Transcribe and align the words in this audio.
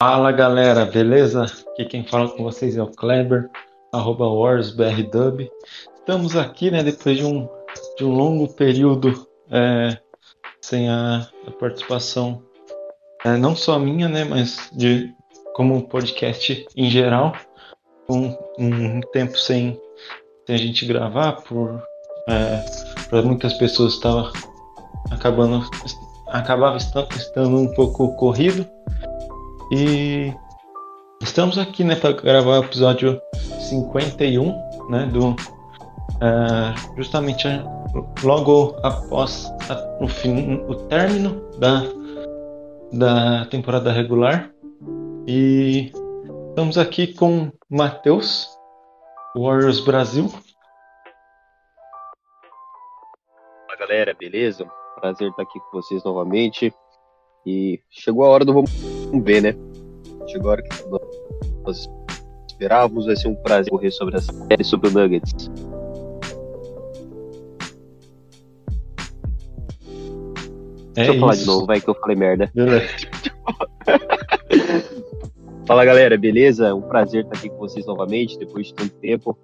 Fala 0.00 0.30
galera, 0.30 0.84
beleza? 0.84 1.42
Aqui 1.42 1.84
quem 1.84 2.04
fala 2.04 2.28
com 2.28 2.44
vocês 2.44 2.76
é 2.76 2.82
o 2.82 2.86
Kleber, 2.86 3.50
arroba 3.92 4.28
WarsBRDub. 4.28 5.50
Estamos 5.98 6.36
aqui, 6.36 6.70
né, 6.70 6.84
depois 6.84 7.16
de 7.16 7.24
um, 7.24 7.48
de 7.96 8.04
um 8.04 8.14
longo 8.14 8.46
período 8.54 9.26
é, 9.50 9.98
sem 10.62 10.88
a, 10.88 11.28
a 11.44 11.50
participação, 11.50 12.40
é, 13.24 13.36
não 13.36 13.56
só 13.56 13.76
minha, 13.76 14.08
né, 14.08 14.22
mas 14.22 14.70
de 14.72 15.12
como 15.52 15.88
podcast 15.88 16.64
em 16.76 16.88
geral, 16.88 17.32
um, 18.08 18.36
um 18.56 19.00
tempo 19.12 19.36
sem, 19.36 19.80
sem 20.46 20.54
a 20.54 20.58
gente 20.58 20.86
gravar, 20.86 21.42
por 21.42 21.82
é, 22.28 22.64
para 23.10 23.22
muitas 23.22 23.52
pessoas 23.54 23.94
estava 23.94 24.30
acabando 25.10 25.68
acabava 26.28 26.76
estando 26.76 27.58
um 27.58 27.74
pouco 27.74 28.14
corrido 28.14 28.64
e 29.70 30.32
estamos 31.22 31.58
aqui 31.58 31.84
né, 31.84 31.94
para 31.94 32.12
gravar 32.12 32.60
o 32.60 32.64
episódio 32.64 33.20
51 33.68 34.88
né, 34.88 35.06
do, 35.06 35.30
uh, 35.30 36.96
justamente 36.96 37.46
logo 38.22 38.76
após 38.82 39.50
a, 39.68 40.02
o, 40.02 40.08
fim, 40.08 40.54
o 40.68 40.74
término 40.86 41.40
da, 41.58 41.82
da 42.92 43.44
temporada 43.46 43.92
regular. 43.92 44.50
E 45.26 45.92
estamos 46.48 46.78
aqui 46.78 47.12
com 47.14 47.52
Matheus, 47.68 48.48
Warriors 49.36 49.80
Brasil. 49.80 50.28
Fala 53.66 53.78
galera, 53.78 54.16
beleza? 54.18 54.66
Prazer 54.98 55.28
estar 55.28 55.42
aqui 55.42 55.60
com 55.60 55.82
vocês 55.82 56.02
novamente. 56.04 56.74
E 57.46 57.80
chegou 57.90 58.24
a 58.24 58.28
hora 58.28 58.44
do 58.44 58.52
vamos 58.52 58.70
ver, 59.22 59.42
né? 59.42 59.67
Chegou 60.28 60.50
a 60.50 60.52
hora 60.52 60.62
que 60.62 60.68
nós 61.64 61.88
esperávamos. 62.48 63.06
Vai 63.06 63.16
ser 63.16 63.28
um 63.28 63.34
prazer 63.34 63.70
correr 63.70 63.90
sobre 63.90 64.16
essa 64.16 64.32
série 64.32 64.64
sobre 64.64 64.88
o 64.88 64.92
Nuggets. 64.92 65.50
É 70.96 71.04
Deixa 71.04 71.10
eu 71.10 71.14
isso. 71.14 71.20
falar 71.20 71.34
de 71.36 71.46
novo, 71.46 71.66
vai 71.66 71.80
que 71.80 71.88
eu 71.88 71.94
falei 71.94 72.16
merda. 72.16 72.52
Fala 75.64 75.84
galera, 75.84 76.16
beleza? 76.18 76.68
É 76.68 76.74
um 76.74 76.82
prazer 76.82 77.24
estar 77.24 77.38
aqui 77.38 77.48
com 77.50 77.58
vocês 77.58 77.86
novamente, 77.86 78.38
depois 78.38 78.68
de 78.68 78.74
tanto 78.74 78.94
tempo. 78.96 79.38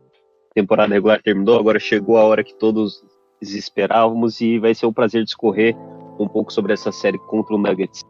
A 0.51 0.55
temporada 0.55 0.93
regular 0.93 1.23
terminou, 1.23 1.59
agora 1.59 1.79
chegou 1.79 2.17
a 2.17 2.25
hora 2.25 2.43
que 2.43 2.55
todos 2.55 3.05
esperávamos 3.41 4.41
e 4.41 4.59
vai 4.59 4.75
ser 4.75 4.87
um 4.87 4.93
prazer 4.93 5.23
discorrer 5.23 5.77
um 6.19 6.27
pouco 6.27 6.53
sobre 6.53 6.73
essa 6.73 6.91
série 6.91 7.19
contra 7.19 7.55
o 7.55 7.59
Nuggets. 7.59 8.03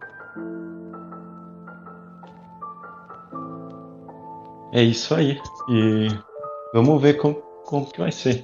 É 4.75 4.83
isso 4.83 5.14
aí. 5.14 5.41
E 5.69 6.08
vamos 6.75 7.00
ver 7.00 7.17
como, 7.17 7.36
como 7.64 7.86
que 7.86 8.00
vai 8.00 8.11
ser. 8.11 8.42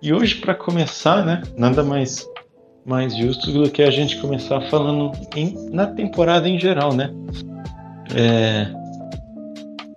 E 0.00 0.12
hoje, 0.12 0.36
para 0.36 0.54
começar, 0.54 1.26
né, 1.26 1.42
nada 1.58 1.82
mais, 1.82 2.24
mais 2.86 3.16
justo 3.16 3.50
do 3.50 3.68
que 3.68 3.82
a 3.82 3.90
gente 3.90 4.20
começar 4.20 4.60
falando 4.70 5.10
em, 5.34 5.54
na 5.72 5.88
temporada 5.88 6.48
em 6.48 6.58
geral, 6.58 6.94
né? 6.94 7.12
É, 8.14 8.68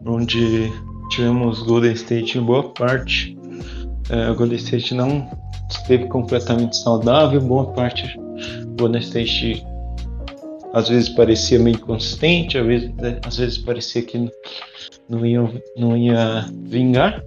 onde 0.04 0.74
tivemos 1.12 1.62
Golden 1.62 1.94
State 1.94 2.40
em 2.40 2.42
boa 2.42 2.74
parte. 2.74 3.38
É, 4.10 4.32
o 4.32 4.36
Golden 4.36 4.58
State 4.58 4.96
não 4.96 5.30
esteve 5.70 6.08
completamente 6.08 6.78
saudável, 6.78 7.40
boa 7.40 7.72
parte 7.74 8.20
Golden 8.78 9.02
State 9.02 9.64
às 10.74 10.90
vezes 10.90 11.10
parecia 11.10 11.58
meio 11.58 11.76
inconsistente, 11.76 12.58
às 12.58 12.66
vezes, 12.66 12.94
né, 12.96 13.20
às 13.26 13.38
vezes 13.38 13.58
parecia 13.58 14.02
que 14.02 14.30
não 15.10 15.26
ia, 15.26 15.64
não 15.78 15.98
ia 15.98 16.46
vingar. 16.64 17.24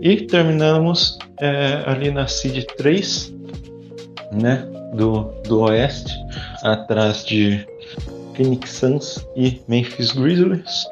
E 0.00 0.22
terminamos 0.26 1.18
é, 1.40 1.82
ali 1.86 2.10
na 2.10 2.26
Seed 2.26 2.64
3, 2.76 3.34
né, 4.32 4.66
do, 4.94 5.24
do 5.46 5.60
Oeste, 5.62 6.12
atrás 6.62 7.24
de 7.24 7.66
Phoenix 8.34 8.70
Suns 8.70 9.26
e 9.36 9.60
Memphis 9.66 10.12
Grizzlies. 10.12 10.86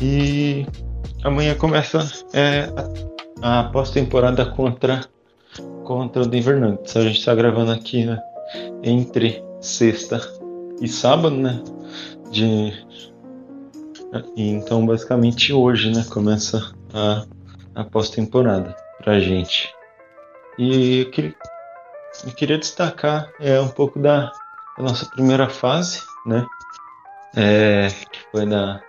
E 0.00 0.66
amanhã 1.24 1.54
começa 1.54 2.06
é, 2.34 2.68
a, 3.42 3.60
a 3.60 3.64
pós-temporada 3.64 4.44
contra 4.44 5.00
contra 5.86 6.22
o 6.22 6.26
Denver 6.26 6.60
Nuggets. 6.60 6.96
A 6.96 7.02
gente 7.02 7.18
está 7.20 7.34
gravando 7.34 7.70
aqui 7.70 8.04
né, 8.04 8.20
entre 8.82 9.42
sexta 9.60 10.20
e 10.80 10.88
sábado, 10.88 11.34
né? 11.34 11.62
De... 12.30 12.72
Então, 14.36 14.86
basicamente 14.86 15.52
hoje, 15.52 15.92
né? 15.92 16.04
Começa 16.10 16.74
a, 16.92 17.24
a 17.74 17.84
pós-temporada 17.84 18.74
pra 18.98 19.20
gente. 19.20 19.72
E 20.58 21.00
eu 21.00 21.10
queria, 21.10 21.34
eu 22.24 22.32
queria 22.32 22.58
destacar 22.58 23.30
é, 23.40 23.60
um 23.60 23.68
pouco 23.68 23.98
da, 23.98 24.32
da 24.76 24.82
nossa 24.82 25.06
primeira 25.06 25.48
fase, 25.48 26.00
né? 26.24 26.46
É, 27.34 27.88
que 28.10 28.18
foi 28.32 28.46
da 28.46 28.80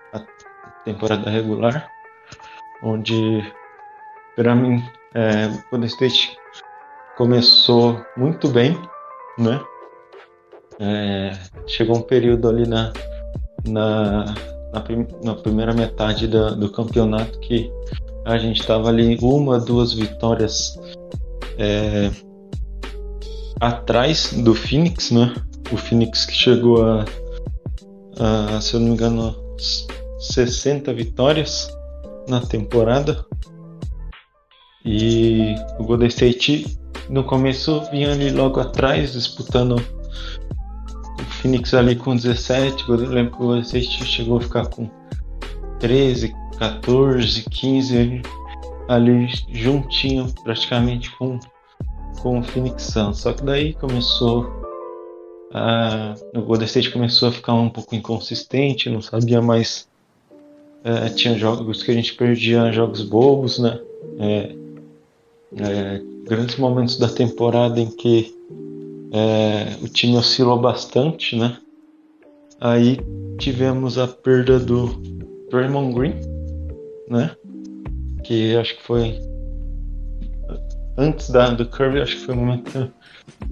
temporada 0.86 1.30
regular, 1.30 1.90
onde 2.82 3.44
para 4.38 4.56
mim 4.56 4.82
é, 5.14 5.48
o 5.48 5.70
Golden 5.70 5.88
State 5.88 6.38
começou 7.18 8.06
muito 8.16 8.48
bem, 8.48 8.80
né? 9.38 9.60
É, 10.80 11.32
chegou 11.68 11.98
um 11.98 12.02
período 12.02 12.48
ali 12.48 12.66
na, 12.66 12.94
na, 13.66 14.36
na, 14.74 14.82
prim, 14.82 15.08
na 15.24 15.36
primeira 15.36 15.74
metade 15.74 16.28
da, 16.28 16.52
do 16.52 16.70
campeonato 16.70 17.40
que 17.40 17.72
a 18.26 18.38
gente 18.38 18.60
estava 18.60 18.90
ali 18.90 19.18
uma, 19.22 19.60
duas 19.60 19.94
vitórias 19.94 20.78
é, 21.58 22.12
atrás 23.60 24.34
do 24.34 24.54
Phoenix, 24.54 25.12
né? 25.12 25.34
O 25.72 25.78
Phoenix 25.78 26.26
que 26.26 26.34
chegou 26.34 26.84
a, 26.84 27.06
a, 28.20 28.62
se 28.62 28.74
eu 28.74 28.80
não 28.80 28.88
me 28.88 28.94
engano, 28.94 29.36
60 30.20 30.94
vitórias 30.94 31.70
na 32.28 32.42
temporada. 32.42 33.26
E 34.86 35.56
o 35.80 35.84
Golden 35.84 36.08
State 36.08 36.78
no 37.10 37.24
começo 37.24 37.82
vinha 37.92 38.12
ali 38.12 38.30
logo 38.30 38.60
atrás, 38.60 39.14
disputando 39.14 39.76
Phoenix 41.48 41.74
ali 41.74 41.96
com 41.96 42.14
17. 42.14 42.90
Eu 42.90 42.96
lembro 42.98 43.38
que 43.38 43.44
o 43.44 43.58
State 43.60 44.06
chegou 44.06 44.38
a 44.38 44.42
ficar 44.42 44.68
com 44.68 44.90
13, 45.80 46.36
14, 46.60 47.44
15 47.50 48.22
ali 48.90 49.30
juntinho 49.54 50.28
praticamente 50.44 51.10
com, 51.18 51.40
com 52.22 52.40
o 52.40 52.44
Phoenix 52.44 52.84
Suns. 52.84 53.20
Só 53.20 53.32
que 53.32 53.44
daí 53.44 53.74
começou 53.76 54.52
a, 55.54 56.16
o 56.36 56.42
Golden 56.42 56.66
State 56.66 56.92
começou 56.92 57.30
a 57.30 57.32
ficar 57.32 57.54
um 57.54 57.70
pouco 57.70 57.96
inconsistente, 57.96 58.90
não 58.90 59.02
sabia 59.02 59.42
mais. 59.42 59.88
É, 60.84 61.08
tinha 61.10 61.38
jogos 61.38 61.82
que 61.82 61.92
a 61.92 61.94
gente 61.94 62.14
perdia 62.16 62.74
jogos 62.74 63.04
bobos, 63.04 63.58
né? 63.58 63.80
É, 64.20 64.56
é, 65.56 66.02
grandes 66.26 66.58
momentos 66.58 66.98
da 66.98 67.08
temporada 67.08 67.80
em 67.80 67.90
que 67.90 68.36
é, 69.12 69.78
o 69.84 69.88
time 69.88 70.18
oscilou 70.18 70.60
bastante, 70.60 71.36
né? 71.36 71.58
Aí 72.60 73.00
tivemos 73.38 73.98
a 73.98 74.08
perda 74.08 74.60
do 74.60 74.88
Draymond 75.50 75.94
Green, 75.94 76.16
né? 77.10 77.32
Que 78.24 78.56
acho 78.56 78.76
que 78.78 78.84
foi 78.84 79.20
antes 80.98 81.30
da, 81.30 81.52
do 81.52 81.66
Curry, 81.68 82.02
acho 82.02 82.18
que 82.18 82.26
foi 82.26 82.36
o 82.36 82.38
momento 82.38 82.92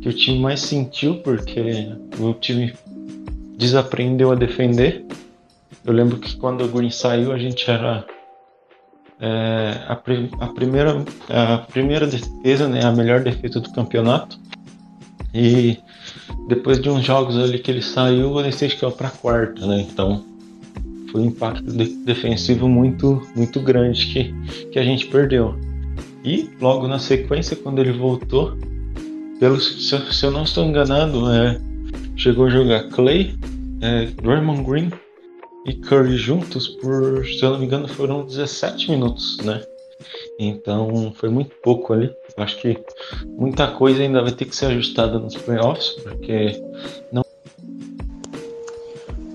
que 0.01 0.09
o 0.09 0.13
time 0.13 0.39
mais 0.39 0.61
sentiu, 0.61 1.21
porque 1.21 1.87
o 2.19 2.33
time 2.33 2.73
desaprendeu 3.57 4.31
a 4.31 4.35
defender. 4.35 5.05
Eu 5.85 5.93
lembro 5.93 6.17
que 6.17 6.35
quando 6.37 6.63
o 6.63 6.67
Green 6.67 6.89
saiu, 6.89 7.31
a 7.31 7.37
gente 7.37 7.69
era 7.69 8.05
é, 9.19 9.79
a, 9.87 9.93
a, 9.93 10.47
primeira, 10.47 11.05
a 11.29 11.57
primeira 11.59 12.07
defesa, 12.07 12.67
né, 12.67 12.83
a 12.83 12.91
melhor 12.91 13.21
defesa 13.21 13.59
do 13.59 13.71
campeonato. 13.71 14.39
E 15.35 15.77
depois 16.47 16.79
de 16.79 16.89
uns 16.89 17.03
jogos 17.03 17.37
ali 17.37 17.59
que 17.59 17.69
ele 17.69 17.81
saiu, 17.81 18.29
Golden 18.29 18.49
State 18.51 18.77
caiu 18.77 18.91
para 18.93 19.09
quarta, 19.09 19.67
né? 19.67 19.81
Então 19.81 20.23
foi 21.11 21.21
um 21.21 21.25
impacto 21.25 21.63
de, 21.63 21.85
defensivo 22.05 22.69
muito, 22.69 23.21
muito 23.35 23.59
grande 23.59 24.05
que, 24.07 24.33
que 24.71 24.79
a 24.79 24.83
gente 24.83 25.07
perdeu. 25.07 25.53
E 26.23 26.49
logo 26.61 26.87
na 26.87 26.99
sequência, 26.99 27.55
quando 27.55 27.79
ele 27.79 27.91
voltou, 27.91 28.57
pelo, 29.39 29.59
se, 29.59 30.13
se 30.13 30.25
eu 30.25 30.31
não 30.31 30.43
estou 30.43 30.63
enganado, 30.63 31.29
é, 31.29 31.59
chegou 32.15 32.45
a 32.45 32.49
jogar 32.49 32.89
Clay, 32.89 33.35
é, 33.81 34.05
Draymond 34.21 34.63
Green 34.63 34.89
e 35.65 35.73
Curry 35.73 36.15
juntos 36.15 36.67
por, 36.67 37.25
se 37.25 37.43
eu 37.43 37.51
não 37.51 37.59
me 37.59 37.65
engano, 37.65 37.87
foram 37.89 38.25
17 38.25 38.89
minutos, 38.89 39.37
né? 39.43 39.61
Então 40.39 41.13
foi 41.15 41.29
muito 41.29 41.55
pouco 41.63 41.93
ali. 41.93 42.13
Acho 42.37 42.59
que 42.59 42.77
muita 43.25 43.67
coisa 43.67 44.01
ainda 44.01 44.21
vai 44.21 44.31
ter 44.31 44.45
que 44.45 44.55
ser 44.55 44.67
ajustada 44.67 45.19
nos 45.19 45.35
playoffs, 45.35 45.91
porque 46.03 46.61
não. 47.11 47.23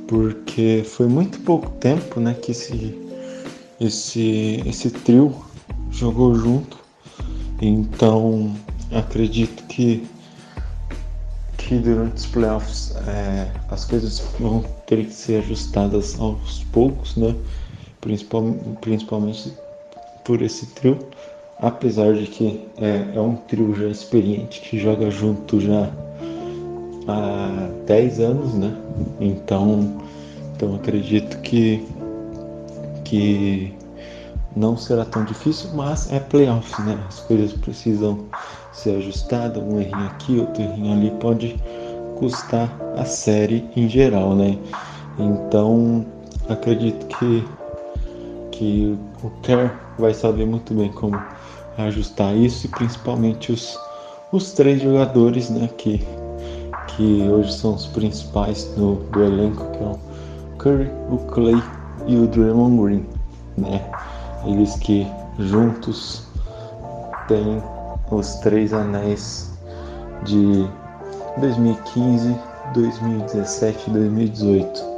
porque 0.06 0.82
foi 0.84 1.06
muito 1.06 1.38
pouco 1.40 1.70
tempo, 1.78 2.20
né, 2.20 2.34
que 2.34 2.50
esse 2.52 2.98
esse 3.80 4.62
esse 4.66 4.90
trio 4.90 5.34
jogou 5.90 6.34
junto. 6.34 6.78
Então, 7.62 8.54
acredito 8.92 9.64
que 9.66 10.06
que 11.56 11.78
durante 11.78 12.16
os 12.16 12.26
playoffs 12.26 12.96
é, 13.06 13.48
as 13.70 13.84
coisas 13.84 14.18
vão 14.40 14.62
ter 14.86 15.06
que 15.06 15.12
ser 15.12 15.38
ajustadas 15.38 16.18
aos 16.18 16.64
poucos, 16.72 17.16
né? 17.16 17.34
Principal, 18.00 18.42
principalmente 18.80 19.52
por 20.24 20.42
esse 20.42 20.66
trio, 20.66 20.98
apesar 21.58 22.14
de 22.14 22.26
que 22.26 22.68
é, 22.78 23.16
é 23.16 23.20
um 23.20 23.36
trio 23.36 23.74
já 23.74 23.88
experiente 23.88 24.60
que 24.60 24.78
joga 24.78 25.10
junto 25.10 25.60
já 25.60 25.90
há 27.06 27.68
10 27.86 28.20
anos, 28.20 28.54
né? 28.54 28.74
Então, 29.20 30.00
então 30.54 30.74
acredito 30.74 31.38
que, 31.40 31.86
que 33.04 33.74
não 34.54 34.76
será 34.76 35.04
tão 35.04 35.24
difícil, 35.24 35.70
mas 35.74 36.10
é 36.12 36.20
playoffs, 36.20 36.84
né? 36.84 36.98
As 37.08 37.20
coisas 37.20 37.52
precisam 37.52 38.24
ser 38.72 38.96
ajustadas, 38.96 39.62
um 39.62 39.80
errinho 39.80 40.06
aqui, 40.06 40.38
outro 40.38 40.62
errinho 40.62 40.92
ali 40.92 41.10
pode 41.20 41.56
custar 42.18 42.70
a 42.96 43.04
série 43.04 43.68
em 43.76 43.88
geral, 43.88 44.34
né? 44.34 44.58
Então 45.18 46.04
acredito 46.48 47.06
que, 47.06 47.44
que 48.50 48.98
o 49.22 49.30
Kerr 49.42 49.70
vai 50.00 50.14
saber 50.14 50.46
muito 50.46 50.74
bem 50.74 50.90
como 50.92 51.20
ajustar 51.78 52.34
isso 52.36 52.66
e 52.66 52.68
principalmente 52.70 53.52
os, 53.52 53.78
os 54.32 54.52
três 54.52 54.82
jogadores 54.82 55.50
né, 55.50 55.68
que, 55.78 56.04
que 56.88 57.22
hoje 57.22 57.52
são 57.52 57.74
os 57.74 57.86
principais 57.86 58.64
do, 58.76 58.96
do 59.10 59.22
elenco, 59.22 59.64
que 59.70 59.82
é 59.82 59.86
o 59.86 59.98
Curry, 60.58 60.90
o 61.10 61.18
Clay 61.18 61.62
e 62.06 62.16
o 62.16 62.26
Draymond 62.26 62.82
Green, 62.82 63.06
né? 63.56 63.84
Eles 64.44 64.74
que 64.76 65.06
juntos 65.38 66.24
têm 67.28 67.62
os 68.10 68.34
três 68.36 68.72
anéis 68.72 69.50
de 70.24 70.68
2015, 71.38 72.36
2017 72.74 73.88
e 73.88 73.92
2018. 73.92 74.90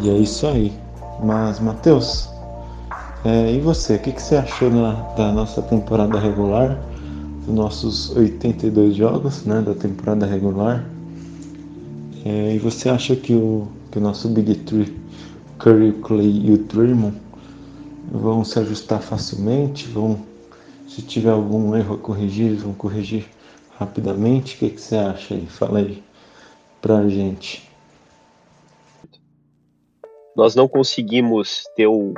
E 0.00 0.10
é 0.10 0.14
isso 0.14 0.46
aí. 0.46 0.72
Mas, 1.22 1.58
Matheus, 1.58 2.30
é, 3.24 3.52
e 3.52 3.60
você? 3.60 3.96
O 3.96 3.98
que, 3.98 4.12
que 4.12 4.22
você 4.22 4.36
achou 4.36 4.70
da, 4.70 4.92
da 5.16 5.32
nossa 5.32 5.60
temporada 5.62 6.18
regular? 6.18 6.78
Dos 7.44 7.54
nossos 7.54 8.16
82 8.16 8.94
jogos 8.94 9.44
né, 9.44 9.60
da 9.60 9.74
temporada 9.74 10.26
regular? 10.26 10.84
É, 12.24 12.54
e 12.54 12.58
você 12.58 12.88
acha 12.88 13.16
que 13.16 13.34
o, 13.34 13.68
que 13.90 13.98
o 13.98 14.00
nosso 14.00 14.28
Big 14.28 14.54
Three, 14.56 14.96
Curry, 15.58 15.92
Clay 16.02 16.46
e 16.46 16.52
o 16.52 16.58
Draymond, 16.58 17.16
vão 18.10 18.44
se 18.44 18.58
ajustar 18.58 19.00
facilmente? 19.00 19.86
Vão, 19.88 20.20
se 20.86 21.02
tiver 21.02 21.30
algum 21.30 21.74
erro 21.74 21.94
a 21.94 21.98
corrigir, 21.98 22.46
eles 22.46 22.62
vão 22.62 22.74
corrigir 22.74 23.26
rapidamente? 23.78 24.56
O 24.56 24.58
que, 24.58 24.70
que 24.70 24.80
você 24.80 24.96
acha 24.96 25.34
aí? 25.34 25.46
Fala 25.46 25.78
aí 25.78 26.02
pra 26.80 27.08
gente 27.08 27.68
nós 30.38 30.54
não 30.54 30.68
conseguimos 30.68 31.64
ter 31.74 31.88
o, 31.88 32.14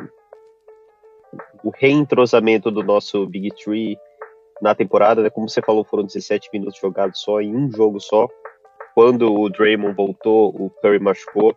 o 1.63 1.71
reentrosamento 1.71 2.71
do 2.71 2.83
nosso 2.83 3.27
Big 3.27 3.51
Tree 3.55 3.99
na 4.61 4.75
temporada, 4.75 5.23
né? 5.23 5.31
Como 5.31 5.49
você 5.49 5.63
falou, 5.63 5.85
foram 5.85 6.05
17 6.05 6.51
minutos 6.53 6.79
jogados 6.79 7.21
só 7.21 7.41
em 7.41 7.55
um 7.55 7.71
jogo 7.71 8.01
só. 8.01 8.29
Quando 8.95 9.33
o 9.33 9.49
Draymond 9.49 9.95
voltou, 9.95 10.51
o 10.51 10.71
Curry 10.83 10.99
machucou. 10.99 11.57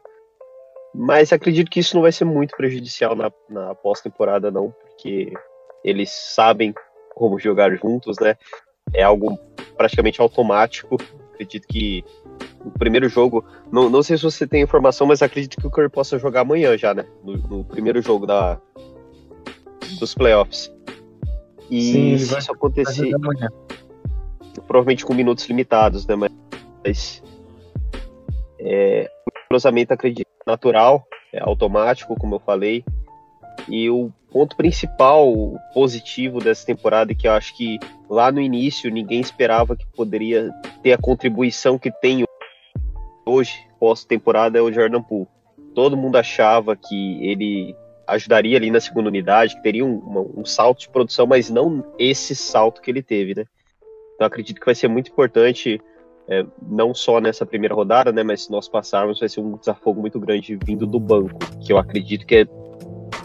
Mas 0.94 1.34
acredito 1.34 1.72
que 1.72 1.80
isso 1.80 1.96
não 1.96 2.04
vai 2.04 2.12
ser 2.12 2.26
muito 2.26 2.56
prejudicial 2.56 3.16
na, 3.16 3.32
na 3.50 3.74
pós-temporada, 3.74 4.52
não, 4.52 4.72
porque 4.72 5.34
eles 5.84 6.12
sabem 6.12 6.74
como 7.16 7.40
jogar 7.40 7.76
juntos, 7.76 8.18
né? 8.20 8.38
É 8.94 9.02
algo 9.02 9.38
praticamente 9.76 10.22
automático. 10.22 10.98
Acredito 11.34 11.68
que 11.68 12.06
o 12.64 12.72
primeiro 12.72 13.10
jogo. 13.10 13.44
Não, 13.72 13.90
não 13.90 14.04
sei 14.04 14.18
se 14.18 14.24
você 14.24 14.46
tem 14.46 14.62
informação, 14.62 15.08
mas 15.08 15.22
acredito 15.22 15.60
que 15.60 15.66
o 15.66 15.72
Curry 15.72 15.90
possa 15.90 16.20
jogar 16.20 16.42
amanhã 16.42 16.78
já, 16.78 16.94
né? 16.94 17.06
No, 17.24 17.38
no 17.38 17.64
primeiro 17.64 18.02
jogo 18.02 18.28
da, 18.28 18.62
dos 20.00 20.14
playoffs. 20.14 20.72
E 21.70 21.92
Sim, 21.92 22.18
se 22.18 22.26
vai, 22.26 22.40
isso 22.40 22.52
acontecer. 22.52 23.12
Provavelmente 24.68 25.06
com 25.06 25.14
minutos 25.14 25.46
limitados, 25.46 26.06
né? 26.06 26.16
Mas. 26.86 27.24
É, 28.60 29.10
o 29.28 29.50
cruzamento 29.50 29.94
acredito 29.94 30.28
natural, 30.46 31.06
é 31.32 31.42
automático, 31.42 32.16
como 32.16 32.36
eu 32.36 32.40
falei. 32.40 32.84
E 33.68 33.90
o 33.90 34.12
ponto 34.32 34.56
principal 34.56 35.32
positivo 35.74 36.40
dessa 36.40 36.66
temporada, 36.66 37.14
que 37.14 37.28
eu 37.28 37.34
acho 37.34 37.56
que 37.56 37.80
lá 38.10 38.32
no 38.32 38.42
início 38.42 38.92
ninguém 38.92 39.20
esperava 39.20 39.76
que 39.76 39.86
poderia 39.96 40.52
ter 40.82 40.94
a 40.94 40.98
contribuição 40.98 41.78
que 41.78 41.92
tem 41.92 42.26
hoje, 43.26 43.54
pós-temporada, 43.80 44.58
é 44.58 44.62
o 44.62 44.72
Jordan 44.72 45.02
Poole. 45.02 45.28
Todo 45.74 45.98
mundo 45.98 46.18
achava 46.18 46.76
que 46.76 47.26
ele 47.26 47.76
ajudaria 48.08 48.58
ali 48.58 48.70
na 48.70 48.80
segunda 48.80 49.10
unidade, 49.10 49.56
que 49.56 49.64
teria 49.64 49.86
um, 49.86 50.34
um, 50.38 50.46
salto 50.46 50.82
de 50.82 50.90
produção, 50.90 51.26
mas 51.26 51.50
não 51.50 51.86
esse 51.98 52.36
salto 52.36 52.82
que 52.82 52.92
ele 52.92 53.02
teve, 53.02 53.36
né? 53.36 53.46
Então 54.16 54.28
acredito 54.28 54.60
que 54.60 54.66
vai 54.66 54.76
ser 54.76 54.88
muito 54.88 55.12
importante, 55.12 55.82
é, 56.28 56.46
não 56.62 56.94
só 56.94 57.20
nessa 57.20 57.46
primeira 57.46 57.74
rodada, 57.74 58.12
né? 58.12 58.24
Mas 58.24 58.44
se 58.44 58.52
nós 58.52 58.68
passarmos, 58.68 59.20
vai 59.20 59.30
ser 59.30 59.40
um 59.40 59.58
desafogo 59.58 60.02
muito 60.02 60.20
grande 60.20 60.58
vindo 60.64 60.86
do 60.86 61.00
banco, 61.00 61.40
que 61.66 61.72
eu 61.72 61.78
acredito 61.78 62.26
que, 62.26 62.36
é, 62.36 62.46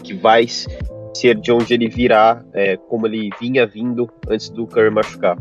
que 0.03 0.13
vai 0.13 0.45
ser 0.47 1.35
de 1.35 1.51
onde 1.51 1.73
ele 1.73 1.87
virá, 1.87 2.43
é, 2.53 2.77
como 2.77 3.05
ele 3.07 3.29
vinha 3.39 3.65
vindo 3.67 4.09
antes 4.27 4.49
do 4.49 4.65
Curry 4.65 4.89
machucar. 4.89 5.37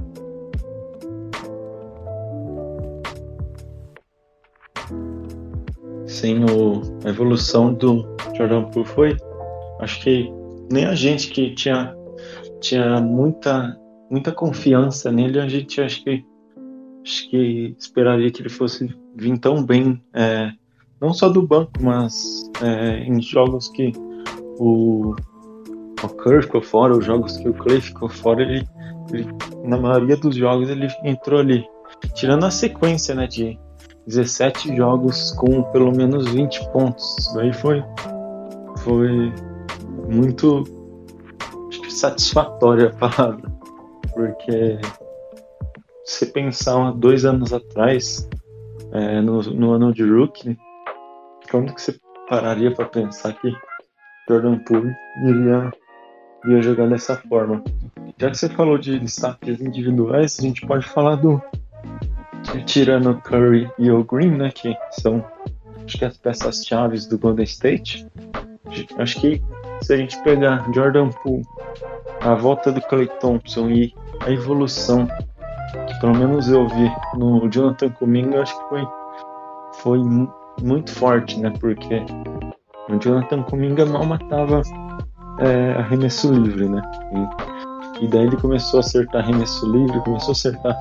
Sim, 6.06 6.44
o, 6.44 6.82
a 7.06 7.10
evolução 7.10 7.72
do 7.72 8.04
Jordan 8.34 8.64
Poole 8.64 8.88
foi. 8.88 9.27
Acho 9.80 10.00
que 10.00 10.32
nem 10.70 10.84
a 10.84 10.94
gente 10.94 11.30
que 11.30 11.54
tinha, 11.54 11.94
tinha 12.60 13.00
muita, 13.00 13.78
muita 14.10 14.32
confiança 14.32 15.10
nele, 15.10 15.40
a 15.40 15.48
gente 15.48 15.80
acho 15.80 16.02
que, 16.02 16.24
acho 17.04 17.30
que 17.30 17.76
esperaria 17.78 18.30
que 18.30 18.42
ele 18.42 18.48
fosse 18.48 18.94
vir 19.14 19.38
tão 19.38 19.62
bem, 19.64 20.02
é, 20.12 20.50
não 21.00 21.12
só 21.12 21.28
do 21.28 21.42
banco, 21.42 21.72
mas 21.80 22.50
é, 22.62 23.04
em 23.04 23.20
jogos 23.22 23.68
que 23.68 23.92
o, 24.58 25.14
o 26.02 26.08
Curry 26.08 26.42
ficou 26.42 26.62
fora, 26.62 26.96
os 26.96 27.04
jogos 27.04 27.36
que 27.36 27.48
o 27.48 27.54
Clay 27.54 27.80
ficou 27.80 28.08
fora, 28.08 28.42
ele, 28.42 28.66
ele, 29.12 29.26
na 29.64 29.76
maioria 29.76 30.16
dos 30.16 30.34
jogos 30.34 30.68
ele 30.68 30.88
entrou 31.04 31.40
ali. 31.40 31.64
Tirando 32.14 32.44
a 32.44 32.50
sequência 32.50 33.14
né, 33.14 33.26
de 33.26 33.58
17 34.06 34.76
jogos 34.76 35.32
com 35.32 35.62
pelo 35.64 35.92
menos 35.92 36.28
20 36.28 36.70
pontos. 36.70 37.16
Isso 37.18 37.34
daí 37.34 37.52
foi, 37.52 37.82
foi 38.78 39.32
muito 40.08 40.64
satisfatória 41.88 42.88
a 42.88 43.08
palavra. 43.08 43.50
Porque 44.12 44.78
se 46.04 46.26
pensar 46.26 46.92
dois 46.92 47.24
anos 47.24 47.52
atrás, 47.52 48.28
é, 48.92 49.20
no, 49.20 49.42
no 49.42 49.72
ano 49.72 49.92
de 49.92 50.02
rookie, 50.02 50.58
quando 51.50 51.74
que 51.74 51.82
você 51.82 51.98
pararia 52.28 52.72
para 52.74 52.86
pensar 52.86 53.32
que 53.34 53.54
Jordan 54.28 54.58
Poole 54.60 54.94
iria, 55.24 55.72
iria 56.44 56.62
jogar 56.62 56.88
dessa 56.88 57.16
forma? 57.28 57.62
Já 58.18 58.30
que 58.30 58.38
você 58.38 58.48
falou 58.48 58.78
de 58.78 58.98
destaques 58.98 59.60
individuais, 59.60 60.38
a 60.38 60.42
gente 60.42 60.66
pode 60.66 60.86
falar 60.86 61.16
do 61.16 61.40
tirando 62.66 63.20
Curry 63.22 63.70
e 63.78 63.90
o 63.90 64.04
Green, 64.04 64.36
né, 64.36 64.50
que 64.50 64.76
são 64.92 65.24
acho 65.84 65.98
que 65.98 66.04
as 66.04 66.18
peças 66.18 66.66
chaves 66.66 67.06
do 67.06 67.18
Golden 67.18 67.44
State. 67.44 68.06
Acho 68.98 69.20
que 69.20 69.42
se 69.82 69.94
a 69.94 69.96
gente 69.96 70.20
pegar 70.22 70.66
Jordan 70.72 71.10
Poole, 71.22 71.44
a 72.20 72.34
volta 72.34 72.72
do 72.72 72.80
Clay 72.82 73.08
Thompson 73.20 73.68
e 73.70 73.94
a 74.20 74.30
evolução 74.30 75.06
que 75.86 76.00
pelo 76.00 76.16
menos 76.16 76.48
eu 76.48 76.66
vi 76.68 76.90
no 77.16 77.48
Jonathan 77.48 77.90
Kuminga, 77.90 78.42
acho 78.42 78.58
que 78.58 78.68
foi 78.68 78.88
foi 79.82 80.00
muito 80.62 80.92
forte, 80.92 81.38
né? 81.38 81.52
Porque 81.60 82.04
o 82.88 82.98
Jonathan 82.98 83.42
Kuminga 83.42 83.86
mal 83.86 84.04
matava 84.04 84.62
é, 85.40 85.72
arremesso 85.72 86.32
livre, 86.32 86.68
né? 86.68 86.82
E, 88.00 88.04
e 88.04 88.08
daí 88.08 88.26
ele 88.26 88.36
começou 88.36 88.78
a 88.78 88.80
acertar 88.80 89.22
arremesso 89.22 89.70
livre, 89.70 90.00
começou 90.00 90.30
a 90.30 90.32
acertar 90.32 90.78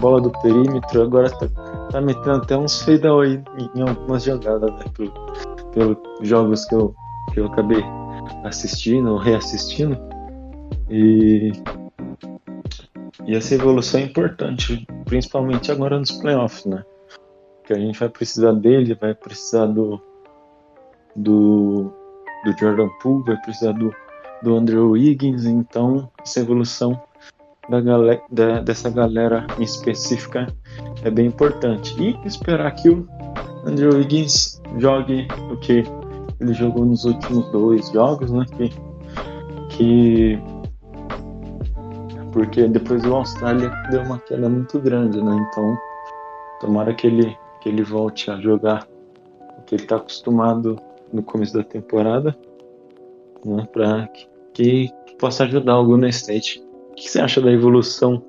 bola 0.00 0.20
do 0.20 0.30
perímetro, 0.42 1.02
agora 1.02 1.30
tá, 1.30 1.48
tá 1.90 2.00
metendo 2.00 2.36
até 2.36 2.56
uns 2.56 2.82
fadeaway 2.82 3.42
em, 3.58 3.80
em 3.80 3.88
algumas 3.88 4.22
jogadas, 4.22 4.70
né? 4.70 4.84
Pelos 5.72 5.98
jogos 6.22 6.64
que 6.66 6.74
eu, 6.74 6.94
que 7.32 7.40
eu 7.40 7.46
acabei 7.46 7.84
assistindo 8.44 9.12
ou 9.12 9.18
reassistindo. 9.18 9.96
E, 10.90 11.52
e 13.24 13.34
essa 13.34 13.54
evolução 13.54 14.00
é 14.00 14.04
importante, 14.04 14.86
principalmente 15.04 15.70
agora 15.70 15.98
nos 15.98 16.12
playoffs, 16.12 16.64
né? 16.64 16.84
que 17.64 17.72
a 17.72 17.78
gente 17.78 17.98
vai 17.98 18.08
precisar 18.08 18.52
dele, 18.52 18.94
vai 18.94 19.14
precisar 19.14 19.66
do 19.66 20.00
do, 21.16 21.90
do 22.44 22.58
Jordan 22.58 22.88
Poole, 23.00 23.24
vai 23.24 23.36
precisar 23.38 23.72
do, 23.72 23.92
do 24.42 24.54
Andrew 24.54 24.90
Wiggins, 24.90 25.46
então 25.46 26.10
essa 26.22 26.40
evolução 26.40 27.00
da 27.68 27.80
galera, 27.80 28.22
da, 28.30 28.60
dessa 28.60 28.90
galera 28.90 29.46
em 29.58 29.62
específica 29.62 30.46
é 31.02 31.10
bem 31.10 31.26
importante. 31.26 31.94
E 32.00 32.16
esperar 32.26 32.70
que 32.72 32.90
o 32.90 33.08
Andrew 33.64 33.94
Wiggins 33.94 34.60
jogue 34.78 35.26
o 35.50 35.56
que 35.56 35.82
ele 36.40 36.52
jogou 36.52 36.84
nos 36.84 37.04
últimos 37.04 37.48
dois 37.50 37.90
jogos, 37.90 38.30
né? 38.30 38.44
Que, 38.56 38.70
que 39.70 40.38
porque 42.32 42.68
depois 42.68 43.04
o 43.04 43.14
Austrália 43.14 43.70
deu 43.90 44.02
uma 44.02 44.18
queda 44.18 44.48
muito 44.48 44.78
grande, 44.78 45.22
né? 45.22 45.48
Então 45.50 45.76
tomara 46.60 46.94
que 46.94 47.06
ele 47.06 47.36
que 47.60 47.70
ele 47.70 47.82
volte 47.82 48.30
a 48.30 48.38
jogar 48.40 48.86
o 49.58 49.62
que 49.62 49.74
ele 49.74 49.82
está 49.82 49.96
acostumado 49.96 50.78
no 51.12 51.22
começo 51.22 51.54
da 51.54 51.64
temporada, 51.64 52.36
né? 53.44 53.66
Para 53.72 54.06
que, 54.52 54.88
que, 55.06 55.16
possa 55.18 55.44
ajudar 55.44 55.78
o 55.78 55.86
Golden 55.86 56.10
State. 56.10 56.62
O 56.90 56.94
que 56.94 57.08
você 57.08 57.20
acha 57.20 57.40
da 57.40 57.50
evolução 57.50 58.22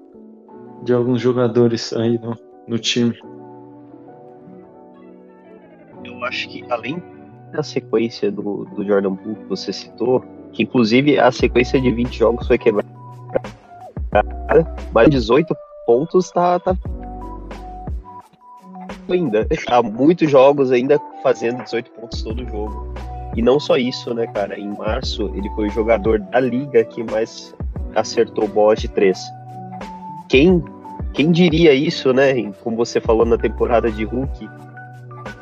de 0.83 0.93
alguns 0.93 1.21
jogadores 1.21 1.93
aí 1.93 2.17
no, 2.17 2.37
no 2.67 2.79
time? 2.79 3.17
Eu 6.03 6.23
acho 6.23 6.49
que 6.49 6.63
além 6.71 7.01
da 7.51 7.63
sequência 7.63 8.31
do, 8.31 8.65
do 8.65 8.85
Jordan 8.85 9.15
Poole 9.15 9.35
que 9.35 9.45
você 9.45 9.71
citou, 9.71 10.23
que 10.51 10.63
inclusive 10.63 11.19
a 11.19 11.31
sequência 11.31 11.79
de 11.79 11.91
20 11.91 12.17
jogos 12.17 12.47
foi 12.47 12.57
quebrada, 12.57 12.87
mas 14.93 15.09
18 15.09 15.55
pontos 15.85 16.29
tá, 16.31 16.59
tá 16.59 16.75
ainda. 19.09 19.47
Há 19.67 19.81
muitos 19.81 20.29
jogos 20.29 20.71
ainda 20.71 20.99
fazendo 21.23 21.63
18 21.63 21.91
pontos 21.91 22.21
todo 22.21 22.45
jogo. 22.45 22.93
E 23.35 23.41
não 23.41 23.59
só 23.59 23.77
isso, 23.77 24.13
né, 24.13 24.25
cara? 24.27 24.59
Em 24.59 24.75
março, 24.75 25.31
ele 25.35 25.49
foi 25.51 25.67
o 25.67 25.71
jogador 25.71 26.19
da 26.19 26.39
liga 26.39 26.83
que 26.83 27.03
mais 27.03 27.55
acertou 27.95 28.47
bolas 28.47 28.79
de 28.79 28.87
três. 28.87 29.19
Quem, 30.27 30.63
quem 31.13 31.31
diria 31.31 31.73
isso, 31.73 32.11
né? 32.13 32.33
Como 32.63 32.75
você 32.75 32.99
falou 32.99 33.25
na 33.25 33.37
temporada 33.37 33.91
de 33.91 34.03
Hulk, 34.03 34.49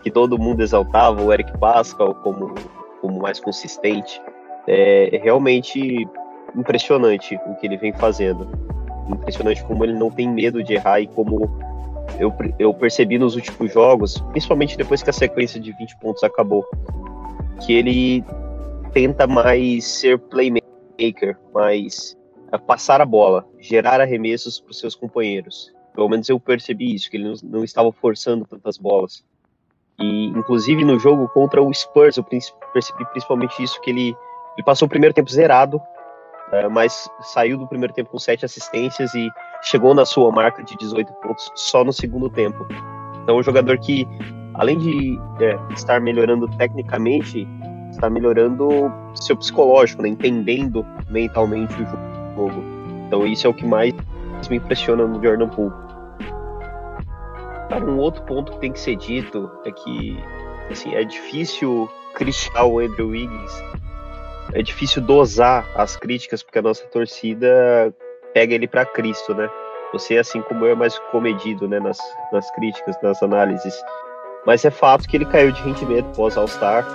que 0.05 0.12
todo 0.12 0.38
mundo 0.38 0.62
exaltava 0.62 1.19
o 1.19 1.33
Eric 1.33 1.57
Pascal 1.57 2.13
como, 2.13 2.53
como 3.01 3.21
mais 3.24 3.39
consistente. 3.39 4.21
É 4.67 5.19
realmente 5.24 6.07
impressionante 6.55 7.35
o 7.47 7.55
que 7.55 7.65
ele 7.65 7.75
vem 7.75 7.91
fazendo. 7.91 8.47
Impressionante 9.09 9.63
como 9.63 9.83
ele 9.83 9.93
não 9.93 10.12
tem 10.12 10.29
medo 10.29 10.63
de 10.63 10.75
errar 10.75 11.00
e 11.00 11.07
como 11.07 11.50
eu, 12.19 12.31
eu 12.59 12.71
percebi 12.71 13.17
nos 13.17 13.35
últimos 13.35 13.74
jogos, 13.74 14.19
principalmente 14.29 14.77
depois 14.77 15.01
que 15.01 15.09
a 15.09 15.13
sequência 15.13 15.59
de 15.59 15.71
20 15.71 15.97
pontos 15.97 16.24
acabou, 16.24 16.63
que 17.65 17.74
ele 17.74 18.24
tenta 18.93 19.25
mais 19.25 19.85
ser 19.85 20.19
playmaker, 20.19 21.35
mais 21.51 22.15
é, 22.51 22.59
passar 22.59 23.01
a 23.01 23.05
bola, 23.07 23.43
gerar 23.59 24.00
arremessos 24.00 24.59
para 24.59 24.69
os 24.69 24.79
seus 24.79 24.93
companheiros. 24.93 25.74
Pelo 25.95 26.09
menos 26.09 26.29
eu 26.29 26.39
percebi 26.39 26.93
isso, 26.93 27.09
que 27.09 27.17
ele 27.17 27.33
não 27.43 27.63
estava 27.63 27.91
forçando 27.91 28.45
tantas 28.45 28.77
bolas. 28.77 29.25
E, 29.99 30.27
inclusive, 30.27 30.83
no 30.83 30.99
jogo 30.99 31.27
contra 31.29 31.61
o 31.61 31.73
Spurs, 31.73 32.17
eu 32.17 32.23
percebi 32.23 33.05
principalmente 33.11 33.61
isso, 33.63 33.79
que 33.81 33.89
ele, 33.89 34.15
ele 34.55 34.63
passou 34.65 34.85
o 34.85 34.89
primeiro 34.89 35.13
tempo 35.13 35.31
zerado, 35.31 35.81
é, 36.51 36.67
mas 36.67 37.09
saiu 37.21 37.57
do 37.57 37.67
primeiro 37.67 37.93
tempo 37.93 38.09
com 38.09 38.19
sete 38.19 38.45
assistências 38.45 39.13
e 39.15 39.29
chegou 39.63 39.93
na 39.93 40.05
sua 40.05 40.31
marca 40.31 40.63
de 40.63 40.75
18 40.77 41.11
pontos 41.13 41.51
só 41.55 41.83
no 41.83 41.93
segundo 41.93 42.29
tempo. 42.29 42.67
Então, 43.23 43.37
um 43.37 43.43
jogador 43.43 43.77
que, 43.79 44.07
além 44.53 44.77
de 44.77 45.19
é, 45.39 45.57
estar 45.73 45.99
melhorando 45.99 46.47
tecnicamente, 46.57 47.47
está 47.89 48.09
melhorando 48.09 48.91
seu 49.15 49.35
psicológico, 49.35 50.01
né, 50.01 50.09
entendendo 50.09 50.85
mentalmente 51.09 51.73
o 51.81 51.85
jogo. 52.35 52.63
Então, 53.07 53.25
isso 53.25 53.47
é 53.47 53.49
o 53.49 53.53
que 53.53 53.65
mais 53.65 53.93
me 54.49 54.57
impressiona 54.57 55.07
no 55.07 55.23
Jordan 55.23 55.47
Poole. 55.49 55.84
Um 57.72 57.98
outro 57.98 58.22
ponto 58.24 58.51
que 58.53 58.60
tem 58.60 58.72
que 58.72 58.79
ser 58.79 58.95
dito 58.95 59.50
é 59.65 59.72
que 59.72 60.17
assim, 60.72 60.93
é 60.95 61.03
difícil 61.03 61.89
criticar 62.13 62.65
o 62.65 62.79
Andrew 62.79 63.10
Wiggins, 63.10 63.63
é 64.53 64.62
difícil 64.62 65.01
dosar 65.01 65.65
as 65.75 65.95
críticas, 65.95 66.43
porque 66.43 66.60
a 66.60 66.62
nossa 66.62 66.86
torcida 66.88 67.93
pega 68.34 68.53
ele 68.53 68.67
para 68.67 68.86
Cristo, 68.86 69.34
né? 69.34 69.50
Você, 69.93 70.17
assim 70.17 70.41
como 70.41 70.65
eu, 70.65 70.72
é 70.72 70.75
mais 70.75 70.98
comedido 71.12 71.67
né, 71.67 71.79
nas, 71.79 71.98
nas 72.31 72.50
críticas, 72.51 72.95
nas 73.01 73.22
análises. 73.24 73.75
Mas 74.45 74.63
é 74.65 74.69
fato 74.69 75.07
que 75.07 75.17
ele 75.17 75.25
caiu 75.25 75.51
de 75.51 75.62
rendimento 75.62 76.05
pós 76.15 76.38
All-Star, 76.38 76.86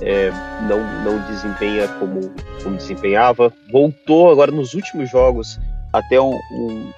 é, 0.00 0.30
não, 0.68 0.78
não 1.04 1.26
desempenha 1.26 1.88
como, 1.98 2.20
como 2.62 2.76
desempenhava. 2.76 3.52
Voltou 3.72 4.30
agora 4.30 4.52
nos 4.52 4.74
últimos 4.74 5.10
jogos 5.10 5.58
até 5.92 6.20
um, 6.20 6.34
um, 6.52 6.92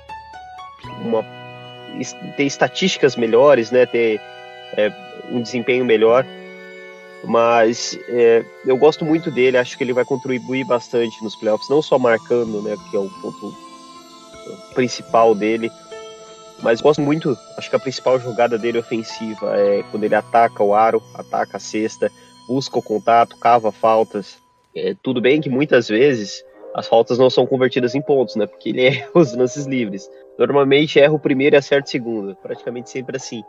uma 1.03 1.40
ter 2.37 2.45
estatísticas 2.45 3.17
melhores, 3.17 3.71
né? 3.71 3.87
Ter 3.87 4.21
é, 4.77 4.93
um 5.31 5.41
desempenho 5.41 5.85
melhor. 5.85 6.25
Mas 7.25 7.99
é, 8.09 8.45
eu 8.65 8.77
gosto 8.77 9.05
muito 9.05 9.31
dele, 9.31 9.59
acho 9.59 9.77
que 9.77 9.85
ele 9.85 9.93
vai 9.93 10.05
contribuir 10.05 10.65
bastante 10.65 11.23
nos 11.23 11.37
playoffs, 11.37 11.69
não 11.69 11.83
só 11.83 11.99
marcando, 11.99 12.63
né? 12.63 12.77
Que 12.91 12.97
é 12.97 13.01
o 13.01 13.11
ponto 13.21 13.55
principal 14.75 15.35
dele. 15.35 15.71
Mas 16.63 16.81
gosto 16.81 17.01
muito, 17.01 17.37
acho 17.57 17.71
que 17.71 17.77
a 17.77 17.81
principal 17.81 18.19
jogada 18.19 18.59
dele 18.59 18.79
ofensiva 18.79 19.57
é 19.57 19.83
quando 19.91 20.05
ele 20.05 20.15
ataca 20.15 20.63
o 20.63 20.75
aro, 20.75 21.03
ataca 21.15 21.57
a 21.57 21.61
cesta, 21.61 22.11
busca 22.47 22.79
o 22.79 22.83
contato, 22.83 23.37
cava 23.39 23.73
faltas. 23.73 24.39
É, 24.75 24.95
tudo 25.03 25.21
bem 25.21 25.41
que 25.41 25.49
muitas 25.49 25.89
vezes 25.89 26.45
as 26.75 26.87
faltas 26.87 27.19
não 27.19 27.29
são 27.29 27.47
convertidas 27.47 27.95
em 27.95 28.03
pontos, 28.03 28.37
né? 28.37 28.47
Porque 28.47 28.69
ele 28.71 28.83
erra 28.87 29.11
os 29.15 29.35
lances 29.35 29.67
livres. 29.67 30.11
Normalmente 30.39 30.99
erra 30.99 31.13
o 31.13 31.19
primeiro 31.19 31.57
e 31.57 31.59
acerta 31.59 31.87
o 31.87 31.91
segundo, 31.91 32.37
praticamente 32.37 32.91
sempre 32.91 33.17
assim. 33.17 33.43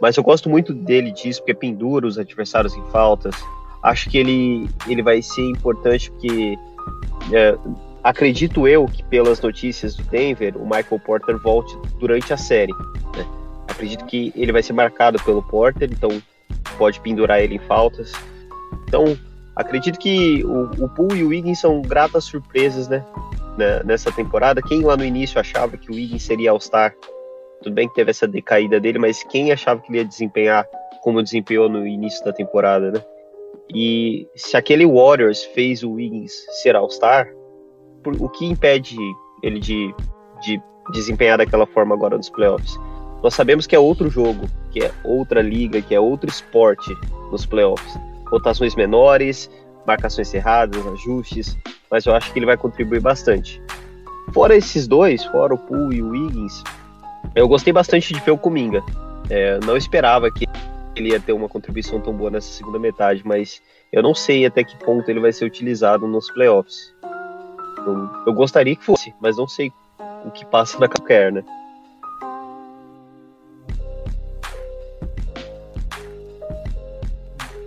Mas 0.00 0.16
eu 0.16 0.22
gosto 0.22 0.48
muito 0.48 0.72
dele 0.72 1.10
disso, 1.10 1.40
porque 1.40 1.54
pendura 1.54 2.06
os 2.06 2.18
adversários 2.18 2.74
em 2.74 2.84
faltas. 2.86 3.34
Acho 3.82 4.08
que 4.08 4.18
ele, 4.18 4.68
ele 4.88 5.02
vai 5.02 5.20
ser 5.20 5.42
importante 5.42 6.10
porque 6.10 6.56
é, 7.32 7.56
acredito 8.02 8.66
eu 8.66 8.86
que 8.86 9.02
pelas 9.04 9.40
notícias 9.40 9.96
do 9.96 10.04
Denver, 10.04 10.56
o 10.56 10.64
Michael 10.64 11.00
Porter 11.04 11.38
volte 11.38 11.76
durante 11.98 12.32
a 12.32 12.36
série. 12.36 12.72
Né? 13.16 13.26
Acredito 13.66 14.04
que 14.06 14.32
ele 14.36 14.52
vai 14.52 14.62
ser 14.62 14.72
marcado 14.72 15.22
pelo 15.22 15.42
Porter, 15.42 15.88
então 15.90 16.22
pode 16.76 17.00
pendurar 17.00 17.40
ele 17.40 17.56
em 17.56 17.60
faltas. 17.60 18.12
Então 18.86 19.18
Acredito 19.58 19.98
que 19.98 20.44
o, 20.44 20.84
o 20.84 20.88
Poole 20.88 21.18
e 21.18 21.24
o 21.24 21.28
Wiggins 21.28 21.58
são 21.58 21.82
gratas 21.82 22.24
surpresas, 22.24 22.86
né? 22.86 23.04
Nessa 23.84 24.12
temporada. 24.12 24.62
Quem 24.62 24.82
lá 24.82 24.96
no 24.96 25.04
início 25.04 25.40
achava 25.40 25.76
que 25.76 25.90
o 25.90 25.94
Wiggins 25.96 26.22
seria 26.22 26.52
All-Star? 26.52 26.94
Tudo 27.60 27.74
bem 27.74 27.88
que 27.88 27.94
teve 27.96 28.12
essa 28.12 28.28
decaída 28.28 28.78
dele, 28.78 29.00
mas 29.00 29.24
quem 29.24 29.50
achava 29.50 29.80
que 29.80 29.90
ele 29.90 29.98
ia 29.98 30.04
desempenhar 30.04 30.64
como 31.02 31.20
desempenhou 31.20 31.68
no 31.68 31.84
início 31.84 32.24
da 32.24 32.32
temporada, 32.32 32.92
né? 32.92 33.04
E 33.74 34.28
se 34.36 34.56
aquele 34.56 34.86
Warriors 34.86 35.42
fez 35.42 35.82
o 35.82 35.94
Wiggins 35.94 36.32
ser 36.62 36.76
All-Star, 36.76 37.28
o 38.20 38.28
que 38.28 38.46
impede 38.46 38.96
ele 39.42 39.58
de, 39.58 39.92
de 40.40 40.62
desempenhar 40.92 41.36
daquela 41.36 41.66
forma 41.66 41.96
agora 41.96 42.16
nos 42.16 42.30
playoffs? 42.30 42.78
Nós 43.24 43.34
sabemos 43.34 43.66
que 43.66 43.74
é 43.74 43.78
outro 43.78 44.08
jogo, 44.08 44.46
que 44.70 44.84
é 44.84 44.92
outra 45.02 45.42
liga, 45.42 45.82
que 45.82 45.96
é 45.96 45.98
outro 45.98 46.30
esporte 46.30 46.94
nos 47.32 47.44
playoffs 47.44 47.98
rotações 48.30 48.74
menores, 48.74 49.50
marcações 49.86 50.32
erradas, 50.32 50.86
ajustes, 50.86 51.56
mas 51.90 52.06
eu 52.06 52.14
acho 52.14 52.32
que 52.32 52.38
ele 52.38 52.46
vai 52.46 52.56
contribuir 52.56 53.00
bastante. 53.00 53.62
Fora 54.32 54.54
esses 54.54 54.86
dois, 54.86 55.24
fora 55.24 55.54
o 55.54 55.58
Poole 55.58 55.96
e 55.96 56.02
o 56.02 56.10
Wiggins, 56.10 56.62
eu 57.34 57.48
gostei 57.48 57.72
bastante 57.72 58.12
de 58.12 58.20
ver 58.20 58.32
o. 58.32 58.40
É, 59.30 59.58
não 59.64 59.76
esperava 59.76 60.30
que 60.30 60.46
ele 60.96 61.10
ia 61.10 61.20
ter 61.20 61.32
uma 61.32 61.48
contribuição 61.48 62.00
tão 62.00 62.12
boa 62.12 62.30
nessa 62.30 62.50
segunda 62.50 62.78
metade, 62.78 63.22
mas 63.24 63.62
eu 63.92 64.02
não 64.02 64.14
sei 64.14 64.44
até 64.44 64.64
que 64.64 64.76
ponto 64.76 65.08
ele 65.10 65.20
vai 65.20 65.32
ser 65.32 65.44
utilizado 65.44 66.06
nos 66.06 66.30
playoffs. 66.30 66.94
Eu, 67.78 68.10
eu 68.26 68.32
gostaria 68.32 68.76
que 68.76 68.84
fosse, 68.84 69.14
mas 69.20 69.36
não 69.36 69.46
sei 69.46 69.72
o 70.24 70.30
que 70.30 70.44
passa 70.44 70.78
na 70.78 70.88
qualquer, 70.88 71.32
né? 71.32 71.44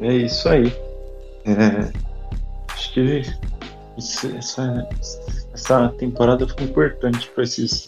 É 0.01 0.13
isso 0.13 0.50
aí. 0.50 0.74
É, 1.46 1.91
acho 2.74 2.93
que 2.93 3.22
isso, 3.98 4.36
essa, 4.36 4.89
essa 5.53 5.89
temporada 5.98 6.48
foi 6.48 6.63
importante 6.63 7.29
para 7.29 7.43
esses 7.43 7.86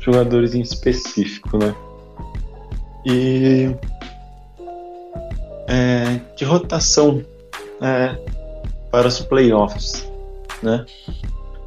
jogadores 0.00 0.54
em 0.54 0.62
específico, 0.62 1.58
né? 1.58 1.74
E 3.04 3.74
é, 5.68 6.20
de 6.36 6.44
rotação 6.44 7.24
é, 7.80 8.16
para 8.90 9.08
os 9.08 9.20
playoffs, 9.20 10.10
né? 10.62 10.86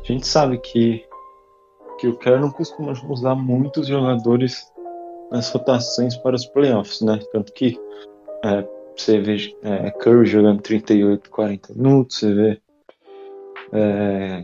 A 0.02 0.12
gente 0.12 0.28
sabe 0.28 0.58
que, 0.58 1.06
que 2.00 2.08
o 2.08 2.18
Kerr 2.18 2.40
não 2.40 2.52
costuma 2.52 2.94
usar 3.10 3.36
muitos 3.36 3.88
jogadores 3.88 4.72
as 5.32 5.50
rotações 5.50 6.16
para 6.18 6.36
os 6.36 6.46
playoffs, 6.46 7.02
né? 7.02 7.20
Tanto 7.32 7.52
que 7.54 7.80
é, 8.44 8.75
você 8.96 9.20
vê 9.20 9.56
é, 9.64 9.92
Curry 9.92 10.26
jogando 10.26 10.62
38, 10.62 11.30
40 11.30 11.74
minutos, 11.74 12.20
você 12.20 12.34
vê 12.34 12.62
é, 13.74 14.44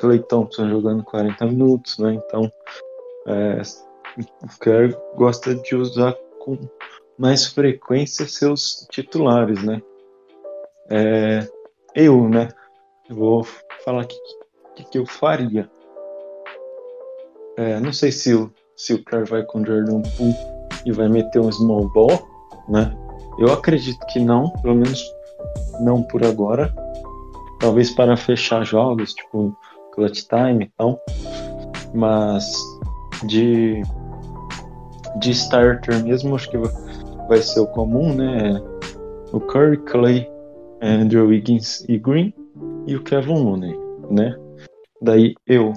Clay 0.00 0.18
Thompson 0.20 0.68
jogando 0.68 1.04
40 1.04 1.46
minutos, 1.46 1.98
né? 1.98 2.14
Então, 2.14 2.50
é, 3.26 3.62
o 4.18 4.58
Curry 4.58 4.96
gosta 5.16 5.54
de 5.54 5.76
usar 5.76 6.14
com 6.40 6.58
mais 7.18 7.46
frequência 7.46 8.26
seus 8.26 8.86
titulares, 8.90 9.62
né? 9.62 9.80
É, 10.90 11.48
eu, 11.94 12.28
né? 12.28 12.48
Eu 13.08 13.16
vou 13.16 13.44
falar 13.84 14.04
o 14.04 14.06
que, 14.06 14.16
que, 14.76 14.84
que, 14.90 14.98
eu 14.98 15.06
faria. 15.06 15.70
É, 17.56 17.78
não 17.78 17.92
sei 17.92 18.10
se 18.10 18.34
o, 18.34 18.52
se 18.74 18.94
o 18.94 19.04
Curry 19.04 19.24
vai 19.24 19.42
com 19.44 19.64
Jordan 19.64 20.02
Poole 20.16 20.34
e 20.84 20.92
vai 20.92 21.08
meter 21.08 21.40
um 21.40 21.52
small 21.52 21.88
ball, 21.92 22.28
né? 22.68 22.92
Eu 23.38 23.52
acredito 23.52 24.04
que 24.06 24.20
não, 24.20 24.50
pelo 24.62 24.74
menos 24.74 25.02
não 25.80 26.02
por 26.02 26.24
agora. 26.24 26.74
Talvez 27.58 27.90
para 27.90 28.16
fechar 28.16 28.64
jogos, 28.64 29.14
tipo 29.14 29.56
clutch 29.92 30.26
time 30.26 30.64
e 30.64 30.72
tal. 30.76 31.00
Mas 31.94 32.54
de, 33.24 33.82
de 35.18 35.30
starter 35.30 36.02
mesmo, 36.02 36.34
acho 36.34 36.50
que 36.50 36.58
vai 37.28 37.38
ser 37.38 37.60
o 37.60 37.66
comum, 37.66 38.14
né? 38.14 38.60
O 39.32 39.40
Curry, 39.40 39.78
Clay, 39.78 40.30
Andrew 40.82 41.28
Wiggins 41.28 41.84
e 41.88 41.98
Green 41.98 42.34
e 42.86 42.96
o 42.96 43.02
Kevin 43.02 43.42
Looney, 43.42 43.78
né? 44.10 44.36
Daí 45.00 45.34
eu, 45.46 45.72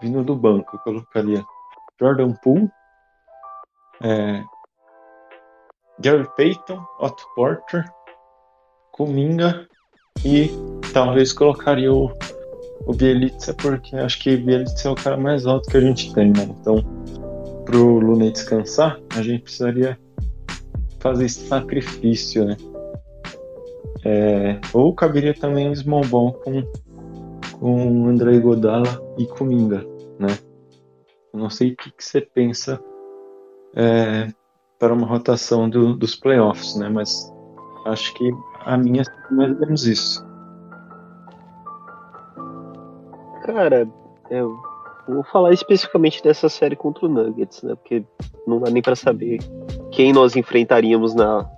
vindo 0.00 0.22
do 0.22 0.36
banco, 0.36 0.76
eu 0.76 0.80
colocaria 0.80 1.44
Jordan 2.00 2.32
Poole, 2.42 2.70
é, 4.02 4.42
Gary 6.00 6.28
Payton, 6.36 6.80
Otto 7.00 7.24
Porter, 7.34 7.84
Kuminga 8.92 9.66
e 10.24 10.50
talvez 10.92 11.32
colocaria 11.32 11.92
o, 11.92 12.12
o 12.86 12.92
Bielitsa, 12.92 13.54
porque 13.54 13.96
acho 13.96 14.18
que 14.20 14.36
Bielitsa 14.36 14.88
é 14.88 14.90
o 14.90 14.94
cara 14.94 15.16
mais 15.16 15.46
alto 15.46 15.68
que 15.70 15.76
a 15.76 15.80
gente 15.80 16.12
tem, 16.14 16.28
né? 16.28 16.44
Então, 16.60 16.82
pro 17.64 17.98
Luna 17.98 18.30
descansar, 18.30 18.98
a 19.16 19.22
gente 19.22 19.42
precisaria 19.42 19.98
fazer 21.00 21.26
esse 21.26 21.46
sacrifício, 21.46 22.44
né? 22.44 22.56
É, 24.04 24.60
ou 24.72 24.94
caberia 24.94 25.34
também 25.34 25.70
o 25.70 25.76
Small 25.76 26.04
Ball 26.06 26.32
com, 26.32 26.62
com 27.58 28.08
André 28.08 28.38
Godala 28.38 29.00
e 29.18 29.26
Kuminga, 29.26 29.84
né? 30.18 30.38
Não 31.32 31.50
sei 31.50 31.72
o 31.72 31.76
que, 31.76 31.90
que 31.90 32.04
você 32.04 32.20
pensa 32.20 32.80
é, 33.76 34.28
para 34.78 34.92
uma 34.94 35.06
rotação 35.06 35.68
do, 35.68 35.94
dos 35.94 36.14
playoffs, 36.14 36.76
né? 36.76 36.88
Mas 36.88 37.32
acho 37.86 38.14
que 38.14 38.30
a 38.64 38.76
minha 38.76 39.02
é 39.02 39.34
mais 39.34 39.50
ou 39.52 39.60
menos 39.60 39.86
isso. 39.86 40.26
Cara, 43.44 43.88
eu 44.30 44.56
vou 45.08 45.24
falar 45.24 45.52
especificamente 45.52 46.22
dessa 46.22 46.48
série 46.48 46.76
contra 46.76 47.06
o 47.06 47.08
Nuggets, 47.08 47.62
né? 47.62 47.74
Porque 47.74 48.04
não 48.46 48.60
dá 48.60 48.70
nem 48.70 48.82
para 48.82 48.94
saber 48.94 49.38
quem 49.90 50.12
nós 50.12 50.36
enfrentaríamos 50.36 51.14
na, 51.14 51.48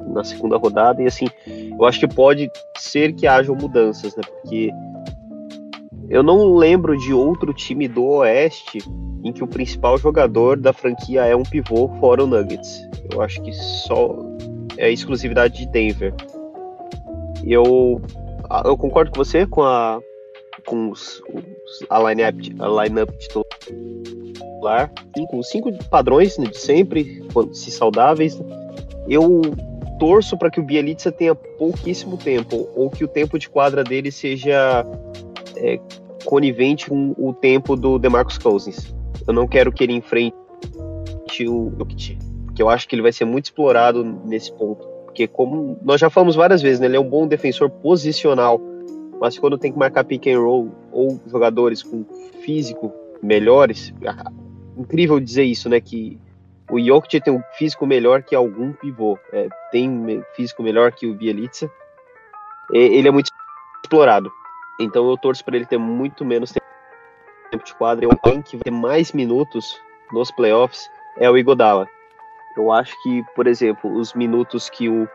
na 0.00 0.24
segunda 0.24 0.56
rodada. 0.56 1.02
E 1.02 1.06
assim, 1.06 1.26
eu 1.46 1.84
acho 1.84 2.00
que 2.00 2.08
pode 2.08 2.50
ser 2.76 3.14
que 3.14 3.26
hajam 3.26 3.54
mudanças, 3.54 4.14
né? 4.16 4.22
Porque 4.24 4.70
eu 6.08 6.22
não 6.22 6.54
lembro 6.54 6.96
de 6.96 7.12
outro 7.12 7.54
time 7.54 7.88
do 7.88 8.04
Oeste 8.04 8.78
em 9.26 9.32
que 9.32 9.42
o 9.42 9.46
principal 9.46 9.98
jogador 9.98 10.56
da 10.56 10.72
franquia 10.72 11.24
é 11.24 11.34
um 11.34 11.42
pivô 11.42 11.88
fora 12.00 12.22
o 12.22 12.26
Nuggets. 12.26 12.88
Eu 13.12 13.20
acho 13.20 13.42
que 13.42 13.52
só 13.52 14.16
é 14.76 14.86
a 14.86 14.90
exclusividade 14.90 15.58
de 15.58 15.66
Denver. 15.66 16.14
E 17.44 17.52
eu, 17.52 18.00
eu 18.64 18.76
concordo 18.76 19.10
com 19.10 19.18
você 19.18 19.46
com 19.46 19.62
a 19.62 20.00
com 20.64 20.90
os, 20.90 21.22
os, 21.32 21.86
a 21.88 21.98
line-up 22.00 22.36
line 22.38 23.06
titular, 23.18 24.92
com 25.28 25.38
os 25.38 25.48
cinco 25.48 25.72
padrões 25.88 26.36
né, 26.38 26.46
de 26.46 26.58
sempre, 26.58 27.22
se 27.52 27.70
saudáveis. 27.70 28.40
Eu 29.08 29.42
torço 29.98 30.36
para 30.36 30.50
que 30.50 30.58
o 30.58 30.64
Bielitsa 30.64 31.12
tenha 31.12 31.34
pouquíssimo 31.34 32.16
tempo, 32.16 32.68
ou 32.74 32.90
que 32.90 33.04
o 33.04 33.08
tempo 33.08 33.38
de 33.38 33.48
quadra 33.48 33.84
dele 33.84 34.10
seja 34.10 34.84
é, 35.56 35.78
conivente 36.24 36.88
com 36.88 37.14
o 37.16 37.32
tempo 37.32 37.76
do 37.76 37.98
DeMarcus 37.98 38.38
Cousins. 38.38 38.95
Eu 39.26 39.34
não 39.34 39.46
quero 39.46 39.72
que 39.72 39.82
ele 39.82 39.92
enfrente 39.92 40.34
o 41.48 41.72
Jokic, 41.76 42.18
porque 42.44 42.62
eu 42.62 42.68
acho 42.68 42.88
que 42.88 42.94
ele 42.94 43.02
vai 43.02 43.12
ser 43.12 43.24
muito 43.24 43.46
explorado 43.46 44.04
nesse 44.04 44.52
ponto. 44.52 44.86
Porque 45.04 45.26
como 45.26 45.78
nós 45.82 46.00
já 46.00 46.08
falamos 46.08 46.36
várias 46.36 46.62
vezes, 46.62 46.80
né, 46.80 46.86
ele 46.86 46.96
é 46.96 47.00
um 47.00 47.08
bom 47.08 47.26
defensor 47.26 47.68
posicional, 47.70 48.60
mas 49.20 49.38
quando 49.38 49.58
tem 49.58 49.72
que 49.72 49.78
marcar 49.78 50.04
pick 50.04 50.26
and 50.26 50.38
roll 50.38 50.70
ou 50.92 51.20
jogadores 51.26 51.82
com 51.82 52.04
físico 52.42 52.92
melhores, 53.22 53.92
ah, 54.06 54.30
incrível 54.76 55.18
dizer 55.18 55.44
isso, 55.44 55.68
né, 55.68 55.80
que 55.80 56.20
o 56.70 56.80
Jokic 56.80 57.20
tem 57.20 57.32
um 57.32 57.42
físico 57.56 57.86
melhor 57.86 58.22
que 58.22 58.34
algum 58.34 58.72
pivô, 58.72 59.18
é, 59.32 59.48
tem 59.70 60.22
físico 60.34 60.62
melhor 60.62 60.92
que 60.92 61.06
o 61.06 61.14
Bielitsa, 61.14 61.70
ele 62.72 63.06
é 63.06 63.10
muito 63.10 63.30
explorado. 63.82 64.30
Então 64.80 65.08
eu 65.08 65.16
torço 65.16 65.44
para 65.44 65.56
ele 65.56 65.64
ter 65.64 65.78
muito 65.78 66.24
menos 66.24 66.52
tempo 66.52 66.65
de 67.64 67.74
quadra. 67.74 68.04
E 68.04 68.08
alguém 68.08 68.42
que 68.42 68.56
vai 68.56 68.64
ter 68.64 68.70
mais 68.70 69.12
minutos 69.12 69.80
nos 70.12 70.30
playoffs 70.30 70.88
é 71.18 71.30
o 71.30 71.36
Igodala. 71.36 71.88
Eu 72.56 72.72
acho 72.72 72.94
que, 73.02 73.22
por 73.34 73.46
exemplo, 73.46 73.92
os 73.92 74.14
minutos 74.14 74.68
que 74.70 74.88
o 74.88 75.08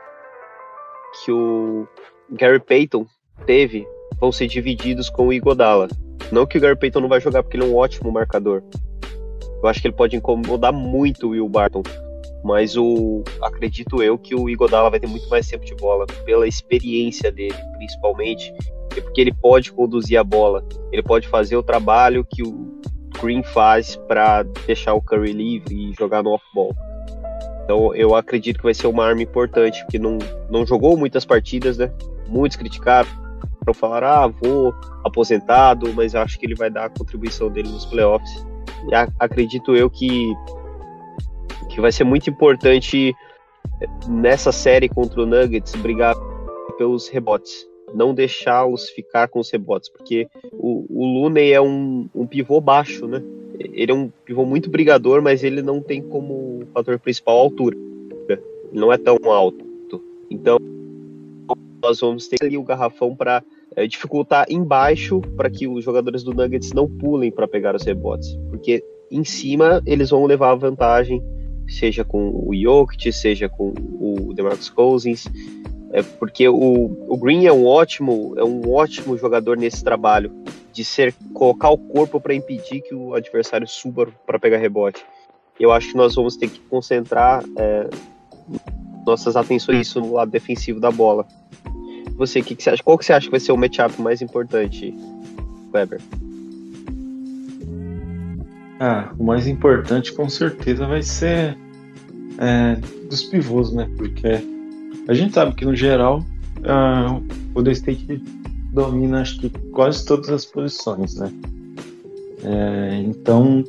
que 1.23 1.31
o 1.31 1.87
Gary 2.31 2.59
Payton 2.59 3.05
teve 3.45 3.85
vão 4.19 4.31
ser 4.31 4.47
divididos 4.47 5.09
com 5.09 5.27
o 5.27 5.33
Igodala. 5.33 5.87
Não 6.31 6.45
que 6.45 6.57
o 6.57 6.61
Gary 6.61 6.77
Payton 6.77 7.01
não 7.01 7.09
vai 7.09 7.19
jogar 7.19 7.43
porque 7.43 7.57
ele 7.57 7.65
é 7.65 7.67
um 7.67 7.75
ótimo 7.75 8.11
marcador. 8.11 8.63
Eu 9.61 9.67
acho 9.67 9.81
que 9.81 9.87
ele 9.87 9.95
pode 9.95 10.15
incomodar 10.15 10.71
muito 10.71 11.27
o 11.27 11.29
Will 11.31 11.49
Barton. 11.49 11.83
Mas 12.43 12.75
o 12.75 13.23
acredito 13.41 14.01
eu 14.01 14.17
que 14.17 14.33
o 14.33 14.49
Igodala 14.49 14.89
vai 14.89 14.99
ter 14.99 15.07
muito 15.07 15.29
mais 15.29 15.47
tempo 15.47 15.63
de 15.63 15.75
bola 15.75 16.07
pela 16.25 16.47
experiência 16.47 17.31
dele, 17.31 17.55
principalmente, 17.77 18.51
porque 18.99 19.21
ele 19.21 19.33
pode 19.33 19.71
conduzir 19.71 20.19
a 20.19 20.23
bola, 20.23 20.65
ele 20.91 21.03
pode 21.03 21.27
fazer 21.27 21.55
o 21.55 21.63
trabalho 21.63 22.25
que 22.25 22.43
o 22.43 22.81
Green 23.21 23.43
faz 23.43 23.95
para 23.95 24.43
deixar 24.65 24.93
o 24.93 25.01
Curry 25.01 25.31
livre 25.31 25.73
e 25.73 25.93
jogar 25.93 26.23
no 26.23 26.31
off-ball. 26.31 26.75
Então 27.63 27.95
eu 27.95 28.15
acredito 28.15 28.57
que 28.57 28.63
vai 28.63 28.73
ser 28.73 28.87
uma 28.87 29.05
arma 29.05 29.21
importante, 29.21 29.81
porque 29.83 29.99
não, 29.99 30.17
não 30.49 30.65
jogou 30.65 30.97
muitas 30.97 31.23
partidas, 31.23 31.77
né? 31.77 31.91
Muitos 32.27 32.57
criticaram 32.57 33.07
para 33.63 33.73
falar, 33.73 34.03
ah, 34.03 34.27
vou 34.27 34.73
aposentado, 35.03 35.93
mas 35.93 36.15
acho 36.15 36.39
que 36.39 36.45
ele 36.45 36.55
vai 36.55 36.69
dar 36.69 36.85
a 36.85 36.89
contribuição 36.89 37.49
dele 37.49 37.69
nos 37.69 37.85
playoffs. 37.85 38.45
E 38.89 38.95
a, 38.95 39.07
acredito 39.19 39.75
eu 39.75 39.89
que, 39.89 40.33
que 41.69 41.79
vai 41.79 41.91
ser 41.91 42.03
muito 42.03 42.29
importante 42.29 43.15
nessa 44.07 44.51
série 44.51 44.89
contra 44.89 45.21
o 45.21 45.25
Nuggets 45.25 45.75
brigar 45.75 46.15
pelos 46.77 47.07
rebotes 47.07 47.70
não 47.93 48.13
deixá-los 48.13 48.89
ficar 48.89 49.27
com 49.27 49.39
os 49.39 49.51
rebotes, 49.51 49.89
porque 49.89 50.27
o, 50.51 50.85
o 50.89 51.05
Looney 51.05 51.51
é 51.51 51.61
um, 51.61 52.07
um 52.13 52.25
pivô 52.25 52.59
baixo, 52.61 53.07
né? 53.07 53.21
Ele 53.59 53.91
é 53.91 53.95
um 53.95 54.09
pivô 54.25 54.45
muito 54.45 54.69
brigador, 54.69 55.21
mas 55.21 55.43
ele 55.43 55.61
não 55.61 55.81
tem 55.81 56.01
como 56.01 56.63
fator 56.73 56.97
principal 56.99 57.37
a 57.37 57.41
altura. 57.41 57.77
Ele 58.29 58.41
não 58.73 58.91
é 58.91 58.97
tão 58.97 59.17
alto. 59.25 59.65
Então, 60.29 60.57
nós 61.81 61.99
vamos 61.99 62.27
ter 62.27 62.37
ali 62.41 62.57
o 62.57 62.63
garrafão 62.63 63.15
para 63.15 63.43
é, 63.75 63.87
dificultar 63.87 64.45
embaixo 64.49 65.19
para 65.35 65.49
que 65.49 65.67
os 65.67 65.83
jogadores 65.83 66.23
do 66.23 66.33
Nuggets 66.33 66.73
não 66.73 66.87
pulem 66.87 67.31
para 67.31 67.47
pegar 67.47 67.75
os 67.75 67.83
rebotes, 67.83 68.37
porque 68.49 68.83
em 69.09 69.23
cima 69.23 69.81
eles 69.85 70.09
vão 70.09 70.25
levar 70.25 70.51
a 70.51 70.55
vantagem, 70.55 71.21
seja 71.67 72.05
com 72.05 72.29
o 72.29 72.55
Jokic, 72.55 73.11
seja 73.11 73.49
com 73.49 73.73
o 73.99 74.33
DeMarcus 74.33 74.69
Cousins, 74.69 75.25
é 75.93 76.01
porque 76.01 76.47
o, 76.47 77.05
o 77.07 77.17
Green 77.17 77.45
é 77.45 77.53
um 77.53 77.65
ótimo 77.65 78.33
é 78.37 78.43
um 78.43 78.71
ótimo 78.71 79.17
jogador 79.17 79.57
nesse 79.57 79.83
trabalho 79.83 80.31
de 80.71 80.85
ser 80.85 81.13
colocar 81.33 81.69
o 81.69 81.77
corpo 81.77 82.19
para 82.19 82.33
impedir 82.33 82.81
que 82.81 82.95
o 82.95 83.13
adversário 83.13 83.67
suba 83.67 84.07
para 84.25 84.39
pegar 84.39 84.57
rebote. 84.57 85.03
Eu 85.59 85.71
acho 85.71 85.89
que 85.89 85.97
nós 85.97 86.15
vamos 86.15 86.37
ter 86.37 86.49
que 86.49 86.59
concentrar 86.61 87.43
é, 87.57 87.89
nossas 89.05 89.35
atenções 89.35 89.93
no 89.95 90.13
lado 90.13 90.31
defensivo 90.31 90.79
da 90.79 90.89
bola. 90.89 91.27
Você, 92.15 92.41
que, 92.41 92.55
que, 92.55 92.63
você 92.63 92.69
acha? 92.69 92.83
Qual 92.83 92.97
que 92.97 93.05
você 93.05 93.13
acha 93.13 93.25
que 93.25 93.31
vai 93.31 93.39
ser 93.39 93.51
o 93.51 93.57
matchup 93.57 94.01
mais 94.01 94.21
importante, 94.21 94.93
Weber? 95.73 95.99
Ah, 98.79 99.11
o 99.17 99.23
mais 99.23 99.47
importante 99.47 100.13
com 100.13 100.29
certeza 100.29 100.87
vai 100.87 101.03
ser 101.03 101.57
é, 102.37 102.75
dos 103.07 103.23
pivôs, 103.23 103.73
né? 103.73 103.89
Porque 103.97 104.41
a 105.07 105.13
gente 105.13 105.33
sabe 105.33 105.55
que 105.55 105.65
no 105.65 105.75
geral 105.75 106.19
uh, 106.59 107.23
o 107.53 107.63
The 107.63 107.71
State 107.71 108.23
domina 108.73 109.21
acho 109.21 109.39
que 109.39 109.49
quase 109.71 110.05
todas 110.05 110.29
as 110.29 110.45
posições, 110.45 111.15
né? 111.15 111.31
É, 112.43 113.03
então 113.05 113.63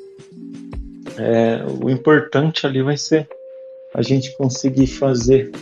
é, 1.19 1.65
o 1.83 1.91
importante 1.91 2.67
ali 2.67 2.83
vai 2.83 2.97
ser 2.97 3.29
a 3.95 4.01
gente 4.01 4.35
conseguir 4.37 4.87
fazer 4.87 5.53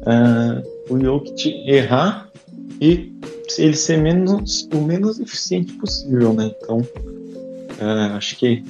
uh, 0.00 0.92
o 0.92 0.98
Jokic 0.98 1.48
errar 1.68 2.28
e 2.80 3.12
ele 3.58 3.76
ser 3.76 3.98
menos, 3.98 4.68
o 4.72 4.80
menos 4.80 5.20
eficiente 5.20 5.72
possível, 5.74 6.32
né? 6.32 6.52
Então, 6.60 6.78
uh, 6.78 8.16
acho 8.16 8.36
que 8.36 8.64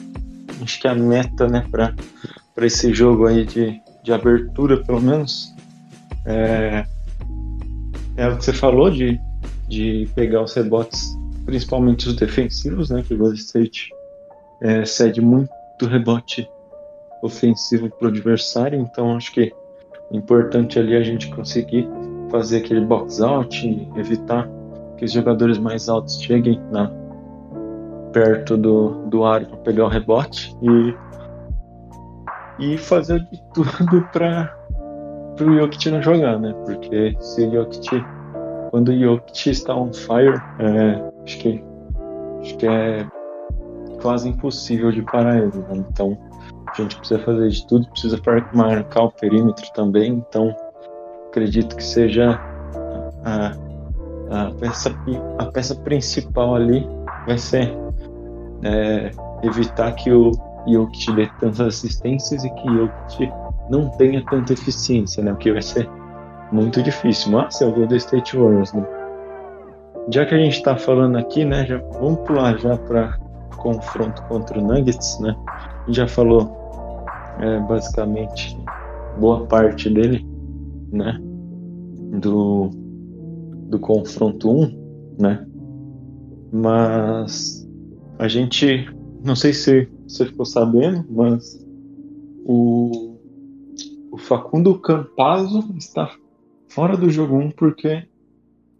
acho 0.62 0.80
que 0.80 0.88
a 0.88 0.94
meta, 0.94 1.48
né, 1.48 1.66
para 1.70 2.66
esse 2.66 2.92
jogo 2.92 3.26
aí 3.26 3.44
de, 3.44 3.80
de 4.02 4.12
abertura, 4.12 4.82
pelo 4.84 5.00
menos, 5.00 5.53
é, 6.24 6.84
é 8.16 8.28
o 8.28 8.36
que 8.36 8.44
você 8.44 8.52
falou 8.52 8.90
de, 8.90 9.20
de 9.68 10.08
pegar 10.14 10.42
os 10.42 10.54
rebotes, 10.54 11.16
principalmente 11.44 12.08
os 12.08 12.16
defensivos, 12.16 12.90
né? 12.90 13.02
Que 13.02 13.14
o 13.14 13.18
Golden 13.18 13.36
State 13.36 13.90
é, 14.60 14.84
cede 14.84 15.20
muito 15.20 15.50
rebote 15.82 16.48
ofensivo 17.22 17.88
para 17.90 18.06
o 18.06 18.08
adversário, 18.08 18.78
então 18.80 19.16
acho 19.16 19.32
que 19.32 19.52
é 20.12 20.16
importante 20.16 20.78
ali 20.78 20.94
a 20.94 21.02
gente 21.02 21.28
conseguir 21.34 21.88
fazer 22.30 22.58
aquele 22.58 22.82
box 22.82 23.20
out 23.20 23.66
e 23.66 23.88
evitar 23.98 24.48
que 24.96 25.04
os 25.04 25.12
jogadores 25.12 25.58
mais 25.58 25.88
altos 25.88 26.20
cheguem 26.20 26.60
na, 26.70 26.90
perto 28.14 28.56
do, 28.56 29.06
do 29.08 29.24
aro 29.24 29.46
para 29.46 29.56
pegar 29.58 29.84
o 29.84 29.88
rebote 29.88 30.56
e, 30.62 30.94
e 32.74 32.78
fazer 32.78 33.20
de 33.30 33.42
tudo 33.52 34.08
para 34.12 34.56
o 35.42 35.58
Jokic 35.58 35.90
não 35.90 36.02
jogar, 36.02 36.38
né? 36.38 36.54
Porque 36.64 37.16
se 37.20 37.50
Jokic, 37.50 38.04
quando 38.70 38.88
o 38.90 38.98
Jokic 38.98 39.50
está 39.50 39.74
on 39.74 39.92
fire, 39.92 40.40
é, 40.60 41.10
acho 41.24 41.38
que 41.38 41.64
acho 42.40 42.56
que 42.56 42.66
é 42.66 43.06
quase 44.00 44.28
impossível 44.28 44.92
de 44.92 45.02
parar 45.02 45.38
ele. 45.38 45.56
Né? 45.56 45.84
Então 45.90 46.16
a 46.68 46.80
gente 46.80 46.96
precisa 46.98 47.20
fazer 47.20 47.48
de 47.48 47.66
tudo, 47.66 47.88
precisa 47.88 48.20
marcar 48.52 49.04
o 49.04 49.10
perímetro 49.10 49.64
também. 49.74 50.24
Então 50.28 50.54
acredito 51.28 51.74
que 51.74 51.82
seja 51.82 52.38
a, 53.24 53.56
a, 54.30 54.50
peça, 54.52 54.94
a 55.38 55.46
peça 55.46 55.74
principal 55.76 56.54
ali 56.54 56.86
vai 57.26 57.38
ser 57.38 57.74
é, 58.62 59.10
evitar 59.42 59.92
que 59.92 60.12
o 60.12 60.30
Jokic 60.68 61.12
dê 61.12 61.26
tantas 61.40 61.60
assistências 61.60 62.44
e 62.44 62.50
que 62.50 62.70
o 62.70 62.86
Jokic 62.86 63.43
não 63.70 63.88
tenha 63.90 64.24
tanta 64.26 64.52
eficiência, 64.52 65.22
né? 65.22 65.32
O 65.32 65.36
que 65.36 65.52
vai 65.52 65.62
ser 65.62 65.88
muito 66.52 66.82
difícil. 66.82 67.32
Mas 67.32 67.60
é 67.60 67.66
o 67.66 67.72
Golden 67.72 67.96
State 67.96 68.36
Warriors, 68.36 68.72
né? 68.72 68.86
Já 70.10 70.26
que 70.26 70.34
a 70.34 70.38
gente 70.38 70.56
está 70.56 70.76
falando 70.76 71.16
aqui, 71.16 71.44
né? 71.44 71.66
Já, 71.66 71.78
vamos 71.98 72.20
pular 72.20 72.58
já 72.58 72.76
para 72.76 73.18
confronto 73.56 74.22
contra 74.24 74.58
o 74.58 74.62
Nuggets, 74.62 75.18
né? 75.20 75.34
Já 75.88 76.06
falou 76.06 77.04
é, 77.40 77.58
basicamente 77.60 78.56
boa 79.18 79.46
parte 79.46 79.88
dele, 79.88 80.26
né? 80.92 81.18
Do, 82.20 82.70
do 83.68 83.78
confronto 83.78 84.50
1, 84.50 85.16
né? 85.18 85.46
Mas 86.52 87.68
a 88.18 88.28
gente, 88.28 88.86
não 89.24 89.34
sei 89.34 89.52
se 89.52 89.88
você 90.06 90.26
ficou 90.26 90.44
sabendo, 90.44 91.04
mas 91.10 91.58
o, 92.44 93.13
o 94.14 94.16
Facundo 94.16 94.78
Campazzo 94.78 95.74
está 95.76 96.08
fora 96.68 96.96
do 96.96 97.10
jogo 97.10 97.36
1 97.36 97.50
porque 97.50 98.08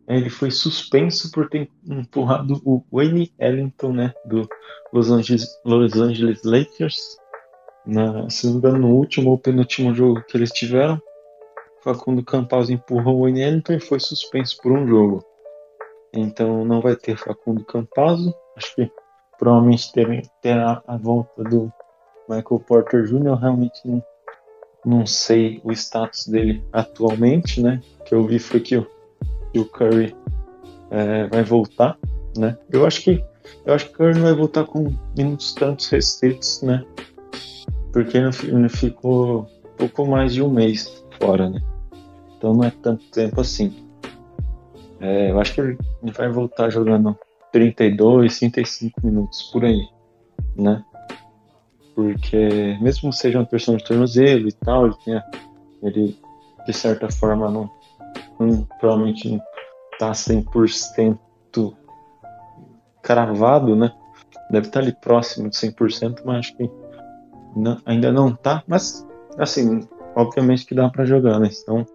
ele 0.07 0.31
foi 0.31 0.53
suspenso 0.53 1.29
por 1.33 1.49
ter 1.51 1.69
empurrado 1.85 2.63
o 2.65 2.85
Wayne 2.93 3.35
Ellington, 3.37 3.95
né, 3.95 4.15
do 4.25 4.49
Los 4.93 5.11
Angeles, 5.11 5.49
Los 5.65 5.93
Angeles 5.97 6.41
Lakers, 6.45 7.17
na, 7.85 8.31
se 8.31 8.47
não 8.47 8.53
me 8.53 8.59
engano, 8.59 8.79
no 8.79 8.95
último 8.95 9.31
ou 9.31 9.39
penúltimo 9.39 9.93
jogo 9.93 10.23
que 10.23 10.37
eles 10.37 10.53
tiveram. 10.53 11.03
Facundo 11.83 12.23
Campazzo 12.23 12.73
empurrou 12.73 13.17
o 13.17 13.23
Wayne 13.23 13.43
Ellington 13.43 13.73
e 13.73 13.81
foi 13.81 13.99
suspenso 13.99 14.57
por 14.63 14.71
um 14.71 14.87
jogo. 14.87 15.25
Então 16.13 16.65
não 16.65 16.81
vai 16.81 16.95
ter 16.95 17.17
Facundo 17.17 17.65
Campazzo. 17.65 18.33
Acho 18.57 18.73
que 18.77 18.91
provavelmente 19.37 19.93
terá 20.41 20.81
a 20.87 20.97
volta 20.97 21.43
do 21.43 21.73
Michael 22.29 22.61
Porter 22.61 23.03
Jr. 23.03 23.35
Realmente 23.35 23.81
não, 23.85 24.01
não 24.85 25.07
sei 25.07 25.61
o 25.65 25.73
status 25.73 26.27
dele 26.27 26.63
atualmente, 26.73 27.61
né? 27.61 27.81
O 28.01 28.05
que 28.05 28.15
eu 28.15 28.27
vi 28.27 28.39
foi 28.39 28.61
que 28.61 28.77
o, 28.77 28.87
que 29.53 29.59
o 29.59 29.65
Curry 29.65 30.15
é, 30.91 31.27
vai 31.29 31.43
voltar, 31.43 31.99
né? 32.37 32.57
Eu 32.71 32.87
acho 32.87 33.03
que 33.03 33.25
eu 33.65 33.75
acho 33.75 33.87
que 33.87 33.93
o 33.93 33.97
Curry 33.97 34.15
não 34.15 34.23
vai 34.23 34.35
voltar 34.35 34.65
com 34.65 34.95
minutos 35.17 35.55
tantos 35.55 35.89
restritos, 35.89 36.63
né? 36.63 36.85
Porque 37.93 38.19
ele 38.19 38.69
ficou 38.69 39.49
pouco 39.77 40.07
mais 40.07 40.33
de 40.35 40.43
um 40.43 40.51
mês 40.51 41.05
fora, 41.21 41.49
né? 41.49 41.61
Então 42.37 42.55
não 42.55 42.65
é 42.65 42.71
tanto 42.71 43.05
tempo 43.11 43.41
assim. 43.41 43.73
É, 45.01 45.31
eu 45.31 45.41
acho 45.41 45.55
que 45.55 45.61
ele 45.61 45.79
vai 46.17 46.29
voltar 46.29 46.71
jogando 46.71 47.17
32, 47.53 48.39
35 48.39 49.01
minutos 49.05 49.43
por 49.53 49.65
aí, 49.65 49.87
né? 50.57 50.83
Porque 51.95 52.77
mesmo 52.81 53.11
que 53.11 53.17
seja 53.17 53.39
uma 53.39 53.47
pessoa 53.47 53.77
de 53.77 53.85
tornozelo 53.85 54.49
e 54.49 54.53
tal, 54.53 54.87
ele, 54.87 54.97
tenha, 55.05 55.25
ele 55.83 56.19
de 56.67 56.73
certa 56.73 57.11
forma 57.11 57.51
não, 57.51 57.71
não 58.39 58.67
provavelmente 58.81 59.29
não 59.29 59.41
tá 59.99 60.13
100% 60.13 61.19
cravado, 63.05 63.77
né? 63.77 63.93
Deve 64.51 64.67
estar 64.67 64.81
tá 64.81 64.87
ali 64.87 64.93
próximo 64.93 65.49
de 65.49 65.57
100%, 65.57 66.23
mas 66.25 66.39
acho 66.39 66.57
que 66.57 66.71
não, 67.55 67.79
ainda 67.85 68.11
não 68.11 68.35
tá. 68.35 68.65
Mas, 68.67 69.07
assim, 69.39 69.87
obviamente 70.17 70.67
que 70.67 70.75
dá 70.75 70.89
para 70.89 71.05
jogar, 71.05 71.39
né? 71.39 71.51
Então, 71.63 71.87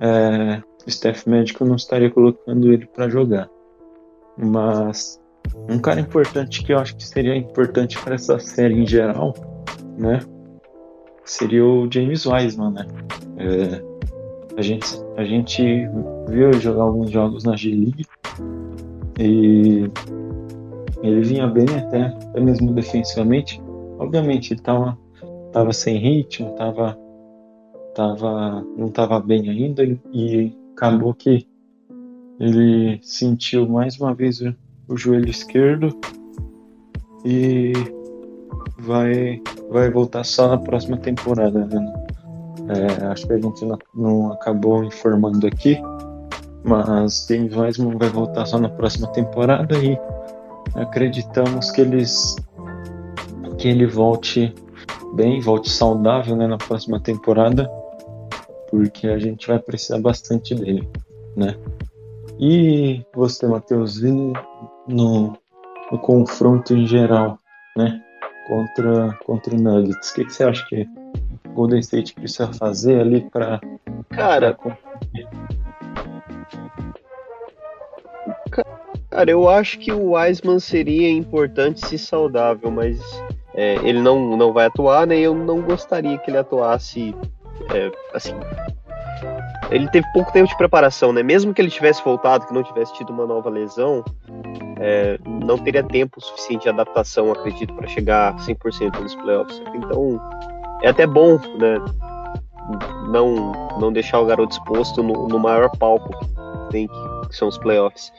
é, 0.00 0.62
o 0.86 0.88
staff 0.88 1.28
médico 1.28 1.64
não 1.64 1.76
estaria 1.76 2.10
colocando 2.10 2.72
ele 2.72 2.86
para 2.86 3.08
jogar. 3.08 3.48
Mas 4.36 5.20
um 5.68 5.78
cara 5.78 6.00
importante 6.00 6.62
que 6.62 6.72
eu 6.72 6.78
acho 6.78 6.96
que 6.96 7.06
seria 7.06 7.36
importante 7.36 7.98
para 7.98 8.14
essa 8.14 8.38
série 8.38 8.74
em 8.74 8.86
geral, 8.86 9.34
né? 9.98 10.20
Seria 11.24 11.64
o 11.64 11.90
James 11.90 12.24
Wiseman, 12.24 12.70
né? 12.70 12.86
É, 13.38 13.82
a, 14.56 14.62
gente, 14.62 14.86
a 15.16 15.24
gente 15.24 15.62
viu 16.28 16.50
ele 16.50 16.60
jogar 16.60 16.84
alguns 16.84 17.10
jogos 17.10 17.44
na 17.44 17.56
G-League 17.56 18.06
e 19.18 19.90
ele 21.02 21.20
vinha 21.22 21.46
bem 21.46 21.66
até, 21.76 22.06
até 22.06 22.40
mesmo 22.40 22.72
defensivamente. 22.72 23.60
Obviamente 23.98 24.52
ele 24.52 24.60
tava, 24.60 24.96
tava 25.52 25.72
sem 25.72 25.98
ritmo, 25.98 26.54
tava, 26.54 26.96
tava, 27.94 28.64
não 28.76 28.88
tava 28.88 29.20
bem 29.20 29.48
ainda 29.50 29.84
e, 29.84 29.98
e 30.12 30.56
acabou 30.74 31.12
que 31.12 31.46
ele 32.38 33.00
sentiu 33.02 33.66
mais 33.68 33.98
uma 33.98 34.14
vez 34.14 34.40
o, 34.40 34.54
o 34.88 34.96
joelho 34.96 35.28
esquerdo 35.28 35.98
e 37.24 37.72
vai, 38.78 39.40
vai 39.70 39.90
voltar 39.90 40.24
só 40.24 40.48
na 40.48 40.58
próxima 40.58 40.96
temporada. 40.96 41.66
Né? 41.66 41.94
É, 42.68 43.06
acho 43.06 43.26
que 43.26 43.32
a 43.32 43.38
gente 43.38 43.64
não, 43.64 43.78
não, 43.94 44.32
acabou 44.32 44.84
informando 44.84 45.46
aqui, 45.46 45.78
mas 46.64 47.26
James 47.28 47.54
Wiseman 47.54 47.96
vai 47.96 48.08
voltar 48.08 48.46
só 48.46 48.58
na 48.58 48.68
próxima 48.68 49.08
temporada 49.08 49.76
e 49.78 49.98
acreditamos 50.74 51.70
que 51.70 51.80
eles 51.80 52.36
que 53.58 53.68
ele 53.68 53.86
volte 53.86 54.54
bem, 55.14 55.40
volte 55.40 55.70
saudável 55.70 56.36
né, 56.36 56.46
na 56.46 56.58
próxima 56.58 57.00
temporada, 57.00 57.66
porque 58.70 59.06
a 59.06 59.18
gente 59.18 59.46
vai 59.46 59.58
precisar 59.58 59.98
bastante 59.98 60.54
dele, 60.54 60.86
né? 61.34 61.56
E 62.38 63.02
você, 63.14 63.46
Matheus, 63.46 63.98
no, 64.86 65.36
no 65.90 65.98
confronto 65.98 66.74
em 66.74 66.86
geral, 66.86 67.38
né? 67.76 68.02
Contra, 68.46 69.12
contra 69.24 69.54
o 69.54 69.58
Nuggets. 69.58 70.10
O 70.10 70.14
que, 70.14 70.24
que 70.24 70.32
você 70.32 70.44
acha 70.44 70.64
que 70.68 70.88
o 71.46 71.50
Golden 71.50 71.80
State 71.80 72.14
precisa 72.14 72.52
fazer 72.52 73.00
ali 73.00 73.28
para. 73.30 73.60
Cara. 74.10 74.56
Cara, 79.10 79.30
eu 79.30 79.48
acho 79.48 79.78
que 79.78 79.92
o 79.92 80.12
Wiseman 80.12 80.58
seria 80.58 81.10
importante 81.10 81.86
se 81.86 81.98
saudável, 81.98 82.70
mas 82.70 83.00
é, 83.54 83.76
ele 83.76 84.00
não, 84.00 84.36
não 84.36 84.52
vai 84.52 84.66
atuar, 84.66 85.06
né? 85.06 85.18
Eu 85.18 85.34
não 85.34 85.62
gostaria 85.62 86.18
que 86.18 86.30
ele 86.30 86.38
atuasse 86.38 87.14
é, 87.74 87.90
assim 88.14 88.34
ele 89.70 89.88
teve 89.88 90.06
pouco 90.12 90.32
tempo 90.32 90.48
de 90.48 90.56
preparação, 90.56 91.12
né? 91.12 91.22
Mesmo 91.22 91.52
que 91.52 91.60
ele 91.60 91.70
tivesse 91.70 92.02
voltado, 92.02 92.46
que 92.46 92.54
não 92.54 92.62
tivesse 92.62 92.94
tido 92.94 93.10
uma 93.10 93.26
nova 93.26 93.50
lesão, 93.50 94.04
é, 94.78 95.18
não 95.26 95.58
teria 95.58 95.82
tempo 95.82 96.20
suficiente 96.20 96.62
de 96.62 96.68
adaptação, 96.68 97.32
acredito, 97.32 97.74
para 97.74 97.86
chegar 97.88 98.36
100% 98.36 99.00
nos 99.00 99.14
playoffs. 99.16 99.60
Então, 99.74 100.20
é 100.82 100.88
até 100.88 101.06
bom, 101.06 101.38
né? 101.58 101.78
Não, 103.08 103.52
não 103.80 103.92
deixar 103.92 104.20
o 104.20 104.26
garoto 104.26 104.52
exposto 104.52 105.02
no, 105.02 105.28
no 105.28 105.38
maior 105.38 105.70
palco 105.78 106.10
que 106.10 106.70
tem, 106.70 106.88
que 107.28 107.36
são 107.36 107.48
os 107.48 107.58
playoffs. 107.58 108.12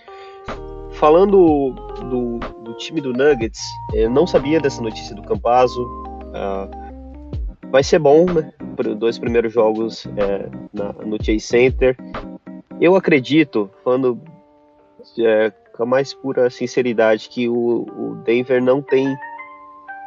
falando 0.94 1.74
do, 2.10 2.40
do, 2.64 2.74
time 2.78 3.02
do 3.02 3.12
Nuggets, 3.12 3.60
eu 3.94 4.10
não 4.10 4.26
sabia 4.26 4.60
dessa 4.60 4.82
notícia 4.82 5.16
do 5.16 5.22
Campazo. 5.24 5.82
Uh, 5.82 6.88
vai 7.72 7.84
ser 7.84 8.00
bom, 8.00 8.26
né? 8.26 8.52
Dois 8.98 9.18
primeiros 9.18 9.54
jogos 9.54 10.06
é, 10.18 10.50
na, 10.74 10.94
no 11.06 11.18
Chase 11.18 11.40
Center. 11.40 11.96
Eu 12.80 12.96
acredito, 12.96 13.70
falando 13.84 14.22
é, 15.20 15.52
com 15.76 15.84
a 15.84 15.86
mais 15.86 16.14
pura 16.14 16.50
sinceridade, 16.50 17.30
que 17.30 17.48
o, 17.48 17.86
o 17.98 18.16
Denver 18.24 18.62
não 18.62 18.82
tem 18.82 19.16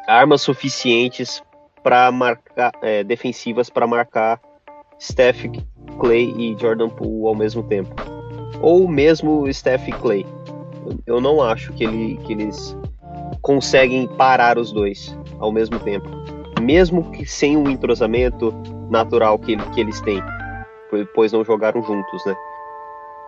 armas 0.07 0.41
suficientes 0.41 1.41
para 1.83 2.11
marcar 2.11 2.71
é, 2.81 3.03
defensivas 3.03 3.69
para 3.69 3.87
marcar 3.87 4.39
Steph, 4.99 5.45
Clay 5.99 6.33
e 6.37 6.55
Jordan 6.59 6.89
Poole 6.89 7.27
ao 7.27 7.35
mesmo 7.35 7.63
tempo, 7.63 7.93
ou 8.61 8.87
mesmo 8.87 9.51
Steph 9.51 9.87
Clay. 9.99 10.25
Eu 11.05 11.19
não 11.19 11.41
acho 11.41 11.73
que, 11.73 11.83
ele, 11.83 12.17
que 12.17 12.33
eles 12.33 12.77
conseguem 13.41 14.07
parar 14.07 14.57
os 14.57 14.71
dois 14.71 15.17
ao 15.39 15.51
mesmo 15.51 15.79
tempo, 15.79 16.07
mesmo 16.61 17.11
que 17.11 17.25
sem 17.25 17.57
o 17.57 17.69
entrosamento 17.69 18.53
natural 18.89 19.37
que, 19.39 19.57
que 19.57 19.81
eles 19.81 19.99
têm, 20.01 20.21
pois 21.13 21.31
não 21.31 21.43
jogaram 21.43 21.81
juntos, 21.81 22.25
né? 22.25 22.35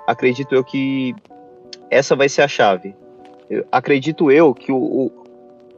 Acredito 0.08 0.54
eu 0.54 0.63
que 0.63 1.15
essa 1.89 2.15
vai 2.15 2.30
ser 2.30 2.41
a 2.41 2.48
chave. 2.48 2.96
Eu, 3.50 3.65
acredito 3.72 4.32
eu 4.32 4.54
que 4.54 4.72
o, 4.72 4.78
o, 4.78 5.12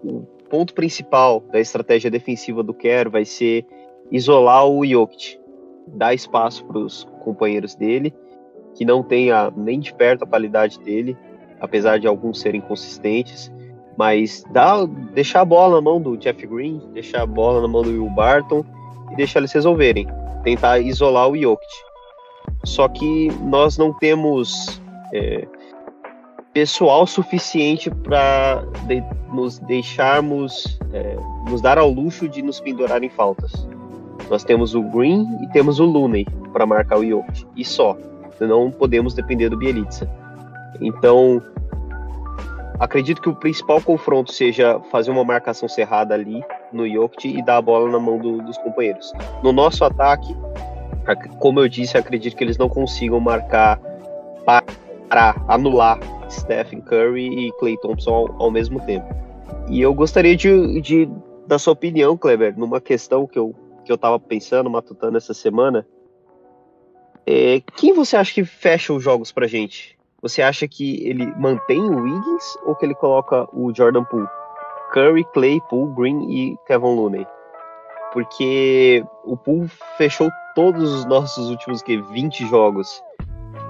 o 0.04 0.22
ponto 0.50 0.74
principal 0.74 1.41
da 1.52 1.60
estratégia 1.60 2.10
defensiva 2.10 2.63
do 2.63 2.74
Kerr 2.74 3.10
vai 3.10 3.26
ser 3.26 3.65
isolar 4.12 4.65
o 4.68 4.86
Jokic, 4.86 5.39
dar 5.88 6.13
espaço 6.13 6.65
para 6.65 6.80
os 6.80 7.04
companheiros 7.24 7.76
dele, 7.76 8.13
que 8.76 8.86
não 8.86 9.04
tenha 9.04 9.52
nem 9.56 9.80
de 9.80 9.94
perto 9.94 10.24
a 10.24 10.28
qualidade 10.28 10.80
dele, 10.80 11.18
apesar 11.60 12.00
de 12.00 12.08
alguns 12.08 12.39
serem 12.39 12.62
consistentes, 12.62 13.52
mas 13.97 14.43
dá, 14.51 14.86
deixar 15.13 15.41
a 15.41 15.45
bola 15.45 15.75
na 15.75 15.81
mão 15.81 16.01
do 16.01 16.17
Jeff 16.17 16.45
Green, 16.45 16.81
deixar 16.93 17.21
a 17.21 17.25
bola 17.25 17.62
na 17.62 17.67
mão 17.67 17.81
do 17.81 17.89
Will 17.89 18.10
Barton 18.10 18.63
e 19.12 19.15
deixar 19.15 19.39
eles 19.39 19.51
resolverem, 19.51 20.08
tentar 20.43 20.79
isolar 20.79 21.29
o 21.29 21.38
Jokic. 21.38 21.71
Só 22.63 22.88
que 22.88 23.29
nós 23.43 23.77
não 23.77 23.93
temos 23.93 24.81
é, 25.13 25.47
pessoal 26.53 27.05
suficiente 27.05 27.89
para 27.89 28.63
de, 28.88 29.03
nos 29.31 29.60
deixarmos, 29.60 30.79
é, 30.93 31.17
nos 31.49 31.62
dar 31.62 31.77
ao 31.77 31.89
luxo 31.89 32.27
de 32.27 32.41
nos 32.41 32.60
pendurar 32.60 33.03
em 33.03 33.10
faltas. 33.10 33.67
Nós 34.29 34.43
temos 34.43 34.73
o 34.73 34.81
Green 34.81 35.27
e 35.43 35.47
temos 35.49 35.79
o 35.79 35.86
Looney 35.86 36.25
para 36.51 36.65
marcar 36.65 36.97
o 36.97 37.08
Jokic, 37.08 37.45
e 37.55 37.63
só. 37.63 37.97
Não 38.39 38.69
podemos 38.69 39.13
depender 39.13 39.49
do 39.49 39.58
Bielitsa. 39.58 40.10
Então, 40.81 41.41
acredito 42.80 43.22
que 43.22 43.30
o 43.30 43.36
principal 43.36 43.82
confronto 43.82 44.32
seja 44.32 44.80
fazer 44.92 45.12
uma 45.12 45.24
marcação 45.24 45.68
cerrada 45.68 46.14
ali 46.14 46.44
no 46.72 46.88
Jokic 46.88 47.28
e 47.28 47.44
dar 47.44 47.58
a 47.58 47.62
bola 47.62 47.90
na 47.90 48.00
mão 48.00 48.18
do, 48.18 48.42
dos 48.42 48.58
companheiros. 48.58 49.14
No 49.44 49.52
nosso 49.52 49.84
ataque, 49.84 50.36
como 51.40 51.60
eu 51.60 51.68
disse, 51.68 51.98
acredito 51.98 52.36
que 52.36 52.44
eles 52.44 52.58
não 52.58 52.68
consigam 52.68 53.20
marcar 53.20 53.80
para 54.46 55.36
anular 55.48 56.00
Stephen 56.30 56.82
Curry 56.82 57.48
e 57.48 57.52
Clay 57.54 57.78
Thompson 57.78 58.12
ao, 58.12 58.44
ao 58.44 58.52
mesmo 58.52 58.80
tempo. 58.86 59.08
E 59.68 59.82
eu 59.82 59.94
gostaria 59.94 60.36
de, 60.36 60.82
de, 60.82 61.10
da 61.48 61.58
sua 61.58 61.74
opinião, 61.74 62.18
Kleber, 62.18 62.58
numa 62.58 62.82
questão 62.82 63.26
que 63.26 63.38
eu, 63.38 63.56
que 63.84 63.92
eu 63.92 63.98
tava 63.98 64.20
pensando, 64.20 64.70
matutando 64.70 65.18
essa 65.18 65.34
semana. 65.34 65.88
É, 67.26 67.62
quem 67.76 67.94
você 67.94 68.16
acha 68.16 68.34
que 68.34 68.44
fecha 68.44 68.94
os 68.94 69.04
jogos 69.04 69.32
pra 69.32 69.48
gente? 69.48 69.94
Você 70.26 70.42
acha 70.42 70.68
que 70.68 71.08
ele 71.08 71.24
mantém 71.38 71.80
o 71.80 72.02
Wiggins 72.02 72.58
ou 72.66 72.74
que 72.74 72.84
ele 72.84 72.96
coloca 72.96 73.48
o 73.54 73.72
Jordan 73.72 74.04
Poole? 74.06 74.26
Curry, 74.92 75.24
Clay, 75.26 75.62
Poole, 75.70 75.94
Green 75.94 76.32
e 76.32 76.58
Kevin 76.66 76.96
Looney. 76.96 77.28
Porque 78.12 79.06
o 79.24 79.38
Poole 79.38 79.70
fechou 80.00 80.28
todos 80.56 80.92
os 80.92 81.06
nossos 81.06 81.52
últimos 81.52 81.84
que 81.84 82.02
20 82.02 82.48
jogos 82.48 83.04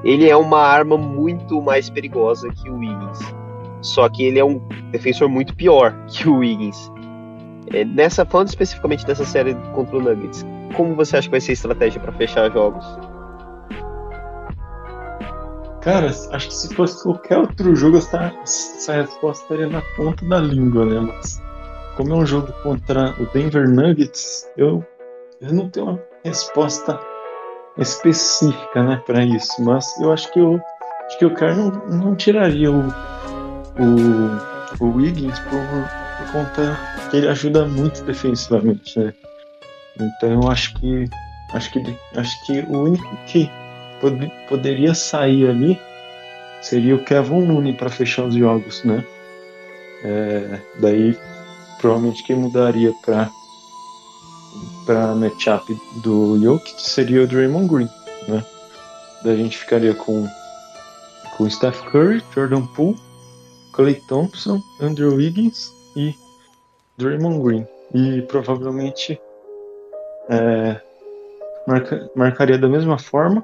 ele 0.01 0.29
é 0.29 0.37
uma 0.37 0.61
arma 0.61 0.97
muito 0.97 1.61
mais 1.61 1.89
perigosa 1.89 2.47
que 2.47 2.69
o 2.69 2.77
Wiggins. 2.77 3.19
Só 3.81 4.07
que 4.07 4.23
ele 4.23 4.39
é 4.39 4.45
um 4.45 4.59
defensor 4.91 5.27
muito 5.27 5.53
pior 5.57 5.93
que 6.07 6.29
o 6.29 6.37
Wiggins. 6.37 6.89
É, 7.73 7.83
nessa 7.83 8.23
falando 8.23 8.47
especificamente 8.47 9.05
dessa 9.05 9.25
série 9.25 9.55
contra 9.73 9.97
o 9.97 10.01
Nuggets, 10.01 10.45
como 10.77 10.95
você 10.95 11.17
acha 11.17 11.27
que 11.27 11.31
vai 11.31 11.41
ser 11.41 11.51
a 11.51 11.53
estratégia 11.53 11.99
para 11.99 12.13
fechar 12.13 12.49
jogos? 12.49 12.85
Cara, 15.85 16.07
acho 16.07 16.47
que 16.47 16.53
se 16.55 16.73
fosse 16.73 17.03
qualquer 17.03 17.37
outro 17.37 17.75
jogo, 17.75 17.99
essa, 17.99 18.33
essa 18.41 18.93
resposta 18.93 19.43
estaria 19.43 19.67
na 19.67 19.83
ponta 19.95 20.25
da 20.25 20.39
língua, 20.39 20.83
né? 20.83 20.99
Mas 20.99 21.39
como 21.95 22.11
é 22.11 22.15
um 22.15 22.25
jogo 22.25 22.51
contra 22.63 23.13
o 23.21 23.27
Denver 23.27 23.69
Nuggets, 23.69 24.49
eu, 24.57 24.83
eu 25.39 25.53
não 25.53 25.69
tenho 25.69 25.89
uma 25.89 26.03
resposta 26.23 26.99
específica, 27.77 28.81
né, 28.81 28.99
para 29.05 29.23
isso. 29.23 29.63
Mas 29.63 29.85
eu 30.01 30.11
acho 30.11 30.33
que 30.33 30.39
eu 30.39 30.59
acho 31.05 31.19
que 31.19 31.25
o 31.27 31.35
cara 31.35 31.53
não, 31.53 31.69
não 31.87 32.15
tiraria 32.15 32.71
o, 32.71 32.87
o, 33.79 34.83
o 34.83 34.95
Wiggins 34.95 35.37
por, 35.41 35.61
por 36.17 36.31
conta 36.31 36.79
que 37.11 37.17
ele 37.17 37.27
ajuda 37.27 37.67
muito 37.67 38.03
defensivamente, 38.05 38.99
né? 38.99 39.13
Então 40.01 40.31
eu 40.31 40.49
acho 40.49 40.73
que 40.79 41.07
acho 41.53 41.71
que 41.71 41.95
acho 42.17 42.45
que 42.47 42.61
o 42.61 42.85
único 42.85 43.15
que 43.27 43.51
pod, 44.05 44.31
poderia 44.47 44.93
sair 44.93 45.49
ali 45.49 45.79
seria 46.61 46.95
o 46.95 47.03
Kevin 47.03 47.47
Looney 47.47 47.73
para 47.73 47.89
fechar 47.89 48.25
os 48.25 48.35
jogos, 48.35 48.83
né? 48.83 49.05
É, 50.03 50.59
daí 50.79 51.17
provavelmente 51.79 52.23
quem 52.23 52.35
mudaria 52.35 52.93
para 53.03 53.29
para 54.85 55.15
matchup 55.15 55.75
do 56.03 56.39
Jokic 56.39 56.81
seria 56.81 57.23
o 57.23 57.27
Draymond 57.27 57.67
Green, 57.67 57.89
né? 58.27 58.43
Daí 59.23 59.33
a 59.33 59.37
gente 59.37 59.57
ficaria 59.57 59.93
com 59.93 60.27
com 61.37 61.49
Steph 61.49 61.81
Curry, 61.91 62.23
Jordan 62.33 62.65
Poole, 62.67 62.97
Clay 63.73 63.95
Thompson, 64.07 64.61
Andrew 64.79 65.15
Wiggins 65.15 65.71
e 65.95 66.15
Draymond 66.97 67.43
Green. 67.43 67.67
E 67.93 68.21
provavelmente 68.23 69.19
é, 70.29 70.79
marca, 71.67 72.09
marcaria 72.15 72.57
da 72.57 72.67
mesma 72.67 72.97
forma 72.97 73.43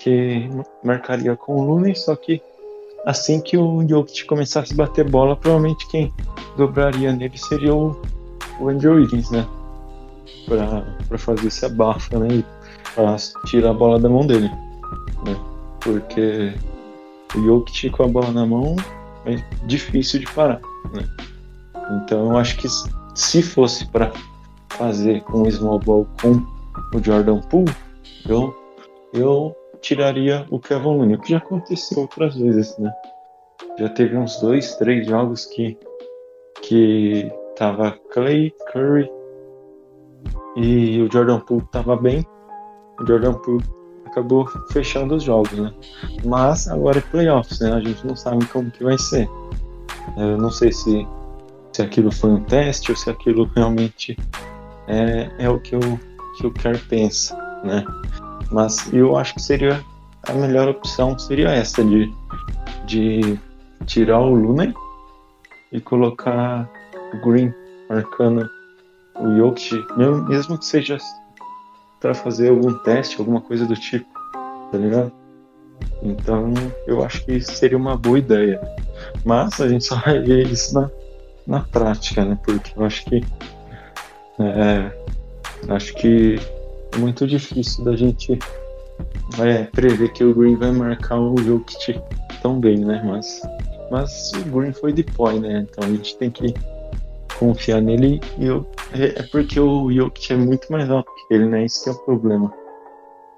que 0.00 0.50
marcaria 0.82 1.36
com 1.36 1.56
o 1.56 1.64
Looney, 1.64 1.94
só 1.94 2.16
que 2.16 2.42
assim 3.06 3.40
que 3.40 3.56
o 3.56 3.86
Jokic 3.88 4.24
começasse 4.26 4.72
a 4.72 4.76
bater 4.76 5.08
bola, 5.08 5.36
provavelmente 5.36 5.86
quem 5.88 6.12
dobraria 6.56 7.12
nele 7.12 7.38
seria 7.38 7.74
o, 7.74 8.00
o 8.58 8.68
Andrew 8.68 8.94
Wiggins, 8.94 9.30
né? 9.30 9.46
para 10.46 11.18
fazer 11.18 11.48
esse 11.48 11.64
abafa, 11.64 12.18
né? 12.18 12.44
Pra 12.94 13.16
tirar 13.46 13.70
a 13.70 13.74
bola 13.74 13.98
da 13.98 14.08
mão 14.08 14.26
dele. 14.26 14.50
Né? 15.24 15.36
Porque 15.80 16.52
o 17.36 17.44
Jokic 17.44 17.90
com 17.90 18.04
a 18.04 18.08
bola 18.08 18.32
na 18.32 18.46
mão 18.46 18.76
é 19.26 19.36
difícil 19.66 20.20
de 20.20 20.26
parar. 20.32 20.60
Né? 20.92 21.08
Então 22.02 22.30
eu 22.30 22.36
acho 22.36 22.56
que 22.56 22.68
se 23.14 23.42
fosse 23.42 23.86
para 23.86 24.12
fazer 24.70 25.22
um 25.32 25.48
small 25.50 25.78
ball 25.78 26.06
com 26.20 26.42
o 26.94 27.02
Jordan 27.02 27.40
Poole, 27.42 27.72
eu, 28.28 28.54
eu 29.12 29.54
tiraria 29.80 30.46
o 30.50 30.58
Kevin 30.58 30.96
Looney, 30.96 31.16
o 31.16 31.20
que 31.20 31.30
já 31.30 31.38
aconteceu 31.38 32.00
outras 32.00 32.36
vezes, 32.36 32.76
né? 32.78 32.92
Já 33.78 33.88
teve 33.88 34.16
uns 34.16 34.40
dois, 34.40 34.76
três 34.76 35.06
jogos 35.06 35.46
que 35.46 35.78
que 36.62 37.30
tava 37.56 37.92
Clay, 38.12 38.52
Curry 38.72 39.10
e 40.56 41.00
o 41.00 41.10
Jordan 41.10 41.40
Poole 41.40 41.64
estava 41.64 41.96
bem. 41.96 42.24
O 43.00 43.06
Jordan 43.06 43.34
Poole 43.34 43.64
acabou 44.06 44.46
fechando 44.72 45.14
os 45.14 45.22
jogos, 45.22 45.52
né? 45.52 45.72
Mas 46.24 46.68
agora 46.68 46.98
é 46.98 47.02
playoffs, 47.02 47.60
né? 47.60 47.72
A 47.72 47.80
gente 47.80 48.06
não 48.06 48.16
sabe 48.16 48.44
como 48.46 48.70
que 48.70 48.84
vai 48.84 48.98
ser. 48.98 49.28
Eu 50.16 50.36
não 50.36 50.50
sei 50.50 50.72
se, 50.72 51.06
se 51.72 51.82
aquilo 51.82 52.10
foi 52.10 52.30
um 52.30 52.42
teste 52.44 52.90
ou 52.90 52.96
se 52.96 53.08
aquilo 53.08 53.50
realmente 53.56 54.16
é, 54.88 55.30
é 55.38 55.48
o 55.48 55.58
que 55.60 55.76
o 55.76 55.80
que 56.36 56.46
o 56.46 56.52
Kerr 56.52 56.78
pensa, 56.88 57.36
né? 57.64 57.84
Mas 58.50 58.92
eu 58.92 59.16
acho 59.16 59.34
que 59.34 59.42
seria 59.42 59.84
a 60.28 60.32
melhor 60.32 60.68
opção 60.68 61.18
seria 61.18 61.48
essa 61.48 61.82
de, 61.82 62.12
de 62.86 63.38
tirar 63.86 64.20
o 64.20 64.34
Looney 64.34 64.74
e 65.72 65.80
colocar 65.80 66.68
o 67.14 67.26
Green 67.26 67.52
marcando 67.88 68.48
o 69.18 69.36
Jokic, 69.36 69.84
mesmo 70.28 70.58
que 70.58 70.64
seja 70.64 70.98
para 72.00 72.14
fazer 72.14 72.50
algum 72.50 72.74
teste, 72.78 73.18
alguma 73.18 73.40
coisa 73.40 73.66
do 73.66 73.74
tipo, 73.74 74.06
tá 74.70 74.78
ligado? 74.78 75.12
Então 76.02 76.52
eu 76.86 77.02
acho 77.04 77.24
que 77.24 77.40
seria 77.40 77.76
uma 77.76 77.96
boa 77.96 78.18
ideia. 78.18 78.60
Mas 79.24 79.60
a 79.60 79.68
gente 79.68 79.84
só 79.84 79.96
vai 79.96 80.18
ver 80.18 80.46
isso 80.46 80.74
na, 80.74 80.90
na 81.46 81.60
prática, 81.60 82.24
né? 82.24 82.38
Porque 82.44 82.72
eu 82.78 82.84
acho 82.84 83.04
que 83.04 83.24
é, 84.38 84.90
acho 85.68 85.94
que 85.94 86.38
muito 86.98 87.26
difícil 87.26 87.84
da 87.84 87.96
gente 87.96 88.38
é, 89.38 89.64
prever 89.64 90.12
que 90.12 90.24
o 90.24 90.34
Green 90.34 90.56
vai 90.56 90.72
marcar 90.72 91.18
o 91.18 91.36
Jokic 91.38 92.00
tão 92.42 92.60
bem, 92.60 92.78
né? 92.78 93.02
Mas 93.04 93.40
Mas 93.90 94.32
o 94.32 94.50
Green 94.50 94.72
foi 94.72 94.92
depois, 94.92 95.40
né? 95.40 95.66
Então 95.68 95.84
a 95.88 95.90
gente 95.90 96.16
tem 96.16 96.30
que 96.30 96.54
confiar 97.38 97.80
nele. 97.80 98.20
E 98.38 98.46
eu, 98.46 98.66
é, 98.92 99.20
é 99.20 99.22
porque 99.24 99.58
o 99.58 99.90
Jokic 99.90 100.32
é 100.32 100.36
muito 100.36 100.70
mais 100.70 100.90
alto 100.90 101.10
que 101.28 101.34
ele, 101.34 101.46
né? 101.46 101.64
Isso 101.64 101.82
que 101.84 101.90
é 101.90 101.92
o 101.92 101.98
problema. 102.04 102.52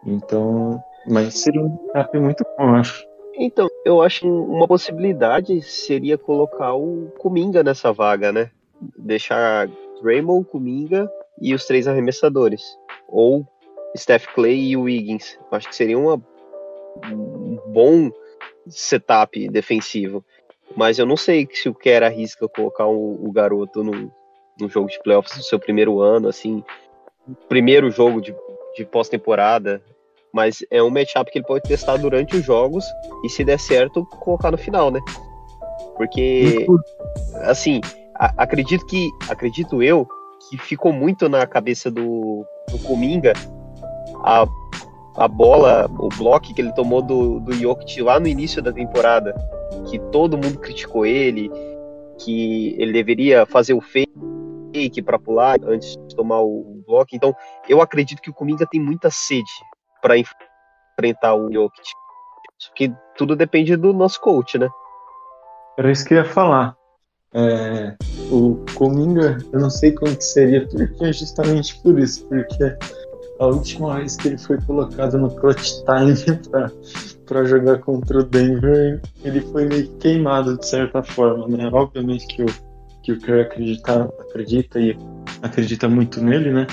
Então, 0.04 0.82
mas 1.06 1.34
seria 1.38 1.60
um 1.60 1.76
cap 1.92 2.18
muito 2.18 2.44
bom, 2.58 2.64
eu 2.64 2.74
acho. 2.74 3.06
Então, 3.34 3.68
eu 3.84 4.02
acho 4.02 4.28
uma 4.28 4.68
possibilidade 4.68 5.62
seria 5.62 6.18
colocar 6.18 6.74
o 6.74 7.10
Kuminga 7.18 7.62
nessa 7.62 7.92
vaga, 7.92 8.30
né? 8.30 8.50
Deixar 8.98 9.68
Raymond, 10.02 10.46
Kuminga 10.46 11.10
e 11.40 11.54
os 11.54 11.64
três 11.64 11.88
arremessadores. 11.88 12.62
Ou 13.12 13.46
Steph 13.96 14.26
Clay 14.34 14.70
e 14.70 14.76
Wiggins. 14.76 15.38
Eu 15.38 15.56
acho 15.56 15.68
que 15.68 15.76
seria 15.76 15.98
uma, 15.98 16.20
um 17.06 17.58
bom 17.68 18.10
setup 18.66 19.48
defensivo. 19.48 20.24
Mas 20.74 20.98
eu 20.98 21.06
não 21.06 21.16
sei 21.16 21.46
se 21.52 21.68
o 21.68 21.74
Kerr 21.74 22.02
arrisca 22.02 22.48
colocar 22.48 22.86
o, 22.86 23.26
o 23.26 23.30
garoto 23.30 23.84
no, 23.84 24.10
no 24.58 24.68
jogo 24.68 24.88
de 24.88 24.98
playoffs 25.02 25.36
no 25.36 25.42
seu 25.42 25.58
primeiro 25.58 26.00
ano, 26.00 26.28
assim, 26.28 26.64
primeiro 27.48 27.90
jogo 27.90 28.20
de, 28.20 28.34
de 28.76 28.84
pós-temporada. 28.84 29.82
Mas 30.32 30.64
é 30.70 30.82
um 30.82 30.88
matchup 30.88 31.30
que 31.30 31.38
ele 31.38 31.46
pode 31.46 31.68
testar 31.68 31.98
durante 31.98 32.36
os 32.36 32.44
jogos 32.44 32.86
e, 33.22 33.28
se 33.28 33.44
der 33.44 33.58
certo, 33.58 34.06
colocar 34.06 34.50
no 34.50 34.56
final, 34.56 34.90
né? 34.90 34.98
Porque, 35.94 36.66
assim, 37.42 37.82
a, 38.14 38.42
acredito 38.42 38.86
que, 38.86 39.10
acredito 39.28 39.82
eu, 39.82 40.08
que 40.48 40.56
ficou 40.56 40.90
muito 40.90 41.28
na 41.28 41.46
cabeça 41.46 41.90
do, 41.90 42.46
do 42.70 42.78
Cominga 42.78 43.32
a, 44.22 44.46
a 45.16 45.28
bola, 45.28 45.90
o 45.98 46.08
bloco 46.08 46.54
que 46.54 46.60
ele 46.60 46.72
tomou 46.72 47.02
do, 47.02 47.40
do 47.40 47.52
Jokic 47.52 48.00
lá 48.02 48.18
no 48.18 48.26
início 48.26 48.62
da 48.62 48.72
temporada, 48.72 49.34
que 49.88 49.98
todo 50.10 50.38
mundo 50.38 50.58
criticou 50.58 51.04
ele, 51.04 51.50
que 52.18 52.74
ele 52.78 52.92
deveria 52.92 53.44
fazer 53.46 53.74
o 53.74 53.80
fake 53.80 55.02
para 55.02 55.18
pular 55.18 55.58
antes 55.64 55.96
de 55.96 56.16
tomar 56.16 56.40
o 56.40 56.82
bloco. 56.86 57.10
Então, 57.12 57.34
eu 57.68 57.80
acredito 57.80 58.22
que 58.22 58.30
o 58.30 58.34
Kuminga 58.34 58.66
tem 58.66 58.80
muita 58.80 59.10
sede 59.10 59.50
para 60.00 60.16
enfrentar 60.16 61.34
o 61.34 61.52
Jokic. 61.52 61.90
Porque 62.68 62.92
tudo 63.16 63.34
depende 63.34 63.76
do 63.76 63.92
nosso 63.92 64.20
coach, 64.20 64.56
né? 64.56 64.68
Era 65.76 65.90
isso 65.90 66.04
que 66.04 66.14
eu 66.14 66.18
ia 66.18 66.24
falar. 66.24 66.76
É, 67.34 67.96
o 68.32 68.64
Cominga, 68.74 69.36
eu 69.52 69.60
não 69.60 69.68
sei 69.68 69.92
como 69.92 70.16
que 70.16 70.24
seria, 70.24 70.66
porque 70.66 71.04
é 71.04 71.12
justamente 71.12 71.78
por 71.82 71.98
isso, 71.98 72.26
porque 72.26 72.76
a 73.38 73.46
última 73.46 73.96
vez 73.96 74.16
que 74.16 74.28
ele 74.28 74.38
foi 74.38 74.58
colocado 74.62 75.18
no 75.18 75.30
clutch 75.30 75.82
time 75.84 76.14
para 77.26 77.44
jogar 77.44 77.80
contra 77.80 78.20
o 78.20 78.24
Denver, 78.24 79.02
ele 79.22 79.42
foi 79.42 79.66
meio 79.66 79.86
queimado 79.98 80.56
de 80.56 80.66
certa 80.66 81.02
forma, 81.02 81.46
né? 81.46 81.68
Obviamente 81.70 82.26
que 82.26 82.42
o, 82.42 82.46
que 83.02 83.12
o 83.12 83.20
Kerr 83.20 83.42
acredita, 83.42 84.04
acredita 84.20 84.80
e 84.80 84.96
acredita 85.42 85.86
muito 85.86 86.22
nele, 86.22 86.52
né? 86.52 86.66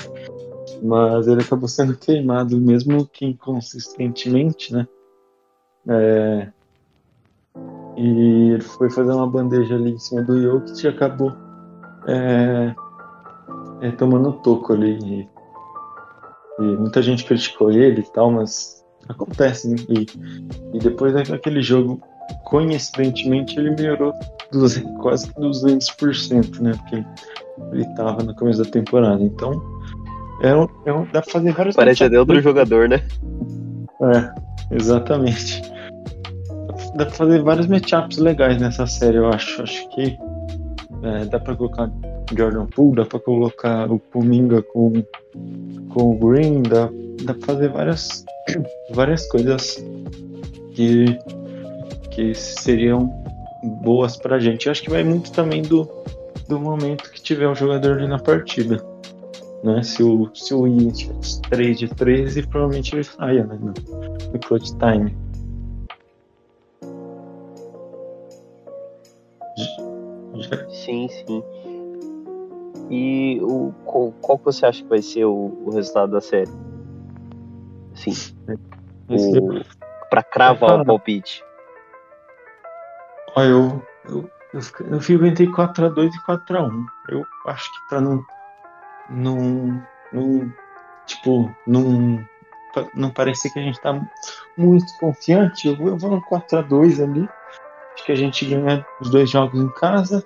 Mas 0.81 1.27
ele 1.27 1.41
acabou 1.41 1.67
sendo 1.67 1.97
queimado, 1.97 2.57
mesmo 2.57 3.05
que 3.05 3.25
inconsistentemente, 3.25 4.71
né? 4.71 4.87
É, 5.89 6.47
e 7.97 8.51
ele 8.53 8.61
foi 8.61 8.89
fazer 8.89 9.11
uma 9.11 9.27
bandeja 9.27 9.75
ali 9.75 9.91
em 9.91 9.99
cima 9.99 10.21
do 10.21 10.41
Jokic 10.41 10.85
e 10.85 10.87
acabou 10.87 11.48
é, 12.07 12.75
é, 13.81 13.91
tomando 13.91 14.33
toco 14.33 14.73
ali. 14.73 15.27
E 16.59 16.61
muita 16.61 17.01
gente 17.01 17.25
criticou 17.25 17.71
ele 17.71 18.01
e 18.01 18.13
tal, 18.13 18.31
mas 18.31 18.83
acontece, 19.07 19.69
né? 19.69 19.75
E, 19.89 20.05
e 20.75 20.79
depois 20.79 21.13
daquele 21.13 21.61
jogo, 21.61 22.01
coincidentemente, 22.43 23.57
ele 23.57 23.71
melhorou 23.71 24.13
200, 24.51 25.01
quase 25.01 25.33
200%, 25.33 26.59
né? 26.59 26.71
Porque 26.73 27.05
ele 27.71 27.85
tava 27.95 28.23
no 28.23 28.35
começo 28.35 28.63
da 28.63 28.69
temporada. 28.69 29.23
Então, 29.23 29.61
é 30.41 30.55
um, 30.55 30.67
é 30.85 30.93
um, 30.93 31.05
dá 31.11 31.21
pra 31.21 31.31
fazer 31.31 31.51
vários. 31.53 31.75
Parece 31.75 32.03
até 32.03 32.19
outro 32.19 32.41
jogador, 32.41 32.89
né? 32.89 33.01
É, 34.01 34.75
exatamente. 34.75 35.61
Dá 36.95 37.05
pra 37.05 37.15
fazer 37.15 37.41
vários 37.41 37.67
matchups 37.67 38.17
legais 38.17 38.59
nessa 38.59 38.87
série, 38.87 39.17
eu 39.17 39.27
acho. 39.27 39.61
Acho 39.61 39.89
que 39.89 40.17
é, 41.03 41.25
dá 41.25 41.39
pra 41.39 41.55
colocar 41.55 41.89
Jordan 42.35 42.65
Poole, 42.67 42.97
dá 42.97 43.05
pra 43.05 43.19
colocar 43.19 43.91
o 43.91 43.99
Puminga 43.99 44.61
com, 44.61 44.91
com 45.89 46.11
o 46.11 46.17
Green, 46.17 46.61
dá, 46.63 46.89
dá 47.23 47.33
pra 47.33 47.45
fazer 47.45 47.69
várias, 47.69 48.25
várias 48.91 49.27
coisas 49.27 49.83
que, 50.73 51.17
que 52.11 52.33
seriam 52.33 53.09
boas 53.83 54.17
pra 54.17 54.39
gente. 54.39 54.67
Eu 54.67 54.71
acho 54.71 54.83
que 54.83 54.89
vai 54.89 55.03
muito 55.03 55.31
também 55.31 55.61
do, 55.61 55.89
do 56.47 56.59
momento 56.59 57.09
que 57.11 57.21
tiver 57.21 57.47
o 57.47 57.55
jogador 57.55 57.97
ali 57.97 58.07
na 58.07 58.19
partida. 58.19 58.83
Né? 59.63 59.83
Se 59.83 60.03
o, 60.03 60.29
se 60.33 60.53
o 60.53 60.67
Ian 60.67 60.91
tiver 60.91 61.15
3 61.49 61.79
de 61.79 61.87
13, 61.89 62.47
provavelmente 62.47 62.95
ele 62.95 63.03
saia 63.03 63.45
né? 63.45 63.57
no, 63.59 63.73
no 64.31 64.39
clutch 64.39 64.71
time. 64.77 65.15
Sim, 70.69 71.07
sim. 71.07 71.43
E 72.89 73.39
o, 73.41 73.71
qual, 73.85 74.11
qual 74.21 74.37
você 74.37 74.65
acha 74.65 74.81
que 74.81 74.89
vai 74.89 75.01
ser 75.01 75.25
o, 75.25 75.63
o 75.65 75.71
resultado 75.71 76.11
da 76.11 76.21
série? 76.21 76.51
Sim. 77.93 78.13
O, 79.07 79.63
pra 80.09 80.23
cravar 80.23 80.81
o 80.81 80.85
palpite. 80.85 81.43
Olha, 83.35 83.47
eu, 83.47 83.83
eu, 84.05 84.29
eu, 84.53 84.61
eu 84.91 85.01
fico 85.01 85.25
entre 85.25 85.47
4x2 85.47 86.11
e 86.13 86.25
4x1. 86.25 86.85
Eu 87.09 87.25
acho 87.45 87.71
que 87.71 87.89
pra 87.89 88.01
não. 88.01 88.23
Não. 89.09 89.83
não 90.11 90.53
tipo, 91.05 91.53
não. 91.67 92.25
Não 92.93 93.09
parecer 93.09 93.49
que 93.49 93.59
a 93.59 93.63
gente 93.63 93.81
tá 93.81 93.99
muito 94.55 94.85
confiante, 94.99 95.67
eu 95.67 95.75
vou, 95.75 95.87
eu 95.87 95.97
vou 95.97 96.11
no 96.11 96.21
4x2 96.21 97.03
ali. 97.03 97.29
Que 98.09 98.13
a 98.13 98.17
gente 98.17 98.43
ganha 98.43 98.83
os 98.99 99.11
dois 99.11 99.29
jogos 99.29 99.61
em 99.61 99.69
casa. 99.69 100.23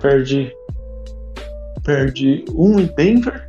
Perde 0.00 0.54
perde 1.82 2.44
1 2.54 2.78
em 2.78 2.86
Denver. 2.94 3.48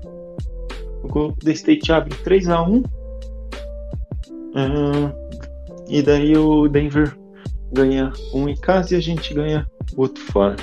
O 1.03 1.07
Golden 1.07 1.53
State 1.53 1.91
abre 1.91 2.15
3 2.23 2.49
a 2.49 2.63
1 2.63 2.77
uh, 2.77 2.83
E 5.87 6.01
daí 6.01 6.35
o 6.35 6.67
Denver 6.67 7.15
ganha 7.71 8.11
um 8.33 8.49
em 8.49 8.55
casa 8.55 8.95
e 8.95 8.97
a 8.97 9.01
gente 9.01 9.35
ganha 9.35 9.69
outro 9.95 10.23
fora. 10.23 10.55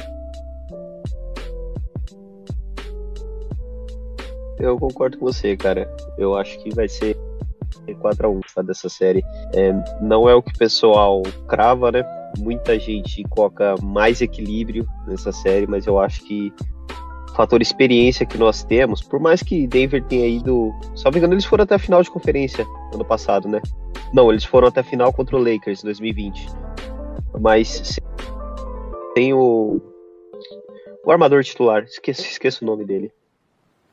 Eu 4.59 4.77
concordo 4.81 5.17
com 5.19 5.27
você, 5.27 5.57
cara. 5.57 5.89
Eu 6.19 6.37
acho 6.37 6.59
que 6.59 6.75
vai 6.75 6.89
ser 6.89 7.17
4 8.01 8.27
a 8.27 8.31
1 8.31 8.41
tá, 8.53 8.63
dessa 8.63 8.89
série. 8.89 9.25
É, 9.55 9.73
não 10.01 10.29
é 10.29 10.35
o 10.35 10.43
que 10.43 10.51
o 10.51 10.59
pessoal 10.59 11.23
crava, 11.47 11.93
né? 11.93 12.16
Muita 12.39 12.79
gente 12.79 13.23
coloca 13.25 13.75
mais 13.83 14.21
equilíbrio 14.21 14.87
nessa 15.07 15.33
série, 15.33 15.67
mas 15.67 15.87
eu 15.87 15.99
acho 15.99 16.23
que 16.25 16.53
fator 17.37 17.61
experiência 17.61 18.25
que 18.25 18.39
nós 18.39 18.65
temos, 18.65 19.03
por 19.03 19.21
mais 19.21 19.43
que 19.43 19.67
Denver 19.67 20.03
tenha 20.03 20.27
ido. 20.27 20.75
Só 20.95 21.11
me 21.11 21.19
engano, 21.19 21.35
eles 21.35 21.45
foram 21.45 21.65
até 21.65 21.75
a 21.75 21.79
final 21.79 22.03
de 22.03 22.11
conferência 22.11 22.67
ano 22.93 23.05
passado, 23.05 23.47
né? 23.47 23.61
Não, 24.13 24.31
eles 24.31 24.45
foram 24.45 24.69
até 24.69 24.81
a 24.81 24.85
final 24.85 25.13
contra 25.13 25.37
o 25.37 25.39
Lakers 25.39 25.83
em 25.83 25.87
2020. 25.87 26.49
Mas 27.39 28.01
tem 29.15 29.35
o. 29.35 29.81
O 31.05 31.13
armador 31.13 31.45
titular, 31.45 31.85
esqueço, 31.85 32.23
esqueço 32.23 32.65
o 32.65 32.67
nome 32.67 32.85
dele. 32.85 33.13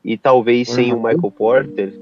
E 0.04 0.16
talvez 0.16 0.68
sem 0.68 0.92
o 0.92 0.96
Michael 0.96 1.30
Porter. 1.30 1.94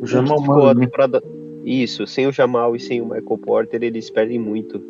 O 0.00 0.06
Jamal 0.06 0.40
Murray. 0.40 0.76
Temporada... 0.76 1.22
Isso, 1.64 2.06
sem 2.06 2.26
o 2.26 2.32
Jamal 2.32 2.76
e 2.76 2.80
sem 2.80 3.00
o 3.00 3.04
Michael 3.04 3.38
Porter, 3.38 3.82
eles 3.82 4.08
perdem 4.08 4.38
muito. 4.38 4.80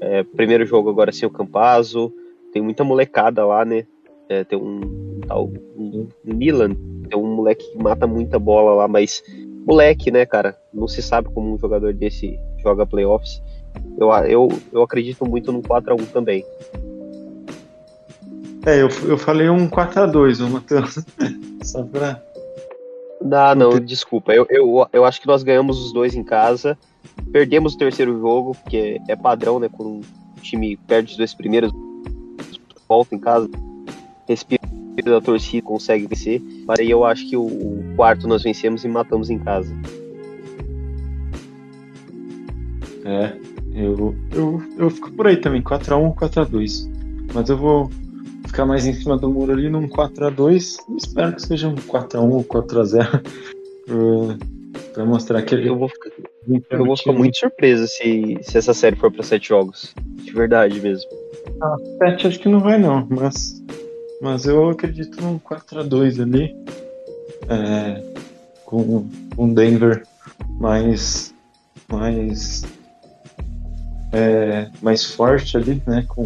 É, 0.00 0.22
primeiro 0.22 0.64
jogo 0.64 0.88
agora 0.90 1.12
sem 1.12 1.28
o 1.28 1.32
Campazzo. 1.32 2.12
Tem 2.52 2.62
muita 2.62 2.82
molecada 2.82 3.44
lá, 3.46 3.64
né? 3.64 3.86
É, 4.28 4.44
tem 4.44 4.58
um 4.58 5.20
tal 5.26 5.46
um, 5.76 6.08
um 6.24 6.34
Milan, 6.34 6.74
tem 7.08 7.18
um 7.18 7.34
moleque 7.34 7.72
que 7.72 7.82
mata 7.82 8.06
muita 8.06 8.38
bola 8.38 8.74
lá, 8.74 8.88
mas 8.88 9.22
moleque, 9.66 10.10
né, 10.10 10.24
cara? 10.24 10.56
Não 10.72 10.88
se 10.88 11.02
sabe 11.02 11.28
como 11.32 11.54
um 11.54 11.58
jogador 11.58 11.92
desse 11.92 12.38
joga 12.62 12.86
playoffs. 12.86 13.42
Eu, 13.98 14.10
eu, 14.26 14.48
eu 14.72 14.82
acredito 14.82 15.28
muito 15.28 15.52
no 15.52 15.62
4x1 15.62 16.06
também. 16.12 16.44
É, 18.66 18.82
eu, 18.82 18.88
eu 19.08 19.16
falei 19.16 19.48
um 19.48 19.68
4x2, 19.68 20.48
Matheus. 20.48 20.98
Só 21.62 21.82
pra. 21.84 22.22
Não, 23.22 23.54
não, 23.54 23.80
desculpa. 23.80 24.32
Eu, 24.32 24.46
eu, 24.50 24.86
eu 24.92 25.04
acho 25.04 25.20
que 25.20 25.26
nós 25.26 25.42
ganhamos 25.42 25.78
os 25.78 25.92
dois 25.92 26.14
em 26.14 26.24
casa. 26.24 26.76
Perdemos 27.32 27.74
o 27.74 27.78
terceiro 27.78 28.18
jogo, 28.18 28.56
porque 28.62 29.00
é 29.08 29.16
padrão, 29.16 29.60
né? 29.60 29.68
Quando 29.70 29.90
um 29.90 30.00
time 30.42 30.76
perde 30.76 31.12
os 31.12 31.16
dois 31.16 31.34
primeiros, 31.34 31.72
volta 32.88 33.14
em 33.14 33.18
casa 33.18 33.48
respira 34.30 34.62
da 35.04 35.20
torcida, 35.20 35.66
consegue 35.66 36.06
vencer. 36.06 36.40
Mas 36.66 36.78
aí 36.78 36.90
eu 36.90 37.04
acho 37.04 37.28
que 37.28 37.36
o, 37.36 37.42
o 37.42 37.84
quarto 37.96 38.28
nós 38.28 38.42
vencemos 38.42 38.84
e 38.84 38.88
matamos 38.88 39.28
em 39.28 39.38
casa. 39.38 39.74
É, 43.04 43.32
Eu, 43.74 44.14
eu, 44.32 44.62
eu 44.78 44.90
fico 44.90 45.10
por 45.12 45.26
aí 45.26 45.36
também, 45.36 45.62
4x1, 45.62 46.14
4x2. 46.14 46.90
Mas 47.34 47.48
eu 47.48 47.56
vou 47.56 47.90
ficar 48.46 48.66
mais 48.66 48.86
em 48.86 48.92
cima 48.92 49.16
do 49.16 49.28
muro 49.28 49.52
ali 49.52 49.68
num 49.68 49.88
4x2. 49.88 50.76
Espero 50.96 51.34
que 51.34 51.42
seja 51.42 51.68
um 51.68 51.74
4x1 51.74 52.30
ou 52.30 52.44
4x0. 52.44 53.22
pra 54.94 55.04
mostrar 55.04 55.42
que 55.42 55.54
ele. 55.54 55.68
Eu 55.68 55.78
vou 55.78 55.88
ficar, 55.88 56.10
eu 56.70 56.84
vou 56.84 56.96
ficar 56.96 57.12
muito 57.12 57.36
surpreso 57.38 57.86
se, 57.86 58.38
se 58.42 58.58
essa 58.58 58.74
série 58.74 58.96
for 58.96 59.10
pra 59.10 59.22
7 59.22 59.48
jogos. 59.48 59.94
De 60.24 60.32
verdade 60.32 60.80
mesmo. 60.80 61.10
Ah, 61.62 61.76
7 61.98 62.26
acho 62.26 62.38
que 62.40 62.48
não 62.48 62.60
vai 62.60 62.78
não, 62.78 63.06
mas. 63.10 63.62
Mas 64.20 64.44
eu 64.44 64.68
acredito 64.68 65.20
num 65.22 65.38
4x2 65.38 66.22
ali. 66.22 66.56
É, 67.48 68.02
com, 68.64 69.08
com 69.34 69.54
Denver 69.54 70.06
mais. 70.58 71.34
mais 71.88 72.64
é, 74.12 74.68
mais 74.82 75.04
forte 75.04 75.56
ali, 75.56 75.82
né? 75.86 76.04
Com, 76.08 76.24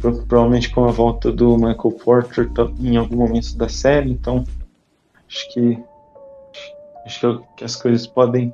provavelmente 0.00 0.70
com 0.70 0.84
a 0.84 0.90
volta 0.90 1.32
do 1.32 1.56
Michael 1.56 1.92
Porter 2.04 2.48
em 2.80 2.96
algum 2.96 3.16
momento 3.16 3.56
da 3.56 3.68
série, 3.68 4.10
então 4.10 4.44
acho 5.28 5.52
que 5.52 5.78
acho 7.04 7.42
que 7.56 7.64
as 7.64 7.74
coisas 7.74 8.06
podem 8.06 8.52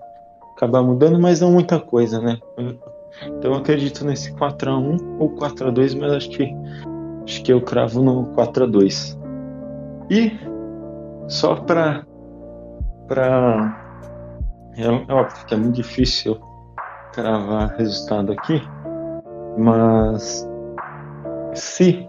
acabar 0.65 0.83
mudando, 0.83 1.21
mas 1.21 1.41
não 1.41 1.53
muita 1.53 1.79
coisa, 1.79 2.21
né? 2.21 2.39
Então 2.59 3.53
eu 3.53 3.55
acredito 3.55 4.05
nesse 4.05 4.33
4 4.33 4.71
a 4.71 4.79
1 4.79 5.19
ou 5.21 5.31
4 5.31 5.69
a 5.69 5.71
2, 5.71 5.95
mas 5.95 6.13
acho 6.13 6.31
que 6.31 6.55
acho 7.25 7.43
que 7.43 7.53
eu 7.53 7.61
cravo 7.61 8.03
no 8.03 8.27
4 8.35 8.65
a 8.65 8.67
2. 8.67 9.19
E 10.11 10.33
só 11.29 11.55
para 11.55 12.05
para 13.07 13.81
é, 14.77 14.85
é 14.87 15.15
óbvio 15.15 15.47
que 15.47 15.55
é 15.55 15.57
muito 15.57 15.77
difícil 15.77 16.39
cravar 17.13 17.77
resultado 17.77 18.33
aqui, 18.33 18.61
mas 19.57 20.49
se 21.55 22.09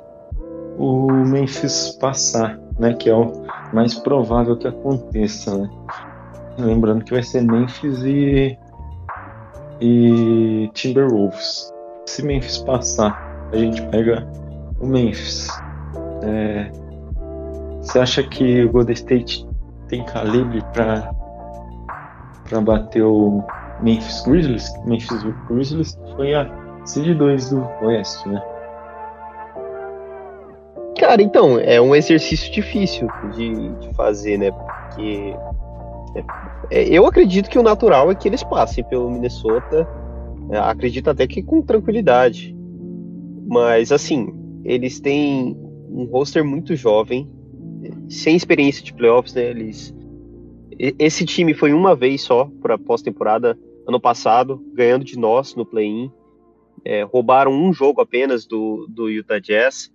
o 0.77 1.11
Memphis 1.11 1.97
passar, 1.99 2.59
né, 2.79 2.93
que 2.93 3.09
é 3.09 3.13
o 3.13 3.31
mais 3.71 3.93
provável 3.93 4.57
que 4.57 4.67
aconteça, 4.67 5.57
né? 5.57 5.69
Lembrando 6.57 7.03
que 7.03 7.11
vai 7.11 7.23
ser 7.23 7.41
Memphis 7.41 8.03
e, 8.03 8.57
e 9.81 10.69
Timberwolves. 10.73 11.73
Se 12.05 12.23
Memphis 12.23 12.59
passar, 12.59 13.49
a 13.51 13.57
gente 13.57 13.81
pega 13.87 14.25
o 14.79 14.87
Memphis. 14.87 15.49
É, 16.23 16.71
você 17.81 17.99
acha 17.99 18.23
que 18.23 18.63
o 18.63 18.71
Golden 18.71 18.93
State 18.93 19.47
tem 19.87 20.03
calibre 20.05 20.61
para 20.73 21.13
para 22.49 22.61
bater 22.61 23.01
o 23.01 23.43
Memphis 23.81 24.21
Grizzlies. 24.21 24.71
Memphis 24.85 25.23
Grizzlies 25.49 25.99
foi 26.15 26.35
a 26.35 26.47
seed 26.85 27.17
2 27.17 27.49
do 27.49 27.67
Oeste, 27.81 28.29
né? 28.29 28.41
Cara, 30.99 31.21
então, 31.21 31.59
é 31.59 31.81
um 31.81 31.93
exercício 31.93 32.51
difícil 32.53 33.07
de, 33.33 33.69
de 33.79 33.93
fazer, 33.95 34.37
né? 34.37 34.51
Porque 34.51 35.35
eu 36.71 37.05
acredito 37.05 37.49
que 37.49 37.59
o 37.59 37.63
natural 37.63 38.11
é 38.11 38.15
que 38.15 38.27
eles 38.27 38.43
passem 38.43 38.83
pelo 38.83 39.09
Minnesota. 39.09 39.87
É, 40.51 40.57
acredito 40.57 41.09
até 41.09 41.27
que 41.27 41.41
com 41.41 41.61
tranquilidade. 41.61 42.55
Mas, 43.47 43.91
assim, 43.91 44.33
eles 44.63 44.99
têm 44.99 45.57
um 45.89 46.05
roster 46.05 46.43
muito 46.43 46.75
jovem, 46.75 47.29
sem 48.09 48.35
experiência 48.35 48.83
de 48.83 48.93
playoffs, 48.93 49.33
né? 49.33 49.43
Eles 49.43 49.93
esse 50.77 51.25
time 51.25 51.53
foi 51.53 51.71
uma 51.71 51.95
vez 51.95 52.21
só 52.21 52.49
para 52.61 52.77
pós-temporada 52.77 53.57
ano 53.87 53.99
passado, 53.99 54.61
ganhando 54.73 55.05
de 55.05 55.17
nós 55.17 55.55
no 55.55 55.65
play-in. 55.65 56.11
É, 56.83 57.03
roubaram 57.03 57.51
um 57.51 57.71
jogo 57.71 58.01
apenas 58.01 58.45
do, 58.45 58.85
do 58.89 59.09
Utah 59.09 59.39
Jazz. 59.39 59.91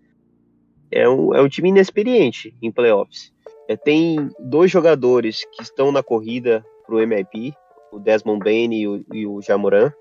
É 0.90 1.08
um, 1.08 1.34
é 1.34 1.42
um 1.42 1.48
time 1.48 1.68
inexperiente 1.68 2.54
em 2.62 2.72
playoffs. 2.72 3.32
É, 3.70 3.76
tem 3.76 4.28
dois 4.40 4.68
jogadores 4.68 5.44
que 5.52 5.62
estão 5.62 5.92
na 5.92 6.02
corrida 6.02 6.66
para 6.84 6.96
o 6.96 6.98
MIP, 6.98 7.54
o 7.92 8.00
Desmond 8.00 8.42
Bain 8.42 8.74
e 8.74 8.88
o, 8.88 9.04
e 9.12 9.24
o 9.24 9.40
Jamoran. 9.40 9.92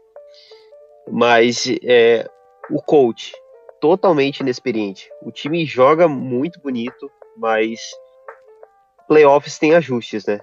Mas 1.07 1.67
é, 1.84 2.28
o 2.72 2.82
coach, 2.82 3.32
totalmente 3.80 4.39
inexperiente. 4.39 5.07
O 5.22 5.32
time 5.32 5.67
joga 5.67 6.07
muito 6.07 6.59
bonito, 6.59 7.11
mas 7.38 7.80
playoffs 9.07 9.59
tem 9.59 9.76
ajustes, 9.76 10.26
né? 10.26 10.39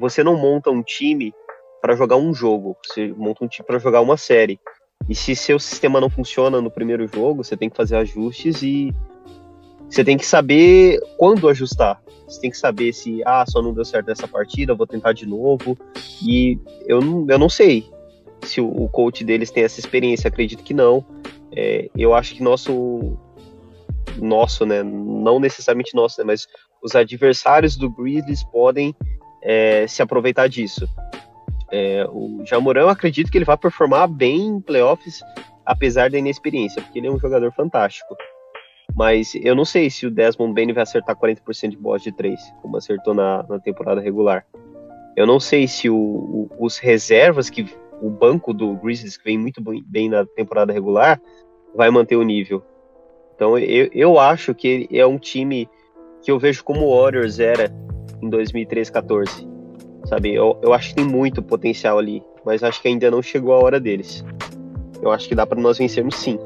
Você 0.00 0.24
não 0.24 0.36
monta 0.36 0.68
um 0.68 0.82
time 0.82 1.32
para 1.80 1.94
jogar 1.94 2.16
um 2.16 2.34
jogo, 2.34 2.76
você 2.84 3.14
monta 3.16 3.44
um 3.44 3.48
time 3.48 3.64
para 3.64 3.78
jogar 3.78 4.00
uma 4.00 4.16
série. 4.16 4.58
E 5.08 5.14
se 5.14 5.36
seu 5.36 5.60
sistema 5.60 6.00
não 6.00 6.10
funciona 6.10 6.60
no 6.60 6.70
primeiro 6.72 7.06
jogo, 7.06 7.44
você 7.44 7.56
tem 7.56 7.70
que 7.70 7.76
fazer 7.76 7.94
ajustes 7.94 8.60
e 8.60 8.92
você 9.88 10.04
tem 10.04 10.16
que 10.16 10.26
saber 10.26 11.00
quando 11.16 11.48
ajustar. 11.48 12.00
Você 12.26 12.40
tem 12.40 12.50
que 12.50 12.58
saber 12.58 12.92
se, 12.92 13.22
ah, 13.24 13.44
só 13.46 13.62
não 13.62 13.72
deu 13.72 13.84
certo 13.84 14.08
nessa 14.08 14.26
partida, 14.26 14.74
vou 14.74 14.86
tentar 14.86 15.12
de 15.12 15.26
novo. 15.26 15.78
E 16.22 16.58
eu 16.86 17.00
não, 17.00 17.26
eu 17.28 17.38
não 17.38 17.48
sei 17.48 17.88
se 18.42 18.60
o, 18.60 18.88
coach 18.88 19.24
deles 19.24 19.50
tem 19.50 19.64
essa 19.64 19.80
experiência, 19.80 20.28
acredito 20.28 20.62
que 20.62 20.74
não. 20.74 21.04
É, 21.52 21.88
eu 21.96 22.14
acho 22.14 22.34
que 22.34 22.42
nosso, 22.42 23.16
nosso, 24.16 24.66
né, 24.66 24.82
não 24.82 25.38
necessariamente 25.38 25.94
nosso, 25.94 26.20
né, 26.20 26.24
mas 26.24 26.46
os 26.82 26.94
adversários 26.94 27.76
do 27.76 27.90
Grizzlies 27.90 28.44
podem 28.44 28.94
é, 29.42 29.86
se 29.86 30.02
aproveitar 30.02 30.48
disso. 30.48 30.88
É, 31.70 32.06
o 32.10 32.44
Jamoran, 32.44 32.82
eu 32.82 32.88
acredito 32.88 33.30
que 33.30 33.38
ele 33.38 33.44
vai 33.44 33.56
performar 33.56 34.08
bem 34.08 34.46
em 34.46 34.60
playoffs, 34.60 35.20
apesar 35.64 36.10
da 36.10 36.18
inexperiência, 36.18 36.82
porque 36.82 36.98
ele 36.98 37.08
é 37.08 37.10
um 37.10 37.18
jogador 37.18 37.52
fantástico. 37.52 38.16
Mas 38.96 39.34
eu 39.34 39.54
não 39.54 39.66
sei 39.66 39.90
se 39.90 40.06
o 40.06 40.10
Desmond 40.10 40.54
Bain 40.54 40.72
vai 40.72 40.82
acertar 40.82 41.14
40% 41.14 41.68
de 41.68 41.76
bolas 41.76 42.02
de 42.02 42.10
3, 42.10 42.40
como 42.62 42.78
acertou 42.78 43.12
na, 43.12 43.44
na 43.46 43.58
temporada 43.58 44.00
regular. 44.00 44.46
Eu 45.14 45.26
não 45.26 45.38
sei 45.38 45.68
se 45.68 45.90
o, 45.90 45.94
o, 45.94 46.50
os 46.58 46.78
reservas, 46.78 47.50
que 47.50 47.66
o 48.00 48.08
banco 48.08 48.54
do 48.54 48.74
Grizzlies, 48.76 49.18
que 49.18 49.24
vem 49.24 49.36
muito 49.36 49.62
bem 49.86 50.08
na 50.08 50.24
temporada 50.24 50.72
regular, 50.72 51.20
vai 51.74 51.90
manter 51.90 52.16
o 52.16 52.22
nível. 52.22 52.62
Então 53.34 53.58
eu, 53.58 53.90
eu 53.92 54.18
acho 54.18 54.54
que 54.54 54.88
é 54.90 55.06
um 55.06 55.18
time 55.18 55.68
que 56.22 56.30
eu 56.30 56.38
vejo 56.38 56.64
como 56.64 56.86
o 56.86 57.02
Warriors 57.02 57.38
era 57.38 57.70
em 58.22 58.30
2013, 58.30 58.90
14. 58.90 59.46
Sabe, 60.06 60.32
eu, 60.32 60.58
eu 60.62 60.72
acho 60.72 60.90
que 60.90 60.94
tem 60.94 61.04
muito 61.04 61.42
potencial 61.42 61.98
ali, 61.98 62.22
mas 62.44 62.62
acho 62.62 62.80
que 62.80 62.88
ainda 62.88 63.10
não 63.10 63.20
chegou 63.20 63.52
a 63.52 63.62
hora 63.62 63.78
deles. 63.78 64.24
Eu 65.02 65.10
acho 65.10 65.28
que 65.28 65.34
dá 65.34 65.46
para 65.46 65.60
nós 65.60 65.76
vencermos 65.76 66.14
sim. 66.16 66.38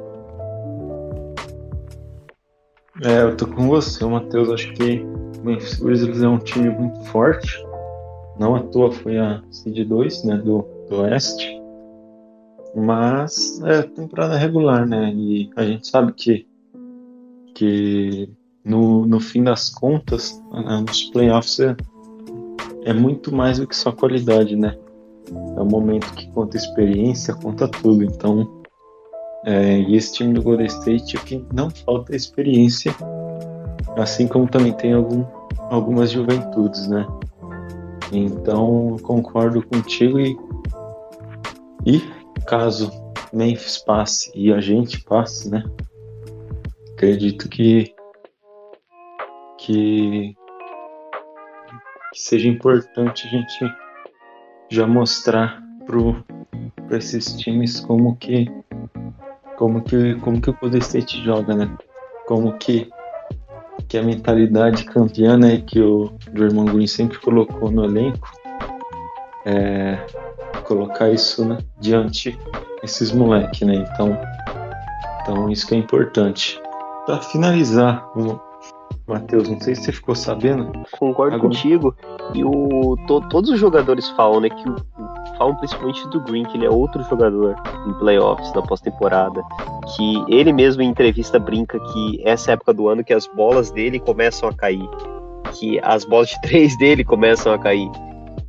É, 3.03 3.23
eu 3.23 3.35
tô 3.37 3.47
com 3.47 3.69
você, 3.69 4.05
Matheus. 4.05 4.51
Acho 4.51 4.73
que 4.75 5.01
o 5.39 5.45
Memphis 5.45 5.79
Grizzlies 5.79 6.23
é 6.23 6.29
um 6.29 6.39
time 6.39 6.69
muito 6.69 7.03
forte. 7.07 7.65
Não 8.39 8.55
à 8.55 8.63
toa 8.63 8.93
foi 8.93 9.19
a 9.19 9.43
seed 9.51 9.87
2, 9.89 10.25
né, 10.25 10.37
do, 10.37 10.67
do 10.89 11.03
Oeste. 11.03 11.59
Mas 12.77 13.61
é 13.63 13.83
temporada 13.83 14.37
regular, 14.37 14.87
né? 14.87 15.13
E 15.15 15.51
a 15.57 15.65
gente 15.65 15.87
sabe 15.89 16.13
que, 16.13 16.47
que 17.55 18.29
no, 18.65 19.07
no 19.07 19.19
fim 19.19 19.43
das 19.43 19.71
contas, 19.71 20.41
né, 20.53 20.85
nos 20.87 21.05
playoffs 21.05 21.59
é, 21.59 21.77
é 22.85 22.93
muito 22.93 23.35
mais 23.35 23.59
do 23.59 23.67
que 23.67 23.75
só 23.75 23.93
qualidade, 23.93 24.57
né? 24.57 24.77
É 25.57 25.61
o 25.61 25.65
momento 25.65 26.13
que 26.15 26.31
conta 26.33 26.57
experiência, 26.57 27.35
conta 27.35 27.67
tudo. 27.67 28.05
Então, 28.05 28.60
é, 29.45 29.79
e 29.79 29.97
esse 29.97 30.15
time 30.15 30.35
do 30.35 30.43
Golden 30.43 30.67
State 30.67 31.17
que 31.25 31.45
não 31.53 31.71
falta 31.71 32.15
experiência, 32.15 32.95
assim 33.97 34.29
como 34.29 34.49
também 34.49 34.73
tem 34.73 34.93
algum, 34.93 35.25
algumas 35.71 36.11
juventudes, 36.11 36.87
né? 36.89 37.07
Então, 38.13 38.97
concordo 39.03 39.65
contigo 39.67 40.19
e, 40.19 40.37
e 41.87 42.01
caso 42.47 42.91
Memphis 43.33 43.79
passe 43.79 44.33
e 44.35 44.53
a 44.53 44.61
gente 44.61 45.03
passe, 45.05 45.49
né? 45.51 45.65
Acredito 46.95 47.49
que 47.49 47.95
que, 49.61 50.35
que 52.13 52.21
seja 52.21 52.49
importante 52.49 53.27
a 53.27 53.31
gente 53.31 53.77
já 54.71 54.87
mostrar 54.87 55.63
para 56.87 56.97
esses 56.97 57.37
times 57.37 57.81
como 57.81 58.17
que 58.17 58.47
como 59.61 59.83
que 59.83 60.15
como 60.15 60.41
que 60.41 60.49
o 60.49 60.57
Golden 60.59 60.81
State 60.81 61.23
joga, 61.23 61.55
né? 61.55 61.71
Como 62.27 62.55
que 62.55 62.91
que 63.87 63.99
a 63.99 64.03
mentalidade 64.03 64.85
campeã, 64.85 65.37
né, 65.37 65.59
que 65.67 65.81
o 65.81 66.13
Draymond 66.33 66.73
Green 66.73 66.87
sempre 66.87 67.19
colocou 67.19 67.71
no 67.71 67.85
elenco, 67.85 68.31
é, 69.45 69.99
colocar 70.65 71.11
isso 71.11 71.45
né, 71.45 71.59
diante 71.81 72.39
esses 72.83 73.11
moleques, 73.11 73.61
né? 73.63 73.75
Então, 73.75 74.17
então 75.21 75.51
isso 75.51 75.67
que 75.67 75.75
é 75.75 75.79
importante. 75.79 76.61
Para 77.05 77.21
finalizar, 77.21 78.09
Matheus, 79.07 79.49
não 79.49 79.61
sei 79.61 79.75
se 79.75 79.83
você 79.83 79.93
ficou 79.93 80.15
sabendo. 80.15 80.73
Concordo 80.99 81.35
Agora... 81.35 81.53
contigo. 81.53 81.95
E 82.33 82.45
o, 82.45 82.97
to, 83.07 83.29
todos 83.29 83.51
os 83.51 83.59
jogadores 83.59 84.09
falam, 84.11 84.41
né, 84.41 84.49
que 84.49 84.71
o, 84.71 84.77
falam 85.41 85.57
principalmente 85.57 86.07
do 86.09 86.21
Green, 86.21 86.45
que 86.45 86.59
ele 86.59 86.67
é 86.67 86.71
outro 86.71 87.03
jogador 87.05 87.57
em 87.87 87.95
playoffs, 87.95 88.53
na 88.53 88.61
pós-temporada, 88.61 89.43
que 89.97 90.23
ele 90.29 90.53
mesmo 90.53 90.83
em 90.83 90.91
entrevista 90.91 91.39
brinca 91.39 91.81
que 91.81 92.21
essa 92.29 92.51
é 92.51 92.53
época 92.53 92.75
do 92.75 92.89
ano 92.89 93.03
que 93.03 93.15
as 93.15 93.27
bolas 93.29 93.71
dele 93.71 93.99
começam 93.99 94.51
a 94.51 94.53
cair, 94.53 94.87
que 95.55 95.81
as 95.83 96.05
bolas 96.05 96.29
de 96.29 96.41
três 96.47 96.77
dele 96.77 97.03
começam 97.03 97.55
a 97.55 97.59
cair. 97.59 97.91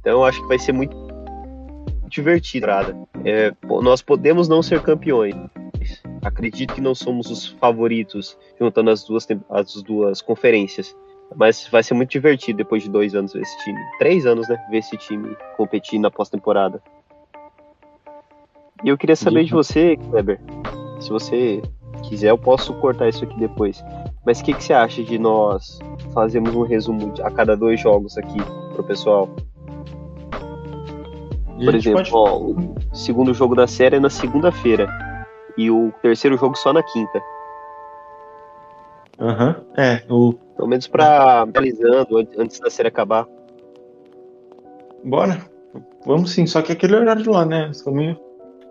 Então 0.02 0.26
acho 0.26 0.42
que 0.42 0.48
vai 0.50 0.60
ser 0.60 0.74
muito 0.74 0.94
divertido. 2.10 2.68
É, 3.24 3.54
nós 3.82 4.02
podemos 4.02 4.50
não 4.50 4.62
ser 4.62 4.82
campeões. 4.82 5.34
Acredito 6.22 6.74
que 6.74 6.82
não 6.82 6.94
somos 6.94 7.32
os 7.32 7.48
favoritos, 7.48 8.38
juntando 8.60 8.90
as 8.90 9.06
duas, 9.06 9.26
as 9.50 9.82
duas 9.82 10.22
conferências. 10.22 10.94
Mas 11.36 11.68
vai 11.68 11.82
ser 11.82 11.94
muito 11.94 12.12
divertido 12.12 12.58
depois 12.58 12.84
de 12.84 12.90
dois 12.90 13.16
anos 13.16 13.34
ver 13.34 13.42
esse 13.42 13.58
time. 13.64 13.80
Três 14.00 14.26
anos, 14.26 14.48
né? 14.50 14.58
Ver 14.70 14.78
esse 14.78 14.98
time 14.98 15.36
competir 15.56 16.00
na 16.00 16.12
pós-temporada. 16.12 16.82
E 18.84 18.90
eu 18.90 18.98
queria 18.98 19.16
saber 19.16 19.46
de 19.46 19.52
você, 19.52 19.96
Kleber. 19.96 20.40
Se 21.00 21.10
você 21.10 21.62
quiser, 22.04 22.32
eu 22.32 22.38
posso 22.38 22.74
cortar 22.76 23.08
isso 23.08 23.24
aqui 23.24 23.38
depois. 23.40 23.84
Mas 24.26 24.40
o 24.40 24.44
que, 24.44 24.54
que 24.54 24.64
você 24.64 24.74
acha 24.74 25.04
de 25.04 25.18
nós 25.18 25.80
fazermos 26.14 26.56
um 26.56 26.64
resumo 26.64 27.14
a 27.24 27.32
cada 27.32 27.56
dois 27.56 27.80
jogos 27.80 28.18
aqui 28.18 28.38
pro 28.74 28.84
pessoal? 28.84 29.30
Por 31.64 31.76
exemplo, 31.76 32.00
pode... 32.00 32.12
ó, 32.14 32.38
o 32.38 32.76
segundo 32.96 33.34
jogo 33.34 33.56
da 33.56 33.68
série 33.68 33.98
é 33.98 34.00
na 34.00 34.10
segunda-feira. 34.10 34.88
E 35.58 35.70
o 35.70 35.92
terceiro 36.02 36.38
jogo 36.38 36.56
só 36.58 36.74
na 36.74 36.82
quinta. 36.82 37.22
Aham, 39.20 39.56
uhum. 39.60 39.74
é. 39.78 40.04
O... 40.10 40.34
Pelo 40.62 40.70
menos 40.70 40.86
pra 40.86 41.42
analisando 41.42 42.20
antes 42.38 42.60
da 42.60 42.70
série 42.70 42.90
acabar. 42.90 43.26
Bora. 45.04 45.42
Vamos 46.06 46.30
sim, 46.34 46.46
só 46.46 46.62
que 46.62 46.72
aquele 46.72 46.96
horário 46.96 47.32
lá, 47.32 47.44
né? 47.44 47.74
Sou 47.74 47.92
meio, 47.92 48.16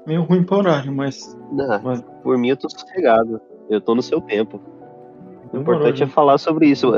meio 0.07 0.23
ruim 0.23 0.45
para 0.45 0.59
horário, 0.59 0.93
mas... 0.93 1.37
Não, 1.51 1.83
mas... 1.83 2.01
Por 2.23 2.39
mim 2.39 2.51
eu 2.51 2.57
tô 2.57 2.71
sossegado. 2.71 3.41
Eu 3.69 3.81
tô 3.81 3.97
no 3.97 4.03
seu 4.03 4.21
tempo. 4.21 4.61
O 5.53 5.57
importante 5.57 6.05
é 6.05 6.07
falar 6.07 6.39
sobre 6.39 6.69
isso. 6.69 6.93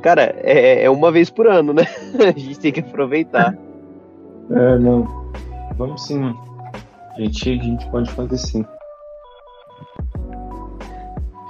Cara, 0.00 0.32
é, 0.38 0.84
é 0.84 0.90
uma 0.90 1.10
vez 1.10 1.28
por 1.28 1.48
ano, 1.48 1.72
né? 1.72 1.82
a 2.22 2.38
gente 2.38 2.60
tem 2.60 2.72
que 2.72 2.78
aproveitar. 2.78 3.52
É, 4.48 4.78
não. 4.78 5.32
Vamos 5.76 6.06
sim, 6.06 6.20
mano. 6.20 6.38
A 7.16 7.20
gente, 7.20 7.50
a 7.50 7.62
gente 7.64 7.90
pode 7.90 8.08
fazer 8.12 8.36
sim. 8.36 8.64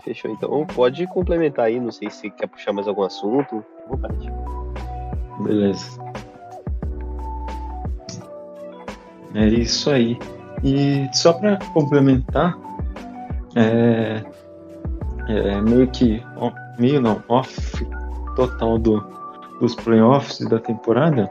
Fechou. 0.06 0.30
Então 0.30 0.64
pode 0.66 1.04
complementar 1.08 1.64
aí, 1.64 1.80
não 1.80 1.90
sei 1.90 2.08
se 2.08 2.30
quer 2.30 2.46
puxar 2.46 2.72
mais 2.72 2.86
algum 2.86 3.02
assunto. 3.02 3.64
Vontade. 3.88 4.32
Beleza. 5.40 5.98
É 9.34 9.46
isso 9.48 9.90
aí. 9.90 10.16
E 10.62 11.08
só 11.12 11.32
para 11.32 11.58
complementar, 11.74 12.56
é, 13.56 14.22
é 15.28 15.60
meio 15.60 15.88
que 15.88 16.22
meio 16.78 17.00
não 17.00 17.20
off 17.28 17.84
total 18.36 18.78
do, 18.78 19.04
dos 19.60 19.74
playoffs 19.74 20.38
da 20.48 20.60
temporada. 20.60 21.28